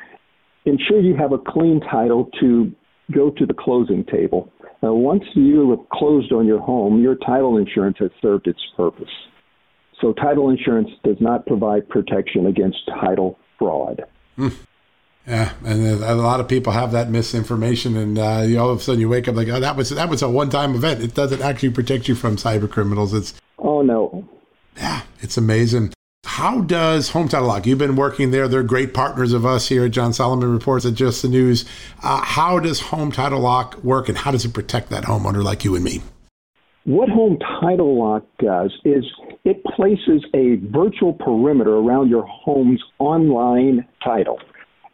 ensure 0.67 1.01
you 1.01 1.15
have 1.15 1.31
a 1.31 1.37
clean 1.37 1.79
title 1.81 2.29
to 2.39 2.71
go 3.13 3.29
to 3.31 3.45
the 3.45 3.53
closing 3.53 4.03
table. 4.05 4.51
Uh, 4.83 4.93
once 4.93 5.23
you 5.33 5.71
have 5.71 5.89
closed 5.89 6.31
on 6.31 6.45
your 6.45 6.59
home, 6.59 7.01
your 7.01 7.15
title 7.15 7.57
insurance 7.57 7.97
has 7.99 8.11
served 8.21 8.47
its 8.47 8.59
purpose. 8.75 9.09
So 10.01 10.13
title 10.13 10.49
insurance 10.49 10.89
does 11.03 11.17
not 11.19 11.45
provide 11.47 11.89
protection 11.89 12.45
against 12.45 12.77
title 13.01 13.39
fraud. 13.57 14.03
Hmm. 14.35 14.49
Yeah, 15.25 15.51
and 15.65 15.85
a 15.85 16.15
lot 16.15 16.39
of 16.39 16.47
people 16.47 16.71
have 16.71 16.93
that 16.93 17.09
misinformation, 17.09 17.97
and 17.97 18.17
uh, 18.17 18.43
you, 18.47 18.59
all 18.59 18.69
of 18.69 18.79
a 18.79 18.81
sudden 18.81 19.01
you 19.01 19.09
wake 19.09 19.27
up 19.27 19.35
like, 19.35 19.49
oh, 19.49 19.59
that 19.59 19.75
was 19.75 19.89
that 19.89 20.07
was 20.07 20.21
a 20.21 20.29
one-time 20.29 20.73
event. 20.73 21.03
It 21.03 21.15
doesn't 21.15 21.41
actually 21.41 21.71
protect 21.71 22.07
you 22.07 22.15
from 22.15 22.37
cyber 22.37 22.69
criminals. 22.69 23.13
It's 23.13 23.33
oh 23.59 23.81
no. 23.81 24.25
Yeah, 24.77 25.01
it's 25.19 25.35
amazing. 25.35 25.91
How 26.37 26.61
does 26.61 27.09
Home 27.09 27.27
Title 27.27 27.47
Lock? 27.47 27.65
You've 27.65 27.79
been 27.79 27.95
working 27.95 28.29
there. 28.29 28.47
They're 28.47 28.61
great 28.61 28.93
partners 28.93 29.33
of 29.33 29.43
us 29.43 29.69
here 29.69 29.85
at 29.85 29.91
John 29.91 30.13
Solomon 30.13 30.53
Reports 30.53 30.85
at 30.85 30.93
Just 30.93 31.23
the 31.23 31.29
News. 31.29 31.65
Uh, 32.03 32.21
how 32.23 32.59
does 32.59 32.79
Home 32.79 33.11
Title 33.11 33.39
Lock 33.39 33.83
work, 33.83 34.07
and 34.07 34.15
how 34.15 34.29
does 34.29 34.45
it 34.45 34.53
protect 34.53 34.91
that 34.91 35.05
homeowner 35.05 35.43
like 35.43 35.65
you 35.65 35.73
and 35.73 35.83
me? 35.83 36.03
What 36.83 37.09
Home 37.09 37.39
Title 37.59 37.97
Lock 37.97 38.23
does 38.37 38.71
is 38.85 39.03
it 39.45 39.63
places 39.63 40.23
a 40.35 40.57
virtual 40.71 41.13
perimeter 41.13 41.77
around 41.77 42.09
your 42.09 42.27
home's 42.27 42.83
online 42.99 43.87
title. 44.03 44.39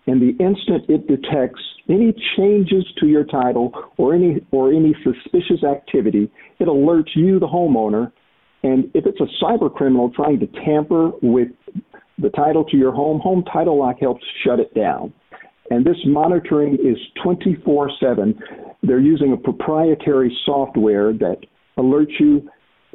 And 0.08 0.21
the 0.21 0.41
instant 0.41 0.89
it 0.89 1.10
detects 1.10 1.60
any 1.89 2.15
changes 2.38 2.86
to 3.01 3.08
your 3.08 3.25
title 3.25 3.73
or 3.97 4.13
any 4.13 4.39
or 4.51 4.71
any 4.71 4.95
suspicious 5.03 5.65
activity, 5.65 6.32
it 6.60 6.69
alerts 6.69 7.13
you, 7.17 7.38
the 7.38 7.47
homeowner. 7.47 8.13
And 8.63 8.86
if 8.93 9.06
it's 9.06 9.19
a 9.19 9.43
cyber 9.43 9.73
criminal 9.73 10.10
trying 10.15 10.39
to 10.39 10.47
tamper 10.65 11.12
with 11.21 11.49
the 12.17 12.30
title 12.30 12.63
to 12.65 12.78
your 12.78 12.93
home, 12.93 13.19
Home 13.19 13.43
Title 13.52 13.78
Lock 13.80 13.97
helps 13.99 14.23
shut 14.43 14.60
it 14.60 14.73
down. 14.73 15.13
And 15.69 15.86
this 15.86 15.97
monitoring 16.05 16.76
is 16.76 16.97
24 17.24 17.91
7. 17.99 18.39
They're 18.84 18.99
using 18.99 19.34
a 19.34 19.38
proprietary 19.38 20.36
software 20.45 21.14
that 21.14 21.38
alerts 21.78 22.20
you 22.20 22.49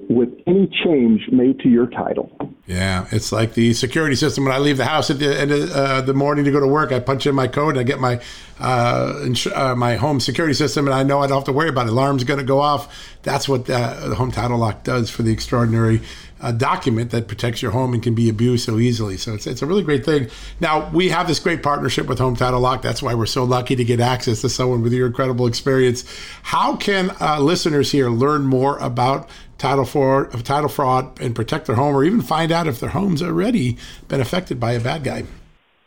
with 0.09 0.29
any 0.47 0.67
change 0.85 1.23
made 1.31 1.61
to 1.61 1.69
your 1.69 1.87
title. 1.87 2.31
Yeah, 2.67 3.07
it's 3.11 3.33
like 3.33 3.55
the 3.55 3.73
security 3.73 4.15
system. 4.15 4.45
When 4.45 4.53
I 4.53 4.59
leave 4.59 4.77
the 4.77 4.85
house 4.85 5.11
at 5.11 5.19
the 5.19 5.41
end 5.41 5.51
of 5.51 5.71
uh, 5.71 6.01
the 6.03 6.15
morning 6.15 6.45
to 6.45 6.51
go 6.51 6.61
to 6.61 6.67
work, 6.67 6.93
I 6.93 7.01
punch 7.01 7.27
in 7.27 7.35
my 7.35 7.49
code 7.49 7.71
and 7.71 7.81
I 7.81 7.83
get 7.83 7.99
my 7.99 8.21
uh, 8.61 9.23
ins- 9.25 9.47
uh, 9.47 9.75
my 9.75 9.97
home 9.97 10.21
security 10.21 10.55
system, 10.55 10.87
and 10.87 10.95
I 10.95 11.03
know 11.03 11.21
I 11.21 11.27
don't 11.27 11.39
have 11.39 11.45
to 11.45 11.53
worry 11.53 11.69
about 11.69 11.87
it. 11.87 11.93
Alarm's 11.93 12.25
going 12.25 12.41
to 12.41 12.45
go 12.45 12.61
off. 12.61 13.17
That's 13.23 13.49
what 13.49 13.71
uh, 13.71 14.09
the 14.09 14.15
home 14.15 14.31
title 14.31 14.59
lock 14.59 14.85
does 14.85 15.09
for 15.11 15.23
the 15.23 15.33
extraordinary 15.33 16.03
uh, 16.41 16.53
document 16.53 17.11
that 17.11 17.27
protects 17.27 17.63
your 17.63 17.71
home 17.71 17.95
and 17.95 18.03
can 18.03 18.15
be 18.15 18.29
abused 18.29 18.65
so 18.65 18.79
easily. 18.79 19.17
So 19.17 19.35
it's, 19.35 19.47
it's 19.47 19.63
a 19.63 19.67
really 19.67 19.83
great 19.83 20.05
thing. 20.05 20.29
Now, 20.61 20.89
we 20.91 21.09
have 21.09 21.27
this 21.27 21.41
great 21.41 21.63
partnership 21.63 22.07
with 22.07 22.19
Home 22.19 22.37
Title 22.37 22.61
Lock. 22.61 22.83
That's 22.83 23.03
why 23.03 23.15
we're 23.15 23.27
so 23.27 23.45
lucky 23.45 23.77
to 23.77 23.85
get 23.85 24.01
access 24.01 24.41
to 24.43 24.49
someone 24.49 24.83
with 24.83 24.93
your 24.93 25.07
incredible 25.07 25.47
experience. 25.47 26.05
How 26.43 26.77
can 26.77 27.15
uh, 27.21 27.41
listeners 27.41 27.91
here 27.91 28.11
learn 28.11 28.45
more 28.45 28.79
about 28.79 29.29
title 29.59 29.85
fraud, 29.85 30.45
title 30.45 30.69
fraud 30.69 31.21
and 31.21 31.35
protect 31.35 31.67
their 31.67 31.77
home, 31.77 31.95
or 31.95 32.05
even 32.05 32.23
find 32.23 32.51
out 32.53 32.67
if 32.67 32.81
their 32.81 32.89
home's 32.91 33.23
already 33.23 33.77
been 34.09 34.21
affected 34.21 34.59
by 34.59 34.73
a 34.73 34.81
bad 34.81 35.05
guy? 35.05 35.25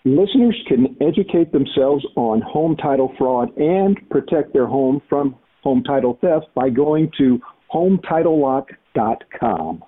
Listeners 0.04 0.60
can 0.68 0.96
educate 1.00 1.52
themselves 1.52 2.04
on 2.16 2.42
home 2.42 2.76
title 2.76 3.14
fraud 3.18 3.56
and 3.58 4.00
protect 4.10 4.54
their 4.54 4.66
home 4.66 5.00
from 5.08 5.36
home 5.62 5.84
title 5.84 6.18
theft 6.22 6.48
by 6.56 6.70
going 6.70 7.12
to 7.18 7.40
hometitlelock.com. 7.74 9.84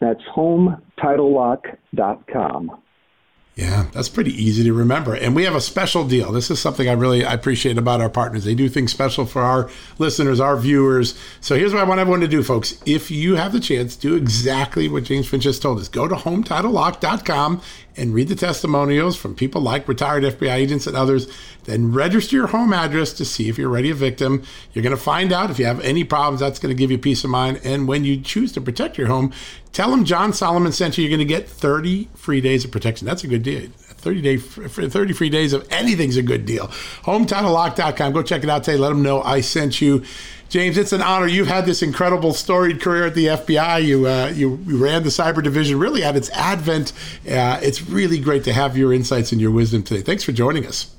That's 0.00 0.20
hometitlelock.com. 0.36 2.82
Yeah, 3.56 3.86
that's 3.92 4.08
pretty 4.08 4.32
easy 4.32 4.64
to 4.64 4.72
remember. 4.72 5.14
And 5.14 5.36
we 5.36 5.44
have 5.44 5.54
a 5.54 5.60
special 5.60 6.04
deal. 6.04 6.32
This 6.32 6.50
is 6.50 6.58
something 6.58 6.88
I 6.88 6.92
really 6.92 7.24
I 7.24 7.34
appreciate 7.34 7.78
about 7.78 8.00
our 8.00 8.10
partners. 8.10 8.42
They 8.42 8.56
do 8.56 8.68
things 8.68 8.90
special 8.90 9.26
for 9.26 9.42
our 9.42 9.70
listeners, 9.96 10.40
our 10.40 10.56
viewers. 10.56 11.16
So 11.40 11.54
here's 11.54 11.72
what 11.72 11.80
I 11.80 11.84
want 11.84 12.00
everyone 12.00 12.20
to 12.22 12.28
do, 12.28 12.42
folks. 12.42 12.82
If 12.84 13.12
you 13.12 13.36
have 13.36 13.52
the 13.52 13.60
chance, 13.60 13.94
do 13.94 14.16
exactly 14.16 14.88
what 14.88 15.04
James 15.04 15.28
Finch 15.28 15.44
just 15.44 15.62
told 15.62 15.78
us. 15.78 15.86
Go 15.86 16.08
to 16.08 16.16
hometitlelock.com 16.16 17.62
and 17.96 18.12
read 18.12 18.26
the 18.26 18.34
testimonials 18.34 19.16
from 19.16 19.36
people 19.36 19.60
like 19.60 19.86
retired 19.86 20.24
FBI 20.24 20.52
agents 20.52 20.88
and 20.88 20.96
others. 20.96 21.30
Then 21.62 21.92
register 21.92 22.34
your 22.34 22.48
home 22.48 22.72
address 22.72 23.12
to 23.12 23.24
see 23.24 23.48
if 23.48 23.56
you're 23.56 23.70
already 23.70 23.90
a 23.90 23.94
victim. 23.94 24.42
You're 24.72 24.82
going 24.82 24.96
to 24.96 25.00
find 25.00 25.32
out 25.32 25.50
if 25.50 25.60
you 25.60 25.66
have 25.66 25.80
any 25.80 26.02
problems. 26.02 26.40
That's 26.40 26.58
going 26.58 26.74
to 26.74 26.78
give 26.78 26.90
you 26.90 26.98
peace 26.98 27.22
of 27.22 27.30
mind. 27.30 27.60
And 27.62 27.86
when 27.86 28.02
you 28.04 28.20
choose 28.20 28.50
to 28.52 28.60
protect 28.60 28.98
your 28.98 29.06
home, 29.06 29.32
tell 29.74 29.90
them 29.90 30.06
John 30.06 30.32
Solomon 30.32 30.72
sent 30.72 30.96
you. 30.96 31.04
You're 31.04 31.10
going 31.14 31.26
to 31.26 31.26
get 31.26 31.46
30 31.46 32.08
free 32.14 32.40
days 32.40 32.64
of 32.64 32.70
protection. 32.70 33.06
That's 33.06 33.24
a 33.24 33.28
good 33.28 33.42
deal. 33.42 33.68
30 34.04 34.20
day 34.20 34.36
30 34.36 35.12
free 35.14 35.30
days 35.30 35.52
of 35.52 35.66
anything's 35.70 36.16
a 36.16 36.22
good 36.22 36.44
deal. 36.44 36.68
HometitleLock.com. 37.04 38.12
Go 38.12 38.22
check 38.22 38.44
it 38.44 38.50
out 38.50 38.64
today. 38.64 38.76
Let 38.76 38.90
them 38.90 39.02
know 39.02 39.22
I 39.22 39.40
sent 39.40 39.80
you. 39.80 40.04
James, 40.50 40.76
it's 40.76 40.92
an 40.92 41.00
honor. 41.02 41.26
You've 41.26 41.48
had 41.48 41.66
this 41.66 41.82
incredible 41.82 42.32
storied 42.34 42.80
career 42.80 43.06
at 43.06 43.14
the 43.14 43.26
FBI. 43.26 43.82
You 43.82 44.06
uh, 44.06 44.32
you, 44.34 44.58
you, 44.66 44.76
ran 44.76 45.02
the 45.02 45.08
cyber 45.08 45.42
division 45.42 45.78
really 45.78 46.04
at 46.04 46.16
its 46.16 46.30
advent. 46.30 46.92
Uh, 47.28 47.58
it's 47.62 47.82
really 47.82 48.20
great 48.20 48.44
to 48.44 48.52
have 48.52 48.76
your 48.76 48.92
insights 48.92 49.32
and 49.32 49.40
your 49.40 49.50
wisdom 49.50 49.82
today. 49.82 50.02
Thanks 50.02 50.22
for 50.22 50.32
joining 50.32 50.66
us. 50.66 50.94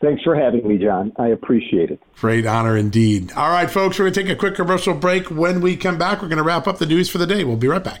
Thanks 0.00 0.22
for 0.22 0.34
having 0.34 0.66
me, 0.66 0.78
John. 0.78 1.12
I 1.16 1.28
appreciate 1.28 1.90
it. 1.90 2.00
Great 2.18 2.46
honor 2.46 2.76
indeed. 2.76 3.32
All 3.32 3.50
right, 3.50 3.70
folks, 3.70 3.98
we're 3.98 4.06
going 4.06 4.14
to 4.14 4.22
take 4.24 4.30
a 4.30 4.36
quick 4.36 4.54
commercial 4.54 4.94
break. 4.94 5.30
When 5.30 5.60
we 5.60 5.76
come 5.76 5.98
back, 5.98 6.20
we're 6.20 6.28
going 6.28 6.38
to 6.38 6.44
wrap 6.44 6.66
up 6.66 6.78
the 6.78 6.86
news 6.86 7.08
for 7.08 7.18
the 7.18 7.26
day. 7.26 7.44
We'll 7.44 7.56
be 7.56 7.68
right 7.68 7.82
back. 7.82 8.00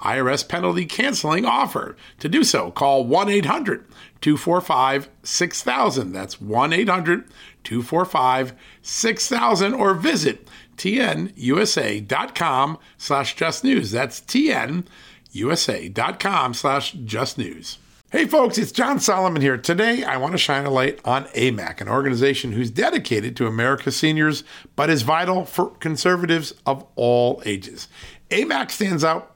IRS 0.00 0.48
penalty 0.48 0.86
canceling 0.86 1.44
offer. 1.44 1.96
To 2.20 2.28
do 2.28 2.44
so, 2.44 2.70
call 2.70 3.04
1 3.04 3.28
800 3.28 3.84
245 4.20 5.08
6000. 5.22 6.12
That's 6.12 6.40
1 6.40 6.72
800 6.72 7.24
245 7.64 8.52
6000 8.82 9.74
or 9.74 9.94
visit 9.94 10.48
tnusa.com 10.76 12.78
slash 12.98 13.34
just 13.34 13.64
news. 13.64 13.90
That's 13.90 14.20
tnusa.com 14.20 14.84
slash 16.54 16.92
just 16.92 17.38
news. 17.38 17.78
Hey 18.12 18.26
folks, 18.26 18.56
it's 18.56 18.70
John 18.70 19.00
Solomon 19.00 19.42
here. 19.42 19.58
Today 19.58 20.04
I 20.04 20.16
want 20.16 20.30
to 20.32 20.38
shine 20.38 20.64
a 20.64 20.70
light 20.70 21.00
on 21.04 21.24
AMAC, 21.24 21.80
an 21.80 21.88
organization 21.88 22.52
who's 22.52 22.70
dedicated 22.70 23.34
to 23.36 23.48
America's 23.48 23.96
seniors, 23.96 24.44
but 24.76 24.88
is 24.88 25.02
vital 25.02 25.44
for 25.44 25.70
conservatives 25.70 26.54
of 26.64 26.86
all 26.94 27.42
ages. 27.44 27.88
AMAC 28.30 28.70
stands 28.70 29.02
out 29.02 29.35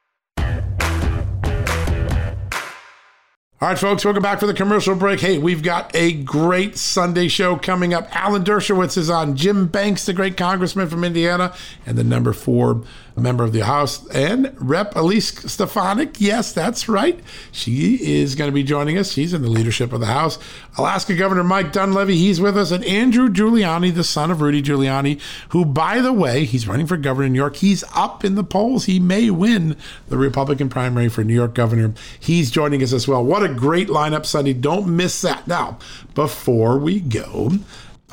All 3.61 3.67
right, 3.67 3.77
folks, 3.77 4.03
welcome 4.03 4.23
back 4.23 4.39
for 4.39 4.47
the 4.47 4.55
commercial 4.55 4.95
break. 4.95 5.19
Hey, 5.19 5.37
we've 5.37 5.61
got 5.61 5.95
a 5.95 6.13
great 6.13 6.79
Sunday 6.79 7.27
show 7.27 7.57
coming 7.57 7.93
up. 7.93 8.09
Alan 8.15 8.43
Dershowitz 8.43 8.97
is 8.97 9.07
on. 9.07 9.35
Jim 9.35 9.67
Banks, 9.67 10.03
the 10.03 10.13
great 10.13 10.35
congressman 10.35 10.89
from 10.89 11.03
Indiana, 11.03 11.53
and 11.85 11.95
the 11.95 12.03
number 12.03 12.33
four 12.33 12.81
member 13.19 13.43
of 13.43 13.51
the 13.51 13.65
House, 13.65 14.07
and 14.09 14.53
Rep. 14.57 14.95
Elise 14.95 15.51
Stefanik. 15.51 16.21
Yes, 16.21 16.53
that's 16.53 16.87
right. 16.87 17.19
She 17.51 17.95
is 17.95 18.35
going 18.35 18.49
to 18.49 18.53
be 18.53 18.63
joining 18.63 18.97
us. 18.97 19.11
She's 19.11 19.33
in 19.33 19.41
the 19.41 19.49
leadership 19.49 19.91
of 19.91 19.99
the 19.99 20.05
House. 20.05 20.39
Alaska 20.77 21.15
Governor 21.15 21.43
Mike 21.43 21.73
Dunleavy, 21.73 22.15
he's 22.15 22.39
with 22.39 22.57
us, 22.57 22.71
and 22.71 22.85
Andrew 22.85 23.29
Giuliani, 23.29 23.93
the 23.93 24.03
son 24.03 24.31
of 24.31 24.41
Rudy 24.41 24.61
Giuliani, 24.61 25.19
who, 25.49 25.65
by 25.65 25.99
the 25.99 26.13
way, 26.13 26.45
he's 26.45 26.67
running 26.67 26.87
for 26.87 26.97
governor 26.97 27.25
in 27.25 27.33
New 27.33 27.39
York. 27.39 27.57
He's 27.57 27.83
up 27.93 28.23
in 28.23 28.35
the 28.35 28.43
polls. 28.43 28.85
He 28.85 28.99
may 28.99 29.29
win 29.29 29.75
the 30.07 30.17
Republican 30.17 30.69
primary 30.69 31.09
for 31.09 31.23
New 31.23 31.33
York 31.33 31.53
governor. 31.53 31.93
He's 32.19 32.51
joining 32.51 32.81
us 32.81 32.93
as 32.93 33.07
well. 33.07 33.23
What 33.23 33.43
a 33.43 33.53
great 33.53 33.87
lineup 33.89 34.25
Sunday. 34.25 34.53
Don't 34.53 34.95
miss 34.95 35.21
that. 35.21 35.47
Now, 35.47 35.77
before 36.15 36.77
we 36.77 36.99
go, 36.99 37.51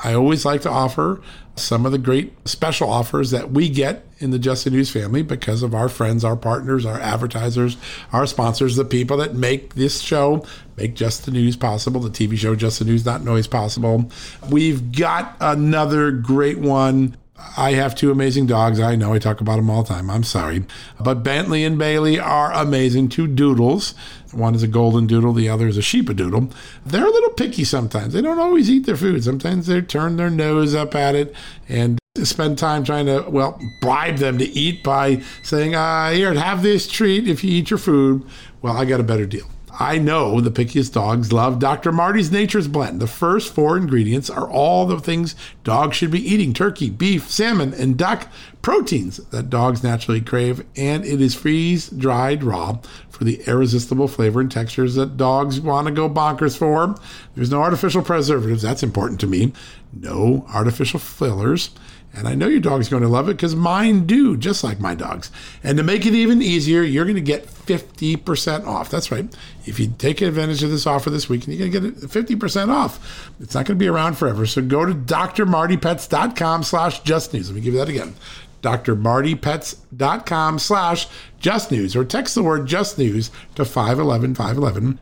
I 0.02 0.14
always 0.14 0.44
like 0.44 0.62
to 0.62 0.70
offer 0.70 1.20
some 1.60 1.86
of 1.86 1.92
the 1.92 1.98
great 1.98 2.32
special 2.48 2.90
offers 2.90 3.30
that 3.30 3.50
we 3.50 3.68
get 3.68 4.04
in 4.18 4.30
the 4.30 4.38
Just 4.38 4.64
the 4.64 4.70
News 4.70 4.90
family 4.90 5.22
because 5.22 5.62
of 5.62 5.74
our 5.74 5.88
friends, 5.88 6.24
our 6.24 6.36
partners, 6.36 6.84
our 6.84 6.98
advertisers, 6.98 7.76
our 8.12 8.26
sponsors, 8.26 8.76
the 8.76 8.84
people 8.84 9.16
that 9.18 9.34
make 9.34 9.74
this 9.74 10.00
show, 10.00 10.44
make 10.76 10.94
Just 10.94 11.24
the 11.24 11.30
News 11.30 11.56
possible, 11.56 12.00
the 12.00 12.10
TV 12.10 12.36
show 12.36 12.54
Just 12.54 12.78
the 12.78 12.84
News, 12.84 13.04
Not 13.04 13.22
Noise 13.22 13.46
possible. 13.46 14.10
We've 14.50 14.92
got 14.92 15.36
another 15.40 16.10
great 16.10 16.58
one 16.58 17.16
I 17.56 17.72
have 17.72 17.94
two 17.94 18.10
amazing 18.10 18.46
dogs. 18.46 18.80
I 18.80 18.96
know 18.96 19.14
I 19.14 19.18
talk 19.18 19.40
about 19.40 19.56
them 19.56 19.70
all 19.70 19.82
the 19.82 19.88
time. 19.94 20.10
I'm 20.10 20.24
sorry. 20.24 20.64
But 20.98 21.22
Bentley 21.22 21.64
and 21.64 21.78
Bailey 21.78 22.18
are 22.18 22.52
amazing. 22.52 23.10
Two 23.10 23.26
doodles. 23.26 23.94
One 24.32 24.54
is 24.54 24.62
a 24.62 24.68
golden 24.68 25.06
doodle, 25.06 25.32
the 25.32 25.48
other 25.48 25.68
is 25.68 25.78
a 25.78 25.82
sheepadoodle. 25.82 26.52
They're 26.84 27.06
a 27.06 27.10
little 27.10 27.30
picky 27.30 27.64
sometimes. 27.64 28.12
They 28.12 28.22
don't 28.22 28.38
always 28.38 28.70
eat 28.70 28.86
their 28.86 28.96
food. 28.96 29.24
Sometimes 29.24 29.66
they 29.66 29.80
turn 29.80 30.16
their 30.16 30.30
nose 30.30 30.74
up 30.74 30.94
at 30.94 31.14
it 31.14 31.34
and 31.68 31.98
spend 32.22 32.58
time 32.58 32.84
trying 32.84 33.06
to, 33.06 33.24
well, 33.28 33.60
bribe 33.80 34.16
them 34.16 34.38
to 34.38 34.44
eat 34.44 34.82
by 34.82 35.22
saying, 35.42 35.74
uh, 35.74 36.10
here, 36.10 36.34
have 36.34 36.62
this 36.62 36.88
treat 36.88 37.28
if 37.28 37.44
you 37.44 37.50
eat 37.50 37.70
your 37.70 37.78
food. 37.78 38.24
Well, 38.60 38.76
I 38.76 38.84
got 38.84 39.00
a 39.00 39.04
better 39.04 39.26
deal. 39.26 39.46
I 39.80 39.98
know 39.98 40.40
the 40.40 40.50
pickiest 40.50 40.92
dogs 40.92 41.32
love 41.32 41.60
Dr. 41.60 41.92
Marty's 41.92 42.32
Nature's 42.32 42.66
Blend. 42.66 42.98
The 42.98 43.06
first 43.06 43.54
four 43.54 43.76
ingredients 43.76 44.28
are 44.28 44.50
all 44.50 44.86
the 44.86 44.98
things 44.98 45.36
dogs 45.62 45.96
should 45.96 46.10
be 46.10 46.18
eating 46.18 46.52
turkey, 46.52 46.90
beef, 46.90 47.30
salmon, 47.30 47.72
and 47.74 47.96
duck 47.96 48.26
proteins 48.60 49.18
that 49.28 49.50
dogs 49.50 49.84
naturally 49.84 50.20
crave. 50.20 50.66
And 50.74 51.04
it 51.04 51.20
is 51.20 51.36
freeze 51.36 51.90
dried 51.90 52.42
raw 52.42 52.78
for 53.08 53.22
the 53.22 53.40
irresistible 53.46 54.08
flavor 54.08 54.40
and 54.40 54.50
textures 54.50 54.96
that 54.96 55.16
dogs 55.16 55.60
want 55.60 55.86
to 55.86 55.92
go 55.92 56.10
bonkers 56.10 56.58
for. 56.58 56.96
There's 57.36 57.52
no 57.52 57.62
artificial 57.62 58.02
preservatives, 58.02 58.62
that's 58.62 58.82
important 58.82 59.20
to 59.20 59.28
me. 59.28 59.52
No 59.92 60.44
artificial 60.52 60.98
fillers 60.98 61.70
and 62.14 62.26
I 62.26 62.34
know 62.34 62.48
your 62.48 62.60
dog's 62.60 62.88
going 62.88 63.02
to 63.02 63.08
love 63.08 63.28
it 63.28 63.36
because 63.36 63.54
mine 63.54 64.06
do, 64.06 64.36
just 64.36 64.64
like 64.64 64.80
my 64.80 64.94
dogs. 64.94 65.30
And 65.62 65.76
to 65.78 65.84
make 65.84 66.06
it 66.06 66.14
even 66.14 66.42
easier, 66.42 66.82
you're 66.82 67.04
going 67.04 67.14
to 67.16 67.20
get 67.20 67.46
50% 67.46 68.66
off. 68.66 68.90
That's 68.90 69.12
right. 69.12 69.32
If 69.66 69.78
you 69.78 69.92
take 69.98 70.20
advantage 70.20 70.62
of 70.62 70.70
this 70.70 70.86
offer 70.86 71.10
this 71.10 71.28
week, 71.28 71.46
you're 71.46 71.68
going 71.68 71.72
to 71.72 71.90
get 71.90 72.10
50% 72.10 72.70
off. 72.70 73.30
It's 73.40 73.54
not 73.54 73.66
going 73.66 73.78
to 73.78 73.82
be 73.82 73.88
around 73.88 74.14
forever. 74.14 74.46
So 74.46 74.62
go 74.62 74.84
to 74.84 74.94
drmartypets.com 74.94 76.62
slash 76.62 77.00
just 77.00 77.34
news. 77.34 77.50
Let 77.50 77.56
me 77.56 77.60
give 77.60 77.74
you 77.74 77.80
that 77.80 77.88
again. 77.88 78.14
drmartypets.com 78.62 80.58
slash 80.58 81.06
just 81.38 81.70
news 81.70 81.94
or 81.94 82.04
text 82.04 82.34
the 82.34 82.42
word 82.42 82.66
justnews 82.66 83.30
to 83.54 83.64
511 83.64 84.34
511 84.34 84.98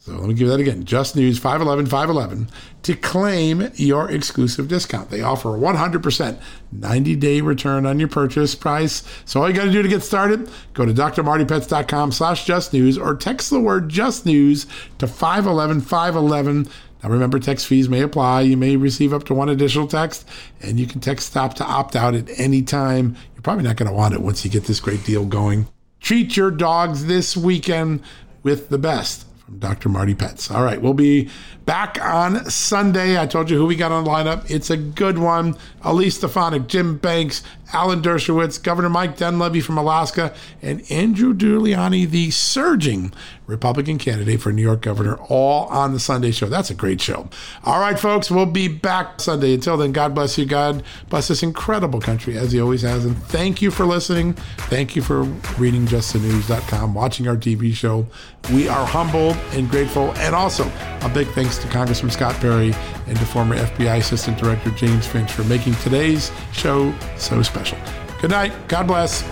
so 0.00 0.12
let 0.12 0.28
me 0.28 0.34
give 0.34 0.48
that 0.48 0.60
again. 0.60 0.84
Just 0.84 1.16
News 1.16 1.38
511 1.38 1.86
511 1.86 2.50
to 2.82 2.94
claim 2.96 3.70
your 3.74 4.10
exclusive 4.10 4.68
discount. 4.68 5.10
They 5.10 5.20
offer 5.20 5.54
a 5.54 5.58
100% 5.58 6.40
90 6.72 7.16
day 7.16 7.40
return 7.40 7.84
on 7.84 7.98
your 7.98 8.08
purchase 8.08 8.54
price. 8.54 9.02
So 9.24 9.42
all 9.42 9.48
you 9.50 9.54
got 9.54 9.64
to 9.64 9.72
do 9.72 9.82
to 9.82 9.88
get 9.88 10.02
started, 10.02 10.50
go 10.72 10.86
to 10.86 10.94
drmartypets.com 10.94 12.12
slash 12.12 12.46
just 12.46 12.72
news 12.72 12.96
or 12.96 13.16
text 13.16 13.50
the 13.50 13.60
word 13.60 13.88
just 13.88 14.24
news 14.24 14.66
to 14.98 15.06
511 15.06 15.82
511. 15.82 16.68
Now 17.02 17.10
remember, 17.10 17.38
text 17.38 17.66
fees 17.66 17.88
may 17.88 18.00
apply. 18.00 18.42
You 18.42 18.56
may 18.56 18.76
receive 18.76 19.12
up 19.12 19.24
to 19.24 19.34
one 19.34 19.48
additional 19.48 19.86
text, 19.86 20.26
and 20.60 20.80
you 20.80 20.86
can 20.86 21.00
text 21.00 21.26
stop 21.26 21.54
to 21.54 21.64
opt 21.64 21.94
out 21.94 22.14
at 22.14 22.28
any 22.38 22.62
time. 22.62 23.14
You're 23.34 23.42
probably 23.42 23.64
not 23.64 23.76
going 23.76 23.88
to 23.90 23.94
want 23.94 24.14
it 24.14 24.20
once 24.20 24.44
you 24.44 24.50
get 24.50 24.64
this 24.64 24.80
great 24.80 25.04
deal 25.04 25.24
going. 25.24 25.68
Treat 26.00 26.36
your 26.36 26.50
dogs 26.50 27.06
this 27.06 27.36
weekend 27.36 28.02
with 28.42 28.68
the 28.68 28.78
best 28.78 29.27
Dr. 29.56 29.88
Marty 29.88 30.14
Pets. 30.14 30.50
All 30.50 30.62
right, 30.62 30.80
we'll 30.80 30.94
be 30.94 31.28
back 31.68 32.02
on 32.02 32.48
Sunday. 32.48 33.20
I 33.20 33.26
told 33.26 33.50
you 33.50 33.58
who 33.58 33.66
we 33.66 33.76
got 33.76 33.92
on 33.92 34.04
the 34.04 34.10
lineup. 34.10 34.50
It's 34.50 34.70
a 34.70 34.76
good 34.78 35.18
one. 35.18 35.54
Elise 35.82 36.16
Stefanik, 36.16 36.66
Jim 36.66 36.96
Banks, 36.96 37.42
Alan 37.72 38.00
Dershowitz, 38.00 38.62
Governor 38.62 38.88
Mike 38.88 39.18
Dunleavy 39.18 39.60
from 39.60 39.76
Alaska, 39.76 40.34
and 40.62 40.82
Andrew 40.90 41.34
Giuliani, 41.34 42.08
the 42.08 42.30
surging 42.30 43.12
Republican 43.46 43.98
candidate 43.98 44.40
for 44.40 44.52
New 44.52 44.62
York 44.62 44.82
governor, 44.82 45.16
all 45.28 45.66
on 45.66 45.92
the 45.92 46.00
Sunday 46.00 46.30
show. 46.30 46.46
That's 46.46 46.70
a 46.70 46.74
great 46.74 47.00
show. 47.00 47.28
All 47.64 47.80
right, 47.80 47.98
folks, 47.98 48.30
we'll 48.30 48.46
be 48.46 48.68
back 48.68 49.20
Sunday. 49.20 49.54
Until 49.54 49.76
then, 49.76 49.92
God 49.92 50.14
bless 50.14 50.36
you. 50.38 50.46
God 50.46 50.82
bless 51.10 51.28
this 51.28 51.42
incredible 51.42 52.00
country, 52.00 52.36
as 52.38 52.52
He 52.52 52.60
always 52.60 52.82
has. 52.82 53.04
And 53.04 53.16
thank 53.24 53.60
you 53.62 53.70
for 53.70 53.84
listening. 53.84 54.32
Thank 54.68 54.96
you 54.96 55.02
for 55.02 55.22
reading 55.58 55.86
justthenews.com, 55.86 56.94
watching 56.94 57.28
our 57.28 57.36
TV 57.36 57.74
show. 57.74 58.06
We 58.52 58.68
are 58.68 58.86
humbled 58.86 59.36
and 59.52 59.68
grateful. 59.68 60.12
And 60.16 60.34
also, 60.34 60.70
a 61.02 61.10
big 61.12 61.28
thanks 61.28 61.57
to 61.58 61.68
Congressman 61.68 62.10
Scott 62.10 62.34
Perry 62.36 62.74
and 63.06 63.18
to 63.18 63.26
former 63.26 63.56
FBI 63.56 63.98
Assistant 63.98 64.38
Director 64.38 64.70
James 64.70 65.06
Finch 65.06 65.32
for 65.32 65.44
making 65.44 65.74
today's 65.76 66.32
show 66.52 66.94
so 67.16 67.42
special. 67.42 67.78
Good 68.20 68.30
night. 68.30 68.52
God 68.68 68.86
bless. 68.86 69.22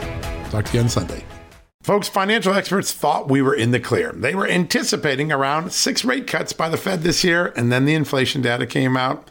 Talk 0.51 0.64
to 0.66 0.74
you 0.74 0.81
on 0.81 0.89
Sunday. 0.89 1.24
Folks, 1.83 2.09
financial 2.09 2.53
experts 2.53 2.93
thought 2.93 3.31
we 3.31 3.41
were 3.41 3.55
in 3.55 3.70
the 3.70 3.79
clear. 3.79 4.11
They 4.11 4.35
were 4.35 4.49
anticipating 4.49 5.31
around 5.31 5.72
six 5.72 6.05
rate 6.05 6.27
cuts 6.27 6.53
by 6.53 6.68
the 6.68 6.77
Fed 6.77 7.03
this 7.03 7.22
year, 7.22 7.53
and 7.55 7.70
then 7.70 7.85
the 7.85 7.95
inflation 7.95 8.43
data 8.43 8.66
came 8.66 8.97
out 8.97 9.31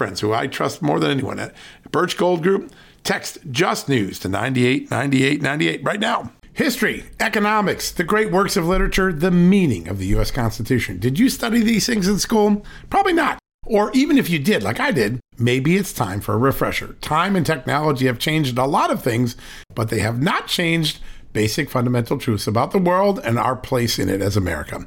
friends 0.00 0.20
who 0.20 0.32
I 0.32 0.46
trust 0.46 0.80
more 0.80 0.98
than 0.98 1.10
anyone 1.10 1.38
at 1.38 1.52
Birch 1.92 2.16
Gold 2.16 2.42
Group, 2.42 2.72
text 3.04 3.36
Just 3.50 3.86
News 3.86 4.18
to 4.20 4.30
989898 4.30 5.84
right 5.84 6.00
now. 6.00 6.32
History, 6.54 7.04
economics, 7.20 7.90
the 7.90 8.02
great 8.02 8.32
works 8.32 8.56
of 8.56 8.66
literature, 8.66 9.12
the 9.12 9.30
meaning 9.30 9.88
of 9.88 9.98
the 9.98 10.06
U.S. 10.06 10.30
Constitution. 10.30 10.98
Did 10.98 11.18
you 11.18 11.28
study 11.28 11.60
these 11.60 11.84
things 11.84 12.08
in 12.08 12.18
school? 12.18 12.64
Probably 12.88 13.12
not. 13.12 13.38
Or 13.66 13.92
even 13.92 14.16
if 14.16 14.30
you 14.30 14.38
did, 14.38 14.62
like 14.62 14.80
I 14.80 14.90
did, 14.90 15.20
maybe 15.36 15.76
it's 15.76 15.92
time 15.92 16.22
for 16.22 16.32
a 16.32 16.38
refresher. 16.38 16.96
Time 17.02 17.36
and 17.36 17.44
technology 17.44 18.06
have 18.06 18.18
changed 18.18 18.56
a 18.56 18.64
lot 18.64 18.90
of 18.90 19.02
things, 19.02 19.36
but 19.74 19.90
they 19.90 19.98
have 19.98 20.22
not 20.22 20.46
changed 20.46 21.00
basic 21.34 21.68
fundamental 21.68 22.16
truths 22.16 22.46
about 22.46 22.70
the 22.70 22.78
world 22.78 23.20
and 23.22 23.38
our 23.38 23.54
place 23.54 23.98
in 23.98 24.08
it 24.08 24.22
as 24.22 24.34
America. 24.34 24.86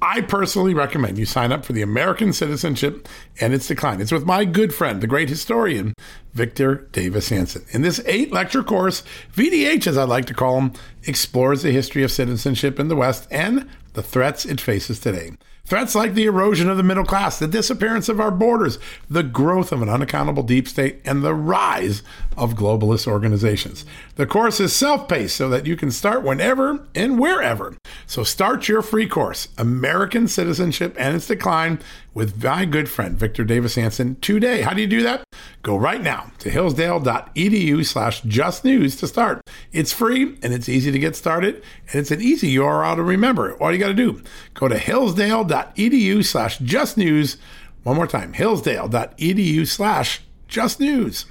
I 0.00 0.20
personally 0.20 0.74
recommend 0.74 1.18
you 1.18 1.26
sign 1.26 1.50
up 1.50 1.64
for 1.64 1.72
the 1.72 1.82
American 1.82 2.32
Citizenship 2.32 3.08
and 3.40 3.52
its 3.52 3.66
Decline. 3.66 4.00
It's 4.00 4.12
with 4.12 4.24
my 4.24 4.44
good 4.44 4.72
friend, 4.72 5.00
the 5.00 5.08
great 5.08 5.28
historian, 5.28 5.92
Victor 6.34 6.88
Davis 6.92 7.30
Hanson. 7.30 7.64
In 7.72 7.82
this 7.82 8.00
eight 8.06 8.32
lecture 8.32 8.62
course, 8.62 9.02
VDH, 9.34 9.88
as 9.88 9.96
I 9.96 10.04
like 10.04 10.26
to 10.26 10.34
call 10.34 10.60
him, 10.60 10.72
explores 11.04 11.62
the 11.62 11.72
history 11.72 12.04
of 12.04 12.12
citizenship 12.12 12.78
in 12.78 12.86
the 12.86 12.94
West 12.94 13.26
and 13.30 13.68
the 13.94 14.02
threats 14.02 14.44
it 14.44 14.60
faces 14.60 15.00
today. 15.00 15.32
Threats 15.64 15.94
like 15.94 16.14
the 16.14 16.24
erosion 16.24 16.70
of 16.70 16.78
the 16.78 16.82
middle 16.82 17.04
class, 17.04 17.38
the 17.38 17.46
disappearance 17.46 18.08
of 18.08 18.20
our 18.20 18.30
borders, 18.30 18.78
the 19.10 19.22
growth 19.22 19.70
of 19.72 19.82
an 19.82 19.90
unaccountable 19.90 20.42
deep 20.42 20.66
state, 20.66 21.00
and 21.04 21.22
the 21.22 21.34
rise 21.34 22.02
of 22.38 22.54
globalist 22.54 23.06
organizations. 23.06 23.84
The 24.18 24.26
course 24.26 24.58
is 24.58 24.74
self 24.74 25.06
paced 25.06 25.36
so 25.36 25.48
that 25.48 25.64
you 25.64 25.76
can 25.76 25.92
start 25.92 26.24
whenever 26.24 26.84
and 26.92 27.20
wherever. 27.20 27.76
So 28.04 28.24
start 28.24 28.66
your 28.66 28.82
free 28.82 29.06
course, 29.06 29.46
American 29.56 30.26
Citizenship 30.26 30.96
and 30.98 31.14
its 31.14 31.28
Decline, 31.28 31.78
with 32.14 32.42
my 32.42 32.64
good 32.64 32.88
friend 32.88 33.16
Victor 33.16 33.44
Davis 33.44 33.76
Hanson 33.76 34.16
today. 34.16 34.62
How 34.62 34.74
do 34.74 34.80
you 34.80 34.88
do 34.88 35.04
that? 35.04 35.22
Go 35.62 35.76
right 35.76 36.02
now 36.02 36.32
to 36.40 36.50
hillsdale.edu 36.50 37.86
slash 37.86 38.22
just 38.22 38.64
news 38.64 38.96
to 38.96 39.06
start. 39.06 39.40
It's 39.70 39.92
free 39.92 40.36
and 40.42 40.52
it's 40.52 40.68
easy 40.68 40.90
to 40.90 40.98
get 40.98 41.14
started 41.14 41.62
and 41.92 42.00
it's 42.00 42.10
an 42.10 42.20
easy 42.20 42.52
URL 42.56 42.96
to 42.96 43.04
remember. 43.04 43.54
All 43.58 43.70
you 43.70 43.78
got 43.78 43.86
to 43.86 43.94
do, 43.94 44.20
go 44.54 44.66
to 44.66 44.78
hillsdale.edu 44.78 46.24
slash 46.24 46.58
just 46.58 46.96
news. 46.96 47.36
One 47.84 47.94
more 47.94 48.08
time, 48.08 48.32
hillsdale.edu 48.32 49.64
slash 49.68 50.22
just 50.48 50.80
news. 50.80 51.26